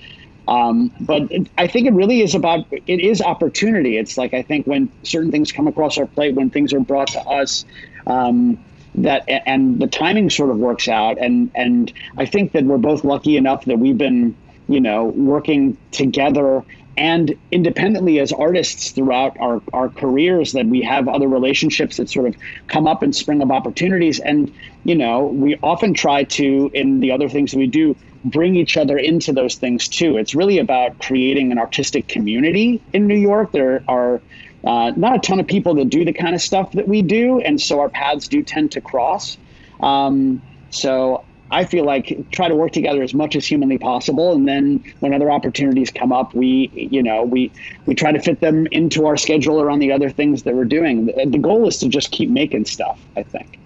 Um, 0.47 0.91
but 0.99 1.31
I 1.57 1.67
think 1.67 1.87
it 1.87 1.93
really 1.93 2.21
is 2.21 2.35
about 2.35 2.65
it 2.71 2.99
is 2.99 3.21
opportunity. 3.21 3.97
It's 3.97 4.17
like 4.17 4.33
I 4.33 4.41
think 4.41 4.67
when 4.67 4.91
certain 5.03 5.31
things 5.31 5.53
come 5.53 5.67
across 5.67 5.97
our 5.97 6.07
plate, 6.07 6.35
when 6.35 6.49
things 6.49 6.73
are 6.73 6.79
brought 6.79 7.09
to 7.09 7.21
us. 7.21 7.65
Um, 8.05 8.59
that 8.93 9.23
and 9.29 9.79
the 9.79 9.87
timing 9.87 10.29
sort 10.29 10.49
of 10.49 10.57
works 10.57 10.89
out 10.89 11.17
and 11.17 11.49
and 11.55 11.93
I 12.17 12.25
think 12.25 12.51
that 12.51 12.65
we're 12.65 12.77
both 12.77 13.05
lucky 13.05 13.37
enough 13.37 13.63
that 13.63 13.79
we've 13.79 13.97
been 13.97 14.35
you 14.71 14.79
know, 14.79 15.05
working 15.05 15.77
together 15.91 16.63
and 16.97 17.35
independently 17.51 18.19
as 18.19 18.31
artists 18.31 18.91
throughout 18.91 19.37
our, 19.39 19.61
our 19.73 19.89
careers 19.89 20.53
that 20.53 20.65
we 20.65 20.81
have 20.81 21.07
other 21.07 21.27
relationships 21.27 21.97
that 21.97 22.09
sort 22.09 22.27
of 22.27 22.35
come 22.67 22.87
up 22.87 23.01
and 23.01 23.15
spring 23.15 23.41
up 23.41 23.49
opportunities. 23.49 24.19
And, 24.19 24.53
you 24.83 24.95
know, 24.95 25.25
we 25.25 25.57
often 25.61 25.93
try 25.93 26.23
to, 26.23 26.71
in 26.73 26.99
the 26.99 27.11
other 27.11 27.29
things 27.29 27.51
that 27.51 27.57
we 27.57 27.67
do, 27.67 27.95
bring 28.23 28.55
each 28.55 28.77
other 28.77 28.97
into 28.97 29.33
those 29.33 29.55
things 29.55 29.87
too. 29.87 30.17
It's 30.17 30.35
really 30.35 30.59
about 30.59 30.99
creating 30.99 31.51
an 31.51 31.57
artistic 31.57 32.07
community 32.07 32.81
in 32.93 33.07
New 33.07 33.17
York. 33.17 33.51
There 33.51 33.83
are 33.87 34.21
uh, 34.63 34.91
not 34.95 35.15
a 35.15 35.19
ton 35.19 35.39
of 35.39 35.47
people 35.47 35.75
that 35.75 35.89
do 35.89 36.05
the 36.05 36.13
kind 36.13 36.35
of 36.35 36.41
stuff 36.41 36.73
that 36.73 36.87
we 36.87 37.01
do. 37.01 37.39
And 37.39 37.59
so 37.59 37.79
our 37.79 37.89
paths 37.89 38.27
do 38.27 38.43
tend 38.43 38.73
to 38.73 38.81
cross. 38.81 39.37
Um, 39.79 40.41
so 40.69 41.25
I 41.51 41.65
feel 41.65 41.85
like 41.85 42.31
try 42.31 42.47
to 42.47 42.55
work 42.55 42.71
together 42.71 43.03
as 43.03 43.13
much 43.13 43.35
as 43.35 43.45
humanly 43.45 43.77
possible, 43.77 44.33
and 44.33 44.47
then 44.47 44.83
when 45.01 45.13
other 45.13 45.29
opportunities 45.29 45.91
come 45.91 46.11
up, 46.11 46.33
we 46.33 46.71
you 46.73 47.03
know 47.03 47.23
we 47.23 47.51
we 47.85 47.93
try 47.93 48.11
to 48.11 48.19
fit 48.19 48.39
them 48.39 48.67
into 48.67 49.05
our 49.05 49.17
schedule 49.17 49.61
around 49.61 49.79
the 49.79 49.91
other 49.91 50.09
things 50.09 50.43
that 50.43 50.55
we're 50.55 50.65
doing. 50.65 51.07
The, 51.07 51.25
the 51.25 51.37
goal 51.37 51.67
is 51.67 51.77
to 51.79 51.89
just 51.89 52.11
keep 52.11 52.29
making 52.29 52.65
stuff. 52.65 52.99
I 53.17 53.23
think. 53.23 53.59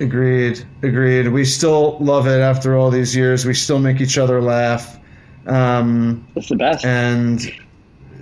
Agreed. 0.00 0.64
Agreed. 0.82 1.28
We 1.28 1.44
still 1.44 1.98
love 1.98 2.26
it 2.26 2.40
after 2.40 2.76
all 2.76 2.90
these 2.90 3.14
years. 3.14 3.44
We 3.44 3.54
still 3.54 3.78
make 3.78 4.00
each 4.00 4.16
other 4.16 4.40
laugh. 4.40 4.98
Um, 5.46 6.26
That's 6.34 6.48
the 6.48 6.56
best. 6.56 6.84
And 6.84 7.40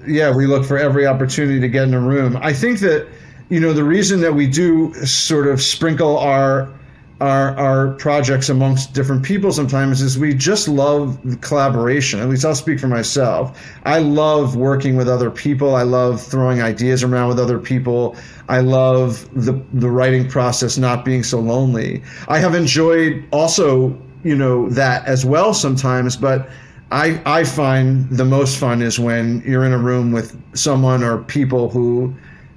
yeah, 0.06 0.34
we 0.34 0.46
look 0.46 0.64
for 0.64 0.78
every 0.78 1.06
opportunity 1.06 1.60
to 1.60 1.68
get 1.68 1.84
in 1.84 1.94
a 1.94 2.00
room. 2.00 2.36
I 2.40 2.52
think 2.52 2.80
that 2.80 3.08
you 3.48 3.58
know 3.58 3.72
the 3.72 3.84
reason 3.84 4.20
that 4.20 4.34
we 4.34 4.46
do 4.46 4.94
sort 5.06 5.48
of 5.48 5.60
sprinkle 5.60 6.18
our 6.18 6.68
our 7.20 7.56
our 7.56 7.88
projects 7.94 8.48
amongst 8.48 8.94
different 8.94 9.24
people 9.24 9.50
sometimes 9.52 10.00
is 10.00 10.18
we 10.18 10.34
just 10.34 10.68
love 10.68 11.18
collaboration. 11.40 12.20
At 12.20 12.28
least 12.28 12.44
I'll 12.44 12.54
speak 12.54 12.78
for 12.78 12.86
myself. 12.86 13.60
I 13.84 13.98
love 13.98 14.54
working 14.54 14.96
with 14.96 15.08
other 15.08 15.30
people. 15.30 15.74
I 15.74 15.82
love 15.82 16.22
throwing 16.22 16.62
ideas 16.62 17.02
around 17.02 17.28
with 17.28 17.40
other 17.40 17.58
people. 17.58 18.16
I 18.48 18.60
love 18.60 19.28
the 19.34 19.60
the 19.72 19.90
writing 19.90 20.28
process 20.28 20.78
not 20.78 21.04
being 21.04 21.24
so 21.24 21.40
lonely. 21.40 22.02
I 22.28 22.38
have 22.38 22.54
enjoyed 22.54 23.24
also, 23.32 23.98
you 24.22 24.36
know, 24.36 24.68
that 24.70 25.04
as 25.06 25.24
well 25.24 25.54
sometimes, 25.54 26.16
but 26.16 26.48
I 26.92 27.20
I 27.26 27.44
find 27.44 28.08
the 28.10 28.24
most 28.24 28.58
fun 28.58 28.80
is 28.80 28.98
when 28.98 29.42
you're 29.44 29.64
in 29.64 29.72
a 29.72 29.78
room 29.78 30.12
with 30.12 30.40
someone 30.56 31.02
or 31.02 31.18
people 31.18 31.68
who 31.68 32.14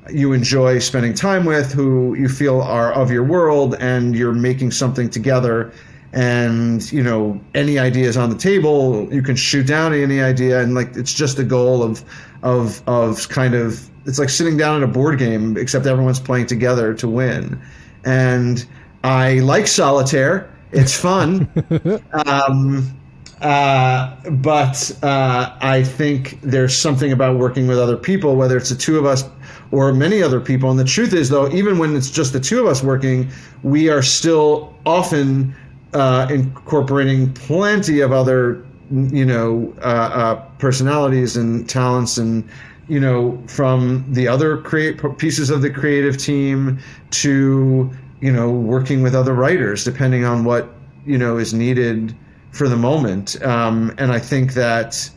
you 0.09 0.33
enjoy 0.33 0.79
spending 0.79 1.13
time 1.13 1.45
with, 1.45 1.71
who 1.71 2.15
you 2.15 2.27
feel 2.27 2.61
are 2.61 2.91
of 2.93 3.11
your 3.11 3.23
world, 3.23 3.75
and 3.79 4.15
you're 4.15 4.33
making 4.33 4.71
something 4.71 5.09
together. 5.09 5.71
And 6.13 6.91
you 6.91 7.03
know, 7.03 7.39
any 7.53 7.79
ideas 7.79 8.17
on 8.17 8.29
the 8.29 8.37
table, 8.37 9.07
you 9.13 9.21
can 9.21 9.35
shoot 9.35 9.67
down 9.67 9.93
any 9.93 10.21
idea, 10.21 10.61
and 10.61 10.73
like 10.73 10.95
it's 10.95 11.13
just 11.13 11.39
a 11.39 11.43
goal 11.43 11.83
of, 11.83 12.03
of, 12.43 12.81
of 12.87 13.29
kind 13.29 13.53
of 13.53 13.89
it's 14.05 14.19
like 14.19 14.29
sitting 14.29 14.57
down 14.57 14.77
at 14.77 14.83
a 14.83 14.91
board 14.91 15.19
game, 15.19 15.57
except 15.57 15.85
everyone's 15.85 16.19
playing 16.19 16.47
together 16.47 16.93
to 16.95 17.07
win. 17.07 17.61
And 18.03 18.65
I 19.03 19.39
like 19.39 19.67
solitaire; 19.67 20.51
it's 20.71 20.95
fun. 20.95 21.47
um, 22.25 22.99
uh, 23.41 24.15
but 24.29 24.91
uh, 25.01 25.57
I 25.61 25.83
think 25.83 26.39
there's 26.41 26.75
something 26.75 27.11
about 27.11 27.37
working 27.37 27.67
with 27.67 27.79
other 27.79 27.97
people, 27.97 28.35
whether 28.35 28.57
it's 28.57 28.69
the 28.69 28.75
two 28.75 28.99
of 28.99 29.05
us 29.05 29.23
or 29.71 29.93
many 29.93 30.21
other 30.21 30.39
people. 30.39 30.69
And 30.69 30.79
the 30.79 30.85
truth 30.85 31.13
is, 31.13 31.29
though, 31.29 31.49
even 31.51 31.77
when 31.77 31.95
it's 31.95 32.11
just 32.11 32.33
the 32.33 32.39
two 32.39 32.59
of 32.59 32.67
us 32.67 32.83
working, 32.83 33.29
we 33.63 33.89
are 33.89 34.01
still 34.01 34.73
often 34.85 35.55
uh, 35.93 36.27
incorporating 36.29 37.33
plenty 37.33 38.01
of 38.01 38.11
other, 38.11 38.65
you 38.91 39.25
know, 39.25 39.73
uh, 39.79 39.85
uh, 39.85 40.35
personalities 40.57 41.37
and 41.37 41.69
talents 41.69 42.17
and 42.17 42.47
you 42.91 42.99
know, 42.99 43.41
from 43.47 44.05
the 44.11 44.27
other 44.27 44.57
create 44.57 44.99
pieces 45.17 45.49
of 45.49 45.61
the 45.61 45.69
creative 45.69 46.17
team 46.17 46.77
to, 47.11 47.89
you 48.19 48.31
know, 48.31 48.51
working 48.51 49.01
with 49.01 49.15
other 49.15 49.33
writers, 49.33 49.85
depending 49.85 50.25
on 50.25 50.43
what, 50.43 50.67
you 51.05 51.17
know, 51.17 51.37
is 51.37 51.53
needed 51.53 52.13
for 52.51 52.67
the 52.67 52.75
moment. 52.75 53.41
Um, 53.43 53.95
and 53.97 54.11
I 54.11 54.19
think 54.19 54.55
that, 54.55 55.09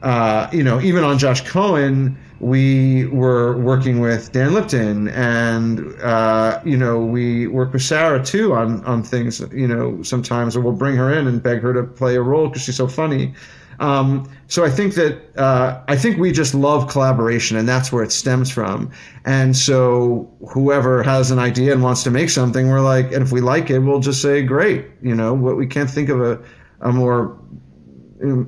uh, 0.00 0.48
you 0.50 0.62
know, 0.62 0.80
even 0.80 1.04
on 1.04 1.18
Josh 1.18 1.46
Cohen, 1.46 2.16
we 2.40 3.06
were 3.06 3.56
working 3.58 4.00
with 4.00 4.32
Dan 4.32 4.54
Lipton, 4.54 5.08
and 5.08 5.94
uh, 6.00 6.60
you 6.64 6.76
know, 6.76 6.98
we 6.98 7.46
work 7.46 7.72
with 7.72 7.82
Sarah 7.82 8.24
too 8.24 8.54
on 8.54 8.84
on 8.84 9.02
things. 9.02 9.40
You 9.52 9.68
know, 9.68 10.02
sometimes 10.02 10.56
we'll 10.56 10.72
bring 10.72 10.96
her 10.96 11.12
in 11.12 11.26
and 11.26 11.42
beg 11.42 11.60
her 11.60 11.72
to 11.74 11.82
play 11.82 12.16
a 12.16 12.22
role 12.22 12.48
because 12.48 12.62
she's 12.62 12.76
so 12.76 12.88
funny. 12.88 13.34
Um, 13.78 14.30
so 14.46 14.64
I 14.64 14.70
think 14.70 14.94
that 14.94 15.38
uh, 15.38 15.82
I 15.88 15.96
think 15.96 16.18
we 16.18 16.32
just 16.32 16.54
love 16.54 16.88
collaboration, 16.88 17.56
and 17.56 17.68
that's 17.68 17.92
where 17.92 18.02
it 18.02 18.12
stems 18.12 18.50
from. 18.50 18.90
And 19.24 19.56
so 19.56 20.30
whoever 20.48 21.02
has 21.02 21.30
an 21.30 21.38
idea 21.38 21.72
and 21.72 21.82
wants 21.82 22.02
to 22.04 22.10
make 22.10 22.30
something, 22.30 22.68
we're 22.68 22.80
like, 22.80 23.12
and 23.12 23.22
if 23.22 23.32
we 23.32 23.40
like 23.40 23.70
it, 23.70 23.78
we'll 23.80 24.00
just 24.00 24.20
say, 24.22 24.42
great. 24.42 24.86
You 25.02 25.14
know, 25.14 25.34
what 25.34 25.56
we 25.56 25.66
can't 25.66 25.90
think 25.90 26.08
of 26.08 26.20
a 26.20 26.42
a 26.82 26.92
more 26.92 27.38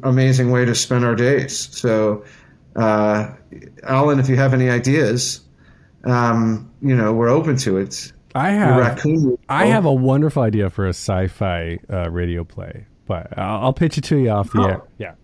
amazing 0.03 0.51
way 0.51 0.65
to 0.65 0.75
spend 0.75 1.05
our 1.05 1.15
days. 1.15 1.69
So, 1.77 2.25
uh, 2.77 3.35
Alan, 3.83 4.19
if 4.19 4.29
you 4.29 4.37
have 4.37 4.55
any 4.55 4.71
ideas, 4.71 5.41
um, 6.05 6.71
you 6.81 6.97
know, 6.97 7.13
we're 7.13 7.29
open 7.29 7.57
to 7.59 7.79
it. 7.79 8.13
I 8.35 8.51
have. 8.51 9.05
I 9.49 9.67
have 9.67 9.85
a 9.85 9.93
wonderful 9.93 10.43
idea 10.43 10.71
for 10.71 10.87
a 10.87 10.91
sci-fi 10.91 11.79
uh, 11.91 12.11
radio 12.11 12.45
play, 12.45 12.87
but 13.07 13.37
I'll, 13.37 13.65
I'll, 13.65 13.73
pitch 13.75 13.99
it 13.99 14.05
to 14.05 14.17
you 14.17 14.31
off 14.31 14.53
the 14.53 14.61
oh. 14.61 14.67
air. 14.67 14.83
Yeah. 14.99 15.15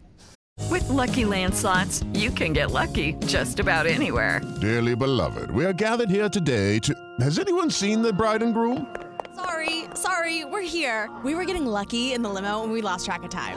With 0.70 0.88
LuckyLand 0.88 1.54
Slots, 1.54 2.04
you 2.12 2.30
can 2.30 2.52
get 2.52 2.70
lucky 2.70 3.14
just 3.26 3.60
about 3.60 3.86
anywhere. 3.86 4.42
Dearly 4.60 4.94
beloved, 4.94 5.50
we 5.50 5.64
are 5.64 5.72
gathered 5.72 6.10
here 6.10 6.28
today 6.28 6.78
to. 6.80 6.94
Has 7.20 7.38
anyone 7.38 7.70
seen 7.70 8.02
the 8.02 8.12
bride 8.12 8.42
and 8.42 8.52
groom? 8.52 8.94
Sorry, 9.34 9.84
sorry, 9.94 10.44
we're 10.44 10.60
here. 10.60 11.08
We 11.24 11.34
were 11.34 11.44
getting 11.44 11.64
lucky 11.64 12.12
in 12.12 12.22
the 12.22 12.28
limo 12.28 12.64
and 12.64 12.72
we 12.72 12.82
lost 12.82 13.06
track 13.06 13.22
of 13.22 13.30
time. 13.30 13.56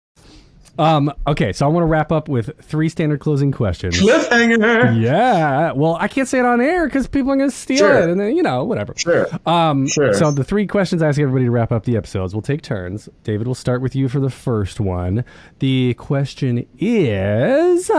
Um, 0.79 1.13
okay, 1.27 1.53
so 1.53 1.65
I 1.65 1.69
want 1.69 1.83
to 1.83 1.87
wrap 1.87 2.11
up 2.11 2.29
with 2.29 2.57
three 2.63 2.89
standard 2.89 3.19
closing 3.19 3.51
questions. 3.51 3.99
Cliffhanger. 3.99 5.01
Yeah. 5.01 5.73
Well, 5.73 5.95
I 5.99 6.07
can't 6.07 6.27
say 6.27 6.39
it 6.39 6.45
on 6.45 6.61
air 6.61 6.85
because 6.85 7.07
people 7.07 7.31
are 7.31 7.35
going 7.35 7.49
to 7.49 7.55
steal 7.55 7.77
sure. 7.77 7.99
it, 7.99 8.09
and 8.09 8.19
then 8.19 8.35
you 8.35 8.43
know 8.43 8.63
whatever. 8.63 8.93
Sure. 8.95 9.27
Um, 9.45 9.87
sure. 9.87 10.13
So 10.13 10.31
the 10.31 10.43
three 10.43 10.67
questions 10.67 11.01
I 11.01 11.09
ask 11.09 11.19
everybody 11.19 11.45
to 11.45 11.51
wrap 11.51 11.71
up 11.71 11.83
the 11.83 11.97
episodes. 11.97 12.33
We'll 12.33 12.41
take 12.41 12.61
turns. 12.61 13.09
David, 13.23 13.47
we'll 13.47 13.55
start 13.55 13.81
with 13.81 13.95
you 13.95 14.07
for 14.09 14.19
the 14.19 14.29
first 14.29 14.79
one. 14.79 15.25
The 15.59 15.93
question 15.95 16.67
is. 16.79 17.91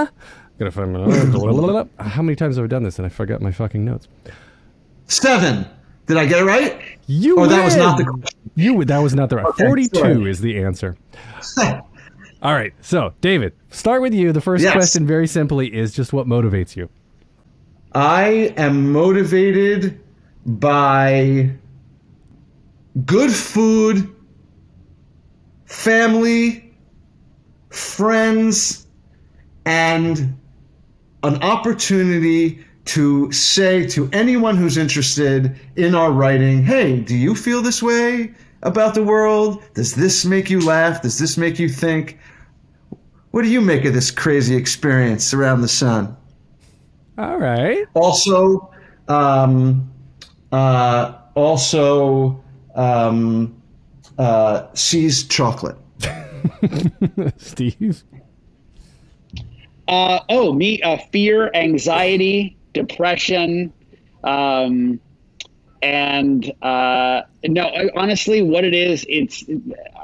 Gotta 0.58 0.70
find 0.70 0.92
my 0.92 1.86
How 1.98 2.22
many 2.22 2.36
times 2.36 2.56
have 2.56 2.64
I 2.64 2.68
done 2.68 2.82
this 2.82 2.98
and 2.98 3.06
I 3.06 3.08
forgot 3.08 3.40
my 3.40 3.52
fucking 3.52 3.84
notes? 3.84 4.08
Seven. 5.06 5.66
Did 6.06 6.16
I 6.16 6.26
get 6.26 6.40
it 6.40 6.44
right? 6.44 6.80
You. 7.06 7.38
Or 7.38 7.46
that 7.46 7.64
was 7.64 7.76
not 7.76 7.98
the 7.98 8.04
question. 8.04 8.40
You. 8.54 8.84
That 8.84 8.98
was 8.98 9.14
not 9.14 9.30
the 9.30 9.36
right. 9.36 9.46
Okay, 9.46 9.66
Forty-two 9.66 9.98
sorry. 9.98 10.30
is 10.30 10.40
the 10.40 10.62
answer. 10.62 10.96
All 12.42 12.52
right. 12.54 12.72
So, 12.80 13.14
David, 13.20 13.52
start 13.70 14.02
with 14.02 14.12
you. 14.12 14.32
The 14.32 14.40
first 14.40 14.64
Yes. 14.64 14.72
question, 14.72 15.06
very 15.06 15.28
simply, 15.28 15.72
is 15.72 15.92
just 15.94 16.12
what 16.12 16.26
motivates 16.26 16.74
you. 16.76 16.88
I 17.94 18.52
am 18.56 18.90
motivated 18.92 20.00
by 20.44 21.50
good 23.06 23.30
food, 23.30 24.08
family, 25.66 26.74
friends, 27.70 28.86
and 29.64 30.34
an 31.22 31.36
opportunity 31.42 32.64
to 32.86 33.30
say 33.30 33.86
to 33.86 34.10
anyone 34.12 34.56
who's 34.56 34.76
interested 34.76 35.54
in 35.76 35.94
our 35.94 36.10
writing, 36.10 36.64
hey, 36.64 36.98
do 36.98 37.14
you 37.16 37.36
feel 37.36 37.62
this 37.62 37.80
way 37.80 38.34
about 38.64 38.94
the 38.94 39.02
world? 39.04 39.62
Does 39.74 39.94
this 39.94 40.24
make 40.24 40.50
you 40.50 40.60
laugh? 40.60 41.02
Does 41.02 41.18
this 41.18 41.36
make 41.38 41.60
you 41.60 41.68
think? 41.68 42.18
What 43.32 43.42
do 43.42 43.48
you 43.48 43.62
make 43.62 43.86
of 43.86 43.94
this 43.94 44.10
crazy 44.10 44.54
experience 44.54 45.32
around 45.32 45.62
the 45.62 45.68
sun? 45.68 46.16
All 47.16 47.38
right. 47.38 47.86
Also, 47.94 48.70
um, 49.08 49.90
uh, 50.52 51.14
also, 51.34 52.42
um, 52.74 53.60
uh, 54.18 54.66
seized 54.74 55.30
chocolate. 55.30 55.76
Steve. 57.38 58.04
Uh, 59.88 60.20
oh, 60.28 60.52
me, 60.52 60.82
uh, 60.82 60.98
fear, 61.10 61.50
anxiety, 61.54 62.56
depression, 62.74 63.72
um, 64.24 65.00
and 65.82 66.52
uh, 66.62 67.22
no, 67.44 67.90
honestly, 67.96 68.40
what 68.40 68.64
it 68.64 68.72
is, 68.72 69.04
it's 69.08 69.44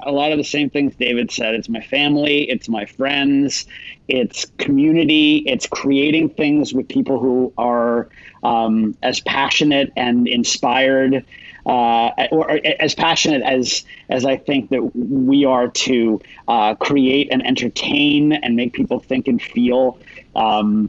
a 0.03 0.11
lot 0.11 0.33
of 0.33 0.39
the 0.39 0.45
same 0.45 0.69
things 0.71 0.95
David 0.97 1.31
said. 1.31 1.55
It's 1.55 1.69
my 1.69 1.81
family, 1.81 2.51
it's 2.51 2.69
my 2.69 2.85
friends, 2.85 3.65
it's 4.09 4.47
community, 4.59 5.45
it's 5.47 5.67
creating 5.69 6.31
things 6.31 6.75
with 6.75 6.89
people 6.89 7.21
who 7.21 7.53
are 7.57 8.09
um, 8.43 8.97
as 9.03 9.21
passionate 9.21 9.93
and 9.97 10.27
inspired. 10.27 11.25
Uh, 11.67 12.29
or, 12.31 12.51
or 12.53 12.61
as 12.81 12.95
passionate 12.95 13.43
as 13.43 13.85
as 14.09 14.25
I 14.25 14.39
think 14.39 14.71
that 14.71 14.97
we 14.97 15.45
are 15.45 15.69
to 15.69 16.19
uh, 16.47 16.75
create 16.77 17.29
and 17.31 17.47
entertain 17.47 18.33
and 18.33 18.57
make 18.57 18.73
people 18.73 19.01
think 19.01 19.29
and 19.29 19.43
feel. 19.43 19.99
Um, 20.35 20.89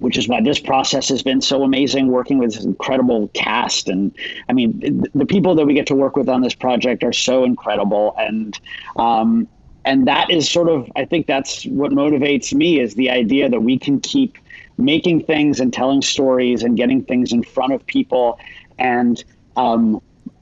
which 0.00 0.18
is 0.18 0.26
why 0.28 0.40
this 0.40 0.58
process 0.58 1.08
has 1.08 1.22
been 1.22 1.40
so 1.40 1.62
amazing 1.62 2.08
working 2.08 2.38
with 2.38 2.54
this 2.54 2.64
incredible 2.64 3.28
cast. 3.28 3.88
And 3.88 4.14
i 4.48 4.52
mean 4.52 5.06
the 5.14 5.26
people 5.26 5.54
that 5.54 5.66
we 5.66 5.74
get 5.74 5.86
to 5.86 5.94
work 5.94 6.16
with 6.16 6.28
on 6.28 6.40
this 6.40 6.54
project 6.54 7.04
are 7.04 7.12
so 7.12 7.44
incredible. 7.44 8.14
And 8.18 8.58
um, 8.96 9.46
and 9.84 10.06
that 10.08 10.30
is 10.30 10.50
sort 10.50 10.68
of 10.68 10.90
i 10.96 11.04
think 11.04 11.26
that's 11.26 11.64
what 11.66 11.90
motivates 11.92 12.52
me 12.52 12.80
is 12.80 12.94
the 12.94 13.08
idea 13.08 13.48
that 13.48 13.62
we 13.62 13.78
can 13.78 14.00
keep 14.00 14.36
making 14.76 15.24
things 15.24 15.60
and 15.60 15.72
telling 15.72 16.02
stories 16.02 16.62
and 16.62 16.76
getting 16.76 17.04
things 17.04 17.32
in 17.32 17.42
front 17.42 17.72
of 17.72 17.86
people. 17.86 18.38
And 18.78 19.22
um, 19.56 20.00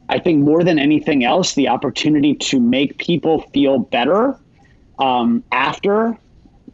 i 0.08 0.18
think 0.18 0.42
more 0.42 0.62
than 0.64 0.78
anything 0.78 1.24
else 1.24 1.54
the 1.54 1.68
opportunity 1.68 2.34
to 2.34 2.60
make 2.60 2.98
people 2.98 3.42
feel 3.52 3.78
better 3.78 4.38
um, 4.98 5.44
after 5.52 6.16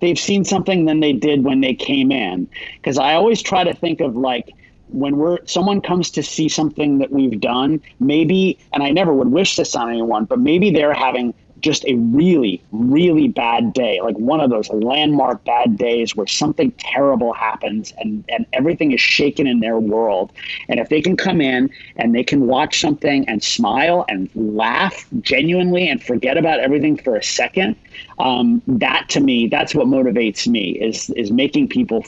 they've 0.01 0.19
seen 0.19 0.45
something 0.45 0.85
than 0.85 1.01
they 1.01 1.13
did 1.13 1.45
when 1.45 1.61
they 1.61 1.75
came 1.75 2.11
in. 2.13 2.49
Because 2.77 2.99
I 2.99 3.15
always 3.15 3.43
try 3.43 3.65
to 3.65 3.75
think 3.75 4.01
of 4.01 4.17
like 4.17 4.53
when 4.89 5.17
we're 5.17 5.39
someone 5.47 5.81
comes 5.81 6.11
to 6.13 6.23
see 6.23 6.49
something 6.49 6.99
that 6.99 7.11
we've 7.11 7.41
done, 7.41 7.81
maybe, 8.01 8.59
and 8.73 8.83
I 8.83 8.91
never 8.91 9.13
would 9.13 9.29
wish 9.29 9.57
this 9.57 9.75
on 9.75 9.89
anyone, 9.89 10.25
but 10.25 10.39
maybe 10.39 10.71
they're 10.71 10.95
having 10.95 11.35
just 11.65 11.85
a 11.87 11.95
really, 11.95 12.63
really 12.73 13.27
bad 13.27 13.73
day, 13.73 14.01
like 14.03 14.17
one 14.17 14.39
of 14.39 14.51
those 14.51 14.69
landmark 14.69 15.43
bad 15.45 15.79
days 15.79 16.15
where 16.15 16.27
something 16.27 16.71
terrible 16.73 17.33
happens 17.33 17.93
and, 17.99 18.23
and 18.29 18.45
everything 18.53 18.93
is 18.93 19.01
shaken 19.01 19.47
in 19.47 19.61
their 19.61 19.79
world. 19.79 20.31
And 20.69 20.79
if 20.79 20.91
they 20.91 21.01
can 21.01 21.17
come 21.17 21.41
in 21.41 21.71
and 21.97 22.15
they 22.15 22.23
can 22.23 22.47
watch 22.47 22.81
something 22.81 23.27
and 23.29 23.43
smile 23.43 24.05
and 24.11 24.29
laugh 24.35 25.07
genuinely 25.23 25.89
and 25.89 26.03
forget 26.03 26.37
about 26.37 26.61
everything 26.61 26.99
for 26.99 27.17
a 27.17 27.23
second, 27.23 27.77
um, 28.19 28.61
that 28.67 29.09
to 29.11 29.21
me, 29.21 29.49
that's 29.49 29.75
what 29.75 29.87
motivates 29.87 30.47
me 30.47 30.73
is 30.73 31.09
is 31.11 31.33
making 31.33 31.69
people 31.69 32.05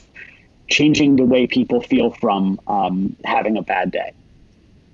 changing 0.69 1.17
the 1.17 1.25
way 1.25 1.47
people 1.47 1.81
feel 1.81 2.11
from 2.11 2.61
um, 2.67 3.17
having 3.25 3.57
a 3.57 3.63
bad 3.63 3.91
day. 3.91 4.13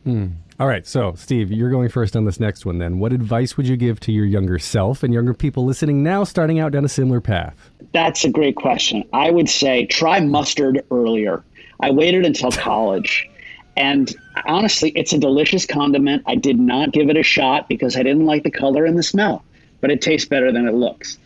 Hmm. 0.05 0.29
All 0.63 0.69
right, 0.69 0.87
so 0.87 1.15
Steve, 1.17 1.51
you're 1.51 1.71
going 1.71 1.89
first 1.89 2.15
on 2.15 2.25
this 2.25 2.39
next 2.39 2.65
one 2.65 2.79
then. 2.79 3.01
What 3.01 3.13
advice 3.13 3.57
would 3.57 3.67
you 3.67 3.77
give 3.77 3.99
to 3.99 4.13
your 4.13 4.25
younger 4.25 4.61
self 4.61 5.03
and 5.03 5.13
younger 5.13 5.35
people 5.35 5.65
listening 5.65 6.05
now 6.05 6.23
starting 6.23 6.61
out 6.61 6.71
down 6.71 6.85
a 6.85 6.89
similar 6.89 7.21
path? 7.21 7.69
That's 7.93 8.25
a 8.25 8.31
great 8.31 8.55
question. 8.55 9.03
I 9.13 9.33
would 9.33 9.49
say 9.49 9.87
try 9.87 10.21
mustard 10.21 10.85
earlier. 10.93 11.43
I 11.81 11.91
waited 11.91 12.25
until 12.25 12.53
college. 12.53 13.29
And 13.77 14.15
honestly, 14.47 14.91
it's 14.91 15.13
a 15.13 15.19
delicious 15.19 15.67
condiment. 15.67 16.23
I 16.27 16.37
did 16.37 16.61
not 16.61 16.93
give 16.93 17.11
it 17.11 17.17
a 17.17 17.25
shot 17.25 17.69
because 17.69 17.97
I 17.97 18.05
didn't 18.05 18.27
like 18.27 18.45
the 18.45 18.51
color 18.53 18.85
and 18.85 18.97
the 18.97 19.03
smell, 19.03 19.45
but 19.81 19.91
it 19.91 20.01
tastes 20.01 20.29
better 20.29 20.53
than 20.53 20.69
it 20.69 20.75
looks. 20.75 21.19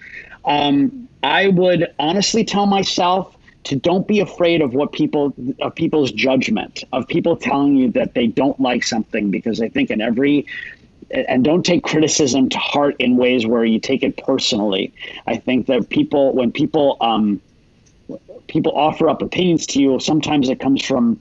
Um, 0.47 1.11
I 1.23 1.49
would 1.49 1.93
honestly 1.99 2.43
tell 2.43 2.65
myself 2.65 3.36
to 3.67 3.75
don't 3.75 4.07
be 4.07 4.21
afraid 4.21 4.63
of 4.63 4.75
what 4.75 4.93
people 4.93 5.35
of 5.61 5.75
people's 5.75 6.13
judgment 6.13 6.85
of 6.93 7.07
people 7.09 7.37
telling 7.37 7.75
you 7.75 7.91
that 7.91 8.15
they 8.15 8.29
don't 8.29 8.59
like 8.61 8.85
something 8.85 9.29
because 9.33 9.61
I 9.61 9.69
think 9.69 9.91
in 9.91 10.01
every 10.01 10.47
and 11.11 11.45
don't 11.45 11.67
take 11.67 11.83
criticism 11.83 12.49
to 12.51 12.59
heart 12.59 12.95
in 13.01 13.17
ways 13.17 13.45
where 13.45 13.65
you 13.65 13.81
take 13.81 14.03
it 14.05 14.17
personally. 14.17 14.93
I 15.27 15.37
think 15.37 15.67
that 15.67 15.89
people 15.89 16.33
when 16.33 16.53
people 16.53 16.97
um, 17.01 17.41
people 18.47 18.73
offer 18.77 19.09
up 19.09 19.21
opinions 19.21 19.67
to 19.69 19.81
you, 19.81 19.99
sometimes 19.99 20.49
it 20.49 20.61
comes 20.61 20.85
from 20.85 21.19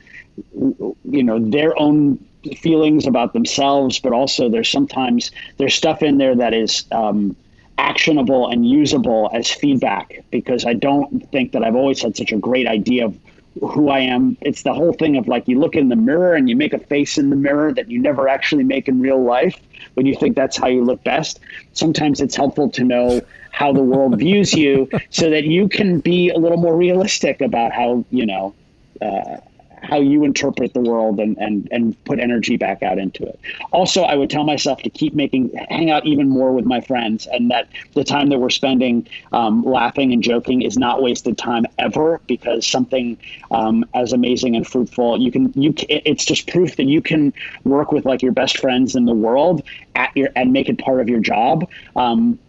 you 0.53 1.23
know 1.23 1.39
their 1.39 1.79
own 1.79 2.23
feelings 2.57 3.07
about 3.07 3.33
themselves, 3.33 3.97
but 3.97 4.13
also 4.13 4.49
there's 4.49 4.69
sometimes 4.69 5.31
there's 5.57 5.73
stuff 5.73 6.03
in 6.03 6.19
there 6.19 6.35
that 6.35 6.53
is 6.53 6.85
um, 6.91 7.35
actionable 7.77 8.49
and 8.49 8.67
usable 8.67 9.29
as 9.33 9.49
feedback 9.49 10.23
because 10.31 10.65
I 10.65 10.73
don't 10.73 11.29
think 11.31 11.51
that 11.51 11.63
I've 11.63 11.75
always 11.75 12.01
had 12.01 12.15
such 12.15 12.31
a 12.31 12.37
great 12.37 12.67
idea 12.67 13.05
of 13.05 13.17
who 13.61 13.89
I 13.89 13.99
am. 13.99 14.37
It's 14.41 14.63
the 14.63 14.73
whole 14.73 14.93
thing 14.93 15.17
of 15.17 15.27
like 15.27 15.47
you 15.47 15.59
look 15.59 15.75
in 15.75 15.89
the 15.89 15.95
mirror 15.95 16.35
and 16.35 16.49
you 16.49 16.55
make 16.55 16.73
a 16.73 16.79
face 16.79 17.17
in 17.17 17.29
the 17.29 17.35
mirror 17.35 17.73
that 17.73 17.89
you 17.89 17.99
never 17.99 18.27
actually 18.27 18.63
make 18.63 18.87
in 18.87 19.01
real 19.01 19.23
life 19.23 19.57
when 19.93 20.05
you 20.05 20.15
think 20.15 20.35
that's 20.35 20.57
how 20.57 20.67
you 20.67 20.83
look 20.83 21.03
best. 21.03 21.39
Sometimes 21.73 22.21
it's 22.21 22.35
helpful 22.35 22.69
to 22.71 22.83
know 22.83 23.21
how 23.51 23.71
the 23.71 23.81
world 23.81 24.17
views 24.19 24.53
you 24.53 24.89
so 25.09 25.29
that 25.29 25.45
you 25.45 25.69
can 25.69 25.99
be 25.99 26.29
a 26.29 26.37
little 26.37 26.57
more 26.57 26.75
realistic 26.75 27.41
about 27.41 27.71
how, 27.71 28.03
you 28.09 28.25
know, 28.25 28.53
uh, 29.01 29.37
how 29.81 29.99
you 29.99 30.23
interpret 30.23 30.73
the 30.73 30.79
world 30.79 31.19
and, 31.19 31.37
and, 31.37 31.67
and 31.71 32.03
put 32.05 32.19
energy 32.19 32.57
back 32.57 32.83
out 32.83 32.97
into 32.97 33.23
it. 33.25 33.39
Also, 33.71 34.03
I 34.03 34.15
would 34.15 34.29
tell 34.29 34.43
myself 34.43 34.81
to 34.83 34.89
keep 34.89 35.13
making, 35.13 35.53
hang 35.69 35.89
out 35.89 36.05
even 36.05 36.29
more 36.29 36.51
with 36.53 36.65
my 36.65 36.81
friends 36.81 37.27
and 37.27 37.51
that 37.51 37.67
the 37.93 38.03
time 38.03 38.29
that 38.29 38.39
we're 38.39 38.49
spending 38.49 39.07
um, 39.31 39.63
laughing 39.63 40.13
and 40.13 40.23
joking 40.23 40.61
is 40.61 40.77
not 40.77 41.01
wasted 41.01 41.37
time 41.37 41.65
ever 41.79 42.21
because 42.27 42.65
something 42.67 43.17
um, 43.51 43.85
as 43.93 44.13
amazing 44.13 44.55
and 44.55 44.67
fruitful, 44.67 45.19
you 45.19 45.31
can, 45.31 45.51
you, 45.55 45.73
it's 45.89 46.25
just 46.25 46.47
proof 46.47 46.75
that 46.77 46.85
you 46.85 47.01
can 47.01 47.33
work 47.63 47.91
with 47.91 48.05
like 48.05 48.21
your 48.21 48.31
best 48.31 48.57
friends 48.57 48.95
in 48.95 49.05
the 49.05 49.13
world 49.13 49.63
at 49.95 50.15
your, 50.15 50.29
and 50.35 50.53
make 50.53 50.69
it 50.69 50.79
part 50.79 50.99
of 50.99 51.09
your 51.09 51.19
job. 51.19 51.69
Um, 51.95 52.39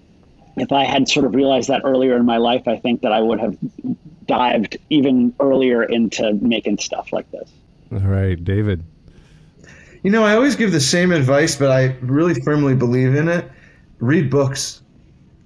if 0.56 0.72
I 0.72 0.84
had 0.84 1.08
sort 1.08 1.26
of 1.26 1.34
realized 1.34 1.68
that 1.68 1.82
earlier 1.84 2.16
in 2.16 2.24
my 2.24 2.38
life, 2.38 2.66
I 2.66 2.78
think 2.78 3.02
that 3.02 3.12
I 3.12 3.20
would 3.20 3.40
have 3.40 3.56
dived 4.26 4.76
even 4.90 5.34
earlier 5.40 5.82
into 5.82 6.34
making 6.34 6.78
stuff 6.78 7.12
like 7.12 7.30
this. 7.30 7.50
All 7.92 7.98
right, 7.98 8.42
David. 8.42 8.82
You 10.02 10.10
know, 10.10 10.24
I 10.24 10.34
always 10.34 10.56
give 10.56 10.72
the 10.72 10.80
same 10.80 11.12
advice, 11.12 11.56
but 11.56 11.70
I 11.70 11.96
really 12.00 12.40
firmly 12.42 12.74
believe 12.74 13.14
in 13.14 13.28
it. 13.28 13.50
Read 13.98 14.30
books. 14.30 14.82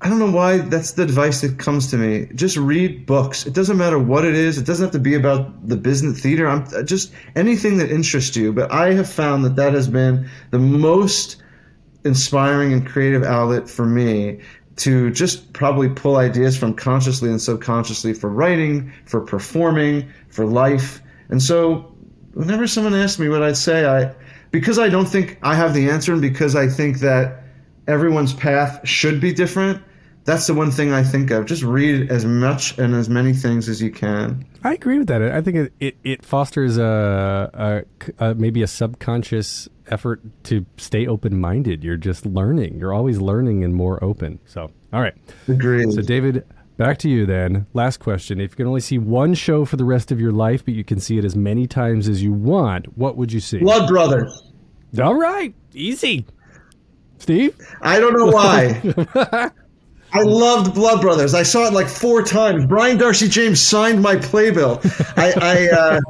I 0.02 0.08
don't 0.08 0.18
know 0.18 0.30
why 0.30 0.58
that's 0.58 0.92
the 0.92 1.02
advice 1.02 1.42
that 1.42 1.58
comes 1.58 1.90
to 1.90 1.98
me. 1.98 2.26
Just 2.34 2.56
read 2.56 3.04
books. 3.04 3.46
It 3.46 3.52
doesn't 3.52 3.76
matter 3.76 3.98
what 3.98 4.24
it 4.24 4.34
is. 4.34 4.56
It 4.56 4.64
doesn't 4.64 4.86
have 4.86 4.92
to 4.92 4.98
be 4.98 5.14
about 5.14 5.68
the 5.68 5.76
business 5.76 6.20
theater. 6.20 6.48
I'm 6.48 6.66
uh, 6.74 6.82
just 6.82 7.12
anything 7.36 7.76
that 7.78 7.90
interests 7.90 8.34
you. 8.34 8.52
But 8.52 8.72
I 8.72 8.94
have 8.94 9.10
found 9.10 9.44
that 9.44 9.56
that 9.56 9.74
has 9.74 9.88
been 9.88 10.28
the 10.50 10.58
most 10.58 11.42
inspiring 12.04 12.72
and 12.72 12.86
creative 12.86 13.22
outlet 13.22 13.68
for 13.68 13.84
me 13.84 14.40
to 14.76 15.10
just 15.10 15.52
probably 15.52 15.88
pull 15.88 16.16
ideas 16.16 16.56
from 16.56 16.74
consciously 16.74 17.28
and 17.30 17.40
subconsciously 17.40 18.14
for 18.14 18.30
writing, 18.30 18.92
for 19.04 19.20
performing, 19.20 20.08
for 20.28 20.46
life. 20.46 21.00
And 21.28 21.42
so 21.42 21.92
whenever 22.32 22.66
someone 22.66 22.94
asks 22.94 23.18
me 23.18 23.28
what 23.28 23.42
I'd 23.42 23.56
say, 23.56 23.86
I 23.86 24.14
because 24.50 24.78
I 24.78 24.88
don't 24.88 25.06
think 25.06 25.38
I 25.42 25.54
have 25.54 25.74
the 25.74 25.90
answer 25.90 26.12
and 26.12 26.22
because 26.22 26.56
I 26.56 26.66
think 26.66 26.98
that 27.00 27.44
everyone's 27.86 28.32
path 28.32 28.80
should 28.86 29.20
be 29.20 29.32
different, 29.32 29.82
that's 30.24 30.46
the 30.46 30.54
one 30.54 30.70
thing 30.70 30.92
I 30.92 31.02
think 31.02 31.30
of. 31.30 31.46
Just 31.46 31.62
read 31.62 32.10
as 32.10 32.24
much 32.24 32.78
and 32.78 32.94
as 32.94 33.08
many 33.08 33.32
things 33.32 33.68
as 33.68 33.80
you 33.80 33.90
can. 33.90 34.44
I 34.62 34.74
agree 34.74 34.98
with 34.98 35.08
that. 35.08 35.22
I 35.22 35.40
think 35.40 35.56
it 35.56 35.72
it, 35.80 35.96
it 36.04 36.24
fosters 36.24 36.76
a, 36.78 37.84
a, 38.18 38.24
a 38.30 38.34
maybe 38.34 38.62
a 38.62 38.66
subconscious 38.66 39.68
effort 39.88 40.22
to 40.44 40.66
stay 40.76 41.06
open 41.06 41.40
minded. 41.40 41.82
You're 41.82 41.96
just 41.96 42.26
learning. 42.26 42.78
You're 42.78 42.92
always 42.92 43.18
learning 43.18 43.64
and 43.64 43.74
more 43.74 44.02
open. 44.02 44.38
So, 44.46 44.70
all 44.92 45.00
right. 45.00 45.14
Agreed. 45.48 45.92
So, 45.92 46.02
David, 46.02 46.44
back 46.76 46.98
to 46.98 47.08
you 47.08 47.26
then. 47.26 47.66
Last 47.72 47.98
question. 47.98 48.40
If 48.40 48.52
you 48.52 48.56
can 48.56 48.66
only 48.66 48.80
see 48.80 48.98
one 48.98 49.34
show 49.34 49.64
for 49.64 49.76
the 49.76 49.84
rest 49.84 50.12
of 50.12 50.20
your 50.20 50.32
life, 50.32 50.64
but 50.64 50.74
you 50.74 50.84
can 50.84 51.00
see 51.00 51.18
it 51.18 51.24
as 51.24 51.34
many 51.34 51.66
times 51.66 52.08
as 52.08 52.22
you 52.22 52.32
want, 52.32 52.96
what 52.96 53.16
would 53.16 53.32
you 53.32 53.40
see? 53.40 53.58
Blood 53.58 53.88
Brothers. 53.88 54.42
All 55.00 55.14
right. 55.14 55.54
Easy. 55.72 56.26
Steve? 57.18 57.56
I 57.82 58.00
don't 58.00 58.14
know 58.14 58.26
why. 58.26 59.50
I 60.12 60.22
loved 60.22 60.74
Blood 60.74 61.00
Brothers. 61.00 61.34
I 61.34 61.42
saw 61.42 61.66
it 61.66 61.72
like 61.72 61.88
four 61.88 62.22
times. 62.22 62.66
Brian 62.66 62.98
d'Arcy 62.98 63.28
James 63.28 63.60
signed 63.60 64.02
my 64.02 64.16
playbill. 64.16 64.80
I 65.16 65.32
I, 65.36 65.68
uh, 65.68 66.00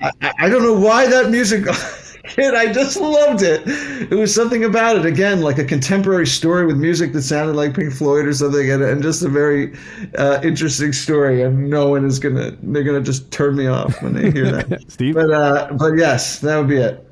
I, 0.00 0.32
I 0.38 0.48
don't 0.48 0.62
know 0.62 0.78
why 0.78 1.06
that 1.06 1.30
music 1.30 1.64
hit. 2.24 2.54
I 2.54 2.72
just 2.72 2.98
loved 2.98 3.42
it. 3.42 3.62
It 4.10 4.14
was 4.14 4.34
something 4.34 4.64
about 4.64 4.96
it. 4.96 5.06
Again, 5.06 5.40
like 5.40 5.58
a 5.58 5.64
contemporary 5.64 6.26
story 6.26 6.66
with 6.66 6.76
music 6.76 7.12
that 7.14 7.22
sounded 7.22 7.56
like 7.56 7.74
Pink 7.74 7.92
Floyd 7.92 8.26
or 8.26 8.32
something, 8.32 8.70
and, 8.70 8.82
and 8.82 9.02
just 9.02 9.22
a 9.22 9.28
very 9.28 9.74
uh, 10.16 10.40
interesting 10.42 10.92
story. 10.92 11.42
And 11.42 11.70
no 11.70 11.88
one 11.88 12.04
is 12.04 12.18
gonna 12.18 12.56
they're 12.62 12.84
gonna 12.84 13.00
just 13.00 13.30
turn 13.30 13.56
me 13.56 13.66
off 13.66 14.02
when 14.02 14.14
they 14.14 14.30
hear 14.30 14.50
that. 14.52 14.84
Steve, 14.88 15.14
but 15.14 15.30
uh, 15.30 15.72
but 15.72 15.94
yes, 15.94 16.40
that 16.40 16.58
would 16.58 16.68
be 16.68 16.76
it. 16.76 17.07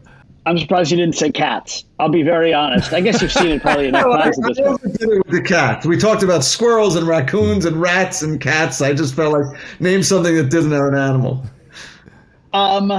I'm 0.47 0.59
surprised 0.59 0.93
you 0.93 0.97
didn't 0.97 1.17
say 1.17 1.33
cats. 1.33 1.85
I'll 1.99 2.09
be 2.09 2.23
very 2.23 2.55
honest. 2.55 2.93
I 2.93 3.01
guess 3.01 3.21
you've 3.21 3.33
seen 3.33 3.49
it 3.49 3.63
probably 3.63 3.89
enough 3.89 4.05
times 4.05 4.39
at 4.39 4.45
this 4.45 4.61
point. 4.61 4.99
did 4.99 5.09
it 5.09 5.27
with 5.27 5.31
the 5.31 5.43
cats. 5.43 5.85
We 5.85 5.97
talked 5.97 6.23
about 6.23 6.45
squirrels 6.45 6.95
and 6.95 7.07
raccoons 7.07 7.65
and 7.65 7.81
rats 7.81 8.23
and 8.23 8.41
cats. 8.41 8.81
I 8.81 8.95
just 8.95 9.15
felt 9.15 9.33
like 9.33 9.61
name 9.81 10.05
something 10.05 10.37
that 10.37 10.49
didn't 10.49 10.71
have 10.71 10.85
an 10.85 10.95
animal. 10.95 11.45
Um, 12.53 12.93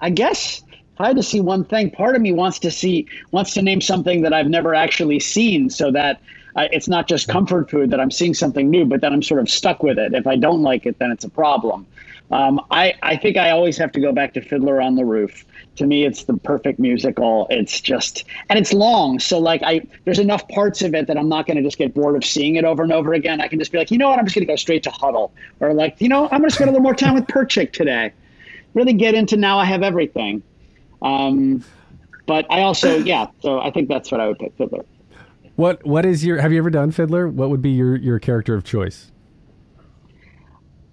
I 0.00 0.10
guess 0.10 0.62
if 0.70 1.00
I 1.00 1.08
had 1.08 1.16
to 1.16 1.22
see 1.22 1.40
one 1.40 1.62
thing, 1.64 1.90
part 1.90 2.16
of 2.16 2.22
me 2.22 2.32
wants 2.32 2.58
to 2.60 2.70
see 2.70 3.06
wants 3.32 3.52
to 3.54 3.62
name 3.62 3.82
something 3.82 4.22
that 4.22 4.32
I've 4.32 4.48
never 4.48 4.74
actually 4.74 5.20
seen, 5.20 5.68
so 5.68 5.92
that 5.92 6.22
uh, 6.56 6.68
it's 6.72 6.88
not 6.88 7.06
just 7.06 7.28
comfort 7.28 7.70
food 7.70 7.90
that 7.90 8.00
I'm 8.00 8.10
seeing 8.10 8.32
something 8.32 8.70
new, 8.70 8.86
but 8.86 9.02
that 9.02 9.12
I'm 9.12 9.22
sort 9.22 9.40
of 9.40 9.50
stuck 9.50 9.82
with 9.82 9.98
it. 9.98 10.14
If 10.14 10.26
I 10.26 10.36
don't 10.36 10.62
like 10.62 10.86
it, 10.86 10.98
then 10.98 11.10
it's 11.10 11.24
a 11.24 11.28
problem. 11.28 11.86
Um, 12.30 12.60
I 12.70 12.94
I 13.02 13.16
think 13.16 13.36
I 13.36 13.50
always 13.50 13.78
have 13.78 13.90
to 13.92 14.00
go 14.00 14.12
back 14.12 14.34
to 14.34 14.42
Fiddler 14.42 14.82
on 14.82 14.96
the 14.96 15.04
Roof. 15.04 15.46
To 15.76 15.86
me 15.86 16.04
it's 16.04 16.24
the 16.24 16.34
perfect 16.34 16.78
musical. 16.78 17.46
It's 17.48 17.80
just 17.80 18.24
and 18.50 18.58
it's 18.58 18.72
long 18.72 19.18
so 19.18 19.38
like 19.38 19.62
i 19.62 19.80
there's 20.04 20.18
enough 20.18 20.46
parts 20.48 20.82
of 20.82 20.94
it 20.94 21.06
that 21.06 21.16
i'm 21.16 21.28
not 21.28 21.46
going 21.46 21.56
to 21.56 21.62
just 21.62 21.78
get 21.78 21.94
bored 21.94 22.16
of 22.16 22.24
seeing 22.24 22.56
it 22.56 22.64
over 22.64 22.82
and 22.82 22.92
over 22.92 23.14
again. 23.14 23.40
I 23.40 23.48
can 23.48 23.58
just 23.58 23.72
be 23.72 23.78
like 23.78 23.90
you 23.90 23.98
know 23.98 24.10
what? 24.10 24.18
I'm 24.18 24.26
just 24.26 24.34
going 24.34 24.46
to 24.46 24.52
go 24.52 24.56
straight 24.56 24.82
to 24.82 24.90
Hodel. 24.90 25.30
Or 25.60 25.72
like 25.72 26.00
you 26.00 26.08
know 26.08 26.24
i'm 26.24 26.40
going 26.40 26.50
to 26.50 26.54
spend 26.54 26.68
a 26.68 26.72
little 26.72 26.82
more 26.82 26.94
time 26.94 27.14
with 27.14 27.26
perchik 27.26 27.72
today. 27.72 28.12
Really 28.74 28.92
get 28.92 29.14
into 29.14 29.36
now 29.36 29.58
i 29.58 29.64
have 29.64 29.82
everything. 29.82 30.42
Um, 31.00 31.64
but 32.26 32.46
i 32.50 32.60
also 32.60 32.98
yeah 33.12 33.28
so 33.40 33.60
i 33.60 33.70
think 33.70 33.88
that's 33.88 34.10
what 34.10 34.20
i 34.20 34.28
would 34.28 34.38
pick 34.38 34.54
fiddler. 34.58 34.84
What 35.56 35.84
what 35.84 36.04
is 36.04 36.24
your 36.24 36.38
have 36.38 36.52
you 36.52 36.58
ever 36.58 36.70
done 36.70 36.92
Fiddler? 36.92 37.26
What 37.26 37.50
would 37.50 37.60
be 37.60 37.70
your 37.70 37.96
your 37.96 38.20
character 38.20 38.54
of 38.54 38.62
choice? 38.62 39.10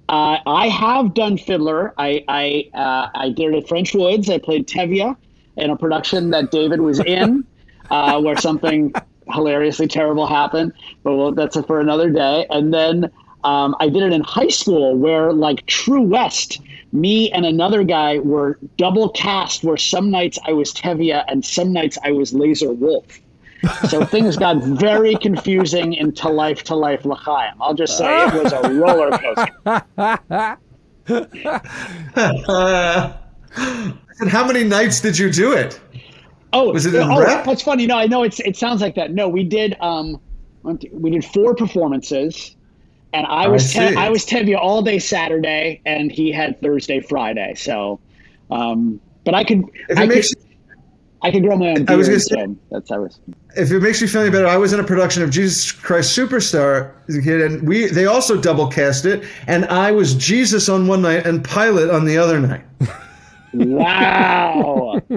Uh, 0.07 0.37
I 0.45 0.67
have 0.67 1.13
done 1.13 1.37
Fiddler. 1.37 1.93
I 1.97 2.23
I, 2.27 2.69
uh, 2.77 3.09
I 3.15 3.29
did 3.29 3.53
it 3.53 3.63
at 3.63 3.67
French 3.67 3.93
Woods. 3.93 4.29
I 4.29 4.37
played 4.37 4.67
Tevye 4.67 5.15
in 5.57 5.69
a 5.69 5.77
production 5.77 6.29
that 6.31 6.51
David 6.51 6.81
was 6.81 6.99
in, 6.99 7.45
uh, 7.89 8.21
where 8.21 8.37
something 8.37 8.93
hilariously 9.31 9.87
terrible 9.87 10.27
happened. 10.27 10.73
But 11.03 11.15
well, 11.15 11.31
that's 11.31 11.59
for 11.61 11.79
another 11.79 12.09
day. 12.09 12.45
And 12.49 12.73
then 12.73 13.11
um, 13.43 13.75
I 13.79 13.89
did 13.89 14.03
it 14.03 14.13
in 14.13 14.21
high 14.21 14.49
school, 14.49 14.95
where 14.95 15.33
like 15.33 15.65
True 15.65 16.01
West, 16.01 16.61
me 16.91 17.31
and 17.31 17.45
another 17.45 17.83
guy 17.83 18.19
were 18.19 18.59
double 18.77 19.09
cast. 19.09 19.63
Where 19.63 19.77
some 19.77 20.11
nights 20.11 20.37
I 20.45 20.53
was 20.53 20.71
Tevye 20.73 21.23
and 21.27 21.43
some 21.43 21.73
nights 21.73 21.97
I 22.03 22.11
was 22.11 22.33
Lazar 22.33 22.71
Wolf. 22.71 23.19
So 23.89 24.05
things 24.05 24.37
got 24.37 24.63
very 24.63 25.15
confusing 25.15 25.93
into 25.93 26.29
life 26.29 26.63
to 26.65 26.75
life 26.75 27.05
L'chaim. 27.05 27.55
I'll 27.61 27.73
just 27.73 27.97
say 27.97 28.27
it 28.27 28.43
was 28.43 28.53
a 28.53 28.73
roller 28.73 29.17
coaster. 29.17 30.57
and 34.19 34.29
how 34.29 34.45
many 34.45 34.63
nights 34.63 35.01
did 35.01 35.17
you 35.17 35.31
do 35.31 35.53
it? 35.53 35.79
Oh, 36.53 36.71
was 36.71 36.85
it 36.85 36.95
oh, 36.95 37.19
rep? 37.19 37.45
that's 37.45 37.61
funny. 37.61 37.85
No, 37.85 37.97
I 37.97 38.07
know 38.07 38.23
it's 38.23 38.39
it 38.39 38.55
sounds 38.55 38.81
like 38.81 38.95
that. 38.95 39.11
No, 39.11 39.27
we 39.27 39.43
did 39.43 39.75
um 39.81 40.19
we 40.63 41.11
did 41.11 41.25
four 41.25 41.53
performances 41.53 42.55
and 43.13 43.27
I 43.27 43.43
I 43.43 43.47
was 43.47 43.73
Te- 43.73 43.95
I 43.95 44.09
was 44.09 44.25
Tevye 44.25 44.57
all 44.57 44.81
day 44.81 44.99
Saturday 44.99 45.81
and 45.85 46.11
he 46.11 46.31
had 46.31 46.61
Thursday, 46.61 47.01
Friday. 47.01 47.55
So 47.55 47.99
um 48.49 49.01
but 49.25 49.33
I 49.33 49.43
could 49.43 49.63
If 49.89 49.91
it 49.91 49.97
I 49.97 50.05
makes 50.05 50.33
could, 50.33 50.44
I 51.25 51.31
can 51.31 51.41
grow 51.41 51.57
my 51.57 51.69
own 51.69 51.75
beard. 51.75 51.89
I 51.89 51.95
was 51.95 52.07
gonna 52.07 52.19
say- 52.19 52.47
that's 52.69 52.89
how 52.89 52.95
I 52.97 52.99
was 52.99 53.19
If 53.57 53.71
it 53.71 53.79
makes 53.79 53.99
you 53.99 54.07
feel 54.07 54.21
any 54.21 54.29
better, 54.29 54.45
I 54.47 54.57
was 54.57 54.73
in 54.73 54.79
a 54.79 54.83
production 54.83 55.23
of 55.23 55.31
Jesus 55.31 55.71
Christ 55.71 56.15
Superstar 56.17 56.91
as 57.07 57.15
a 57.15 57.21
kid, 57.21 57.41
and 57.41 57.67
we 57.67 57.87
they 57.87 58.05
also 58.05 58.39
double 58.39 58.67
cast 58.67 59.05
it, 59.05 59.23
and 59.47 59.65
I 59.65 59.91
was 59.91 60.13
Jesus 60.13 60.69
on 60.69 60.87
one 60.87 61.01
night 61.01 61.25
and 61.25 61.43
Pilate 61.43 61.89
on 61.89 62.05
the 62.05 62.17
other 62.17 62.39
night. 62.39 62.61
Wow. 63.53 64.99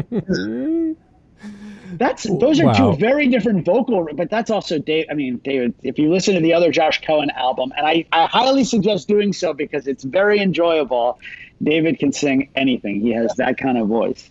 That's 1.93 2.23
those 2.39 2.61
are 2.61 2.67
Wow. 2.67 2.93
two 2.93 2.97
very 2.99 3.29
different 3.29 3.65
vocal, 3.65 4.07
but 4.15 4.31
that's 4.31 4.51
also 4.51 4.79
Dave. 4.79 5.07
I 5.11 5.15
mean, 5.15 5.39
David, 5.43 5.75
if 5.83 5.99
you 5.99 6.11
listen 6.13 6.35
to 6.35 6.41
the 6.41 6.53
other 6.53 6.71
Josh 6.71 7.01
Cohen 7.01 7.31
album, 7.31 7.73
and 7.77 7.85
I, 7.87 8.05
I 8.13 8.27
highly 8.27 8.63
suggest 8.65 9.09
doing 9.09 9.33
so 9.33 9.53
because 9.53 9.89
it's 9.89 10.05
very 10.05 10.39
enjoyable. 10.41 11.19
David 11.63 11.99
can 11.99 12.13
sing 12.13 12.51
anything. 12.55 13.01
He 13.01 13.11
has 13.15 13.35
that 13.37 13.57
kind 13.59 13.79
of 13.79 13.89
voice. 13.89 14.31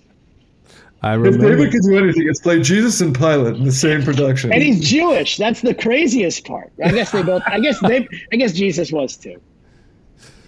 I 1.02 1.16
If. 1.16 1.40
David 1.40 1.72
could 1.72 1.82
do 1.84 1.98
anything, 1.98 2.28
it's 2.28 2.40
play 2.42 2.62
Jesus 2.62 3.02
and 3.02 3.16
Pilate 3.16 3.56
in 3.56 3.66
the 3.66 3.72
same 3.72 4.04
production. 4.04 4.52
And 4.52 4.62
he's 4.64 4.80
Jewish. 4.90 5.38
That's 5.38 5.62
the 5.62 5.74
craziest 5.76 6.46
part. 6.46 6.72
I 6.84 6.92
guess 6.92 7.12
they 7.12 7.22
both. 7.24 7.44
I 7.46 7.60
guess 7.60 7.80
they. 7.82 8.08
I 8.32 8.36
guess 8.36 8.54
Jesus 8.54 8.92
was 8.92 9.16
too. 9.18 9.40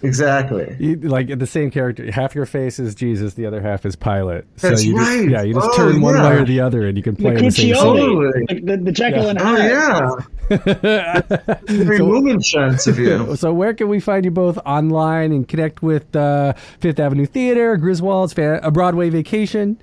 Exactly. 0.02 0.74
You, 0.78 0.96
like 0.96 1.38
the 1.38 1.46
same 1.46 1.70
character, 1.70 2.10
half 2.10 2.34
your 2.34 2.46
face 2.46 2.78
is 2.78 2.94
Jesus, 2.94 3.34
the 3.34 3.44
other 3.44 3.60
half 3.60 3.84
is 3.84 3.96
Pilate. 3.96 4.44
That's 4.56 4.80
so 4.80 4.88
you 4.88 4.96
right. 4.96 5.18
Just, 5.18 5.28
yeah, 5.30 5.42
you 5.42 5.52
just 5.52 5.68
Oh, 5.72 5.76
turn 5.76 6.00
one 6.00 6.14
yeah. 6.14 6.26
way 6.30 6.36
or 6.36 6.44
the 6.46 6.60
other, 6.60 6.86
and 6.86 6.96
you 6.96 7.02
can 7.02 7.16
play 7.16 7.34
The 7.34 7.42
the 7.42 7.50
same 7.50 7.74
Cuccioli, 7.74 8.32
scene. 8.48 8.64
the, 8.64 8.76
the, 8.76 8.82
the 8.84 8.92
Jekyll 8.92 9.28
and 9.28 9.38
Hyde. 9.38 9.70
Oh 9.72 10.20
Hyde. 10.48 10.78
yeah. 10.82 11.58
Very 11.66 11.98
movement 11.98 12.42
chance 12.42 12.86
of 12.86 12.98
you. 12.98 13.36
So 13.40 13.52
where 13.52 13.74
can 13.74 13.88
we 13.88 14.00
find 14.00 14.24
you 14.24 14.30
both 14.30 14.56
online 14.64 15.32
and 15.32 15.46
connect 15.46 15.82
with 15.82 16.16
uh, 16.16 16.54
Fifth 16.80 16.98
Avenue 16.98 17.26
Theater, 17.26 17.76
Griswold's 17.76 18.32
fa- 18.32 18.60
a 18.62 18.70
Broadway 18.70 19.10
Vacation? 19.10 19.78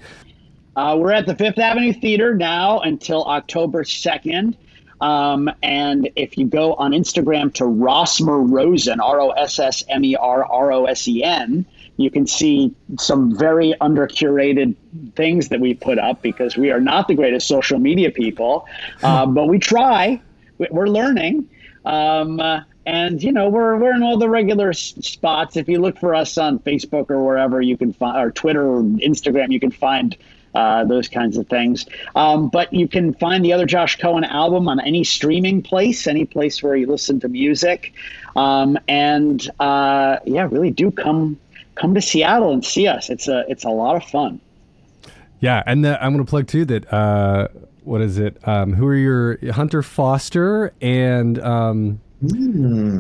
Uh, 0.78 0.96
we're 0.96 1.12
at 1.12 1.26
the 1.26 1.36
Fifth 1.36 1.58
Avenue 1.58 1.92
Theater 1.92 2.36
now 2.36 2.80
until 2.82 3.24
October 3.26 3.84
2nd. 3.84 4.56
Um, 5.02 5.50
and 5.64 6.10
if 6.16 6.38
you 6.38 6.46
go 6.46 6.76
on 6.76 6.92
Instagram 6.92 7.52
to 7.56 7.64
Rossmer 7.64 8.48
Rosen, 8.48 9.00
R 9.00 9.20
O 9.20 9.30
S 9.32 9.58
S 9.58 9.84
M 9.90 10.06
E 10.06 10.16
R 10.16 10.46
R 10.46 10.72
O 10.72 10.86
S 10.86 11.08
E 11.08 11.24
N, 11.24 11.66
you 11.98 12.12
can 12.12 12.28
see 12.28 12.76
some 13.00 13.36
very 13.36 13.74
under 13.82 14.08
curated 14.08 14.76
things 15.16 15.50
that 15.50 15.60
we 15.60 15.74
put 15.74 15.98
up 15.98 16.22
because 16.22 16.56
we 16.58 16.70
are 16.70 16.80
not 16.80 17.08
the 17.08 17.16
greatest 17.16 17.48
social 17.48 17.80
media 17.80 18.12
people, 18.12 18.68
uh, 19.02 19.26
but 19.26 19.48
we 19.48 19.58
try. 19.58 20.22
We- 20.60 20.68
We're 20.70 20.88
learning. 20.90 21.50
Um, 21.86 22.40
uh, 22.40 22.62
and 22.86 23.22
you 23.22 23.32
know 23.32 23.50
we're 23.50 23.78
we're 23.78 23.96
in 23.96 24.04
all 24.04 24.18
the 24.18 24.30
regular 24.30 24.70
s- 24.70 24.94
spots. 25.02 25.58
If 25.58 25.68
you 25.68 25.80
look 25.82 26.00
for 26.00 26.14
us 26.14 26.38
on 26.38 26.60
Facebook 26.60 27.10
or 27.10 27.24
wherever 27.24 27.62
you 27.62 27.78
can 27.78 27.94
find, 27.94 28.18
or 28.18 28.32
Twitter 28.32 28.66
or 28.66 28.82
Instagram, 28.84 29.52
you 29.52 29.60
can 29.60 29.72
find 29.72 30.16
uh, 30.58 30.84
those 30.86 31.08
kinds 31.08 31.38
of 31.38 31.48
things. 31.48 31.86
Um, 32.16 32.50
but 32.50 32.74
you 32.74 32.88
can 32.88 33.14
find 33.14 33.46
the 33.46 33.54
other 33.54 33.68
Josh 33.68 33.96
Cohen 33.98 34.24
album 34.24 34.68
on 34.68 34.80
any 34.80 35.04
streaming 35.04 35.62
place, 35.62 36.08
any 36.08 36.26
place 36.26 36.64
where 36.64 36.76
you 36.76 36.88
listen 36.88 37.20
to 37.20 37.28
music. 37.28 37.94
Um, 38.36 38.80
and 38.88 39.48
uh, 39.60 40.18
yeah, 40.26 40.48
really 40.50 40.72
do 40.72 40.90
come 40.90 41.40
come 41.76 41.94
to 41.94 42.02
Seattle 42.02 42.54
and 42.54 42.66
see 42.66 42.88
us. 42.88 43.12
It's 43.12 43.28
a 43.28 43.46
it's 43.48 43.66
a 43.66 43.70
lot 43.70 43.98
of 43.98 44.04
fun. 44.06 44.42
Yeah, 45.40 45.62
and 45.68 45.86
the, 45.86 46.04
I'm 46.04 46.14
going 46.14 46.26
to 46.26 46.30
plug 46.30 46.48
too 46.48 46.66
that 46.66 46.92
uh, 46.92 47.50
what 47.84 48.02
is 48.02 48.18
it? 48.18 48.38
Um, 48.48 48.74
who 48.74 48.88
are 48.88 48.96
your 48.96 49.54
Hunter 49.54 49.84
Foster 49.84 50.74
and 50.82 51.38
um, 51.38 52.02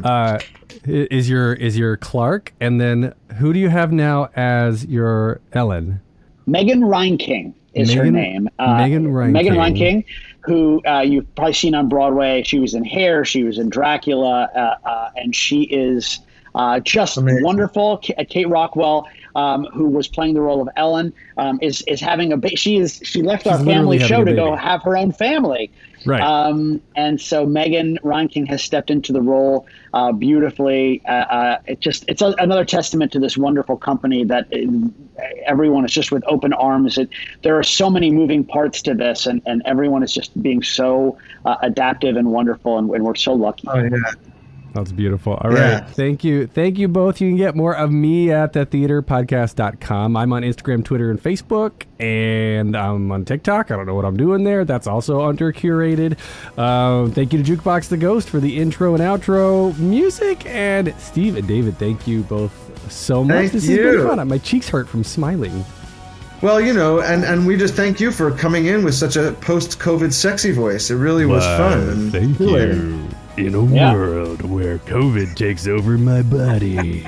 uh, 0.06 0.38
is 0.86 1.28
your 1.28 1.54
is 1.54 1.76
your 1.76 1.98
Clark, 1.98 2.54
and 2.60 2.80
then 2.80 3.16
who 3.40 3.52
do 3.52 3.60
you 3.60 3.70
have 3.70 3.92
now 3.92 4.30
as 4.36 4.86
your 4.86 5.42
Ellen? 5.54 6.02
Megan 6.48 6.82
Reinking 6.82 7.54
is 7.74 7.94
her 7.94 8.10
name. 8.10 8.50
Uh, 8.58 8.78
Megan 8.78 9.08
Reinking. 9.08 9.32
Megan 9.34 9.54
Reinking, 9.56 10.06
who 10.42 10.82
uh, 10.88 11.02
you've 11.02 11.34
probably 11.36 11.54
seen 11.54 11.76
on 11.76 11.90
Broadway. 11.90 12.42
She 12.44 12.58
was 12.58 12.74
in 12.74 12.84
Hair. 12.84 13.26
She 13.26 13.44
was 13.44 13.60
in 13.60 13.70
Dracula, 13.70 14.50
uh, 14.56 14.88
uh, 14.88 15.10
and 15.16 15.36
she 15.36 15.64
is 15.64 16.20
Uh, 16.56 16.80
just 16.80 17.20
wonderful. 17.22 18.02
Uh, 18.18 18.24
Kate 18.28 18.50
Rockwell, 18.50 19.08
um, 19.36 19.66
who 19.74 19.88
was 19.90 20.08
playing 20.08 20.34
the 20.34 20.42
role 20.42 20.60
of 20.60 20.68
Ellen, 20.76 21.14
um, 21.38 21.60
is 21.62 21.84
is 21.84 22.02
having 22.02 22.34
a 22.34 22.38
ba- 22.38 22.56
she 22.56 22.78
is 22.78 23.00
she 23.04 23.22
left 23.22 23.44
She's 23.44 23.52
our 23.52 23.64
family 23.64 24.00
show 24.00 24.24
to 24.24 24.34
go 24.34 24.56
have 24.56 24.82
her 24.82 24.98
own 24.98 25.12
family. 25.12 25.70
Right. 26.08 26.22
Um, 26.22 26.82
and 26.96 27.20
so 27.20 27.46
Megan 27.46 28.00
Reinking 28.04 28.48
has 28.48 28.64
stepped 28.64 28.90
into 28.90 29.12
the 29.12 29.22
role 29.22 29.68
uh, 29.94 30.14
beautifully. 30.14 31.02
Uh, 31.06 31.12
uh, 31.12 31.62
it 31.66 31.82
just 31.82 32.06
it's 32.08 32.22
a, 32.22 32.34
another 32.40 32.64
testament 32.64 33.12
to 33.12 33.20
this 33.20 33.38
wonderful 33.38 33.76
company 33.76 34.24
that 34.24 34.48
uh, 34.54 35.22
everyone 35.46 35.84
is 35.84 35.92
just 35.92 36.12
with 36.12 36.24
open 36.28 36.54
arms. 36.54 36.98
It, 36.98 37.10
there 37.42 37.58
are 37.60 37.64
so 37.64 37.90
many 37.90 38.10
moving 38.10 38.46
parts 38.46 38.82
to 38.84 38.94
this, 38.94 39.26
and, 39.26 39.42
and 39.46 39.62
everyone 39.66 40.02
is 40.02 40.14
just 40.14 40.42
being 40.42 40.64
so 40.64 41.18
uh, 41.46 41.58
adaptive 41.62 42.16
and 42.16 42.32
wonderful, 42.32 42.78
and, 42.78 42.90
and 42.92 43.04
we're 43.04 43.16
so 43.16 43.34
lucky. 43.34 43.68
Oh 43.70 43.84
yeah. 43.84 44.14
That's 44.78 44.92
beautiful. 44.92 45.34
All 45.34 45.50
right. 45.50 45.60
Yeah. 45.60 45.86
Thank 45.86 46.24
you. 46.24 46.46
Thank 46.46 46.78
you 46.78 46.88
both. 46.88 47.20
You 47.20 47.30
can 47.30 47.38
get 47.38 47.56
more 47.56 47.76
of 47.76 47.92
me 47.92 48.32
at 48.32 48.54
thetheaterpodcast.com. 48.54 50.16
I'm 50.16 50.32
on 50.34 50.44
Instagram, 50.44 50.86
Twitter, 50.86 51.10
and 51.10 51.22
Facebook, 51.22 51.84
and 52.00 52.78
I'm 52.78 53.12
on 53.12 53.26
TikTok. 53.26 53.72
I 53.72 53.76
don't 53.76 53.88
know 53.88 53.96
what 53.96 54.06
I'm 54.06 54.18
doing 54.18 54.44
there. 54.44 54.66
That's 54.66 54.86
also 54.86 55.22
under 55.22 55.52
curated. 55.52 56.20
Um, 56.60 57.12
thank 57.12 57.34
you 57.34 57.42
to 57.42 57.56
Jukebox 57.56 57.90
the 57.90 57.98
Ghost 57.98 58.30
for 58.30 58.40
the 58.40 58.60
intro 58.60 58.94
and 58.94 59.02
outro 59.02 59.76
music. 59.80 60.46
And 60.46 60.94
Steve 61.00 61.38
and 61.38 61.48
David, 61.48 61.80
thank 61.80 62.06
you 62.06 62.22
both 62.22 62.92
so 62.92 63.24
much. 63.24 63.36
Thank 63.36 63.52
this 63.54 63.68
has 63.68 63.78
been 63.78 63.94
you. 63.94 64.08
fun. 64.08 64.28
My 64.28 64.38
cheeks 64.38 64.70
hurt 64.70 64.88
from 64.88 65.04
smiling. 65.04 65.66
Well, 66.44 66.62
you 66.62 66.74
know, 66.74 67.02
and, 67.02 67.24
and 67.24 67.48
we 67.48 67.58
just 67.58 67.74
thank 67.74 68.00
you 68.00 68.12
for 68.12 68.30
coming 68.30 68.68
in 68.68 68.84
with 68.84 68.94
such 68.94 69.16
a 69.16 69.32
post 69.42 69.80
COVID 69.80 70.14
sexy 70.14 70.52
voice. 70.52 70.92
It 70.92 70.98
really 70.98 71.26
was 71.26 71.44
Why, 71.44 71.58
fun. 71.58 72.12
Thank 72.12 72.40
you. 72.40 73.10
In 73.38 73.54
a 73.56 73.64
Yeah. 73.66 73.94
world 73.94 74.42
where 74.42 74.80
COVID 74.80 75.36
takes 75.36 75.68
over 75.68 75.98
my 75.98 76.22
body. 76.24 77.06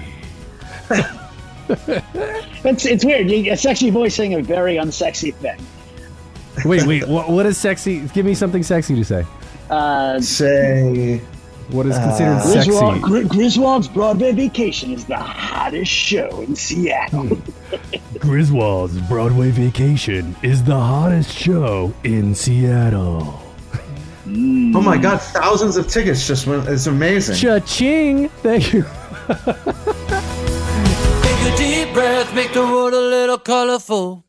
It's 1.69 2.85
it's 2.85 3.05
weird. 3.05 3.29
You, 3.29 3.51
a 3.53 3.57
sexy 3.57 3.89
voice 3.89 4.15
saying 4.15 4.33
a 4.33 4.41
very 4.41 4.75
unsexy 4.75 5.33
thing. 5.33 5.59
wait, 6.65 6.85
wait. 6.85 7.07
What, 7.07 7.29
what 7.29 7.45
is 7.45 7.57
sexy? 7.57 8.01
Give 8.13 8.25
me 8.25 8.33
something 8.33 8.63
sexy 8.63 8.95
to 8.95 9.03
say. 9.05 9.25
Uh, 9.69 10.19
Say. 10.19 11.21
What 11.69 11.85
is 11.85 11.95
considered 11.99 12.41
sexy? 12.41 12.71
Griswold, 12.71 13.01
Gr- 13.03 13.27
Griswold's 13.27 13.87
Broadway 13.87 14.31
Vacation 14.31 14.91
is 14.91 15.05
the 15.05 15.15
hottest 15.17 15.91
show 15.91 16.41
in 16.41 16.55
Seattle. 16.55 17.37
Griswold's 18.17 18.99
Broadway 19.01 19.51
Vacation 19.51 20.35
is 20.41 20.63
the 20.63 20.75
hottest 20.79 21.31
show 21.31 21.93
in 22.03 22.33
Seattle. 22.33 23.39
Mm. 24.29 24.75
Oh 24.75 24.81
my 24.81 24.97
God, 24.97 25.19
thousands 25.19 25.75
of 25.77 25.87
tickets 25.87 26.27
just 26.27 26.45
went. 26.45 26.67
It's 26.67 26.85
amazing. 26.85 27.35
Cha-ching! 27.35 28.29
Thank 28.43 28.73
you. 28.73 28.83
Take 31.23 31.53
a 31.53 31.57
deep 31.57 31.93
breath, 31.93 32.33
make 32.35 32.53
the 32.53 32.61
world 32.61 32.93
a 32.93 33.01
little 33.01 33.39
colorful. 33.39 34.28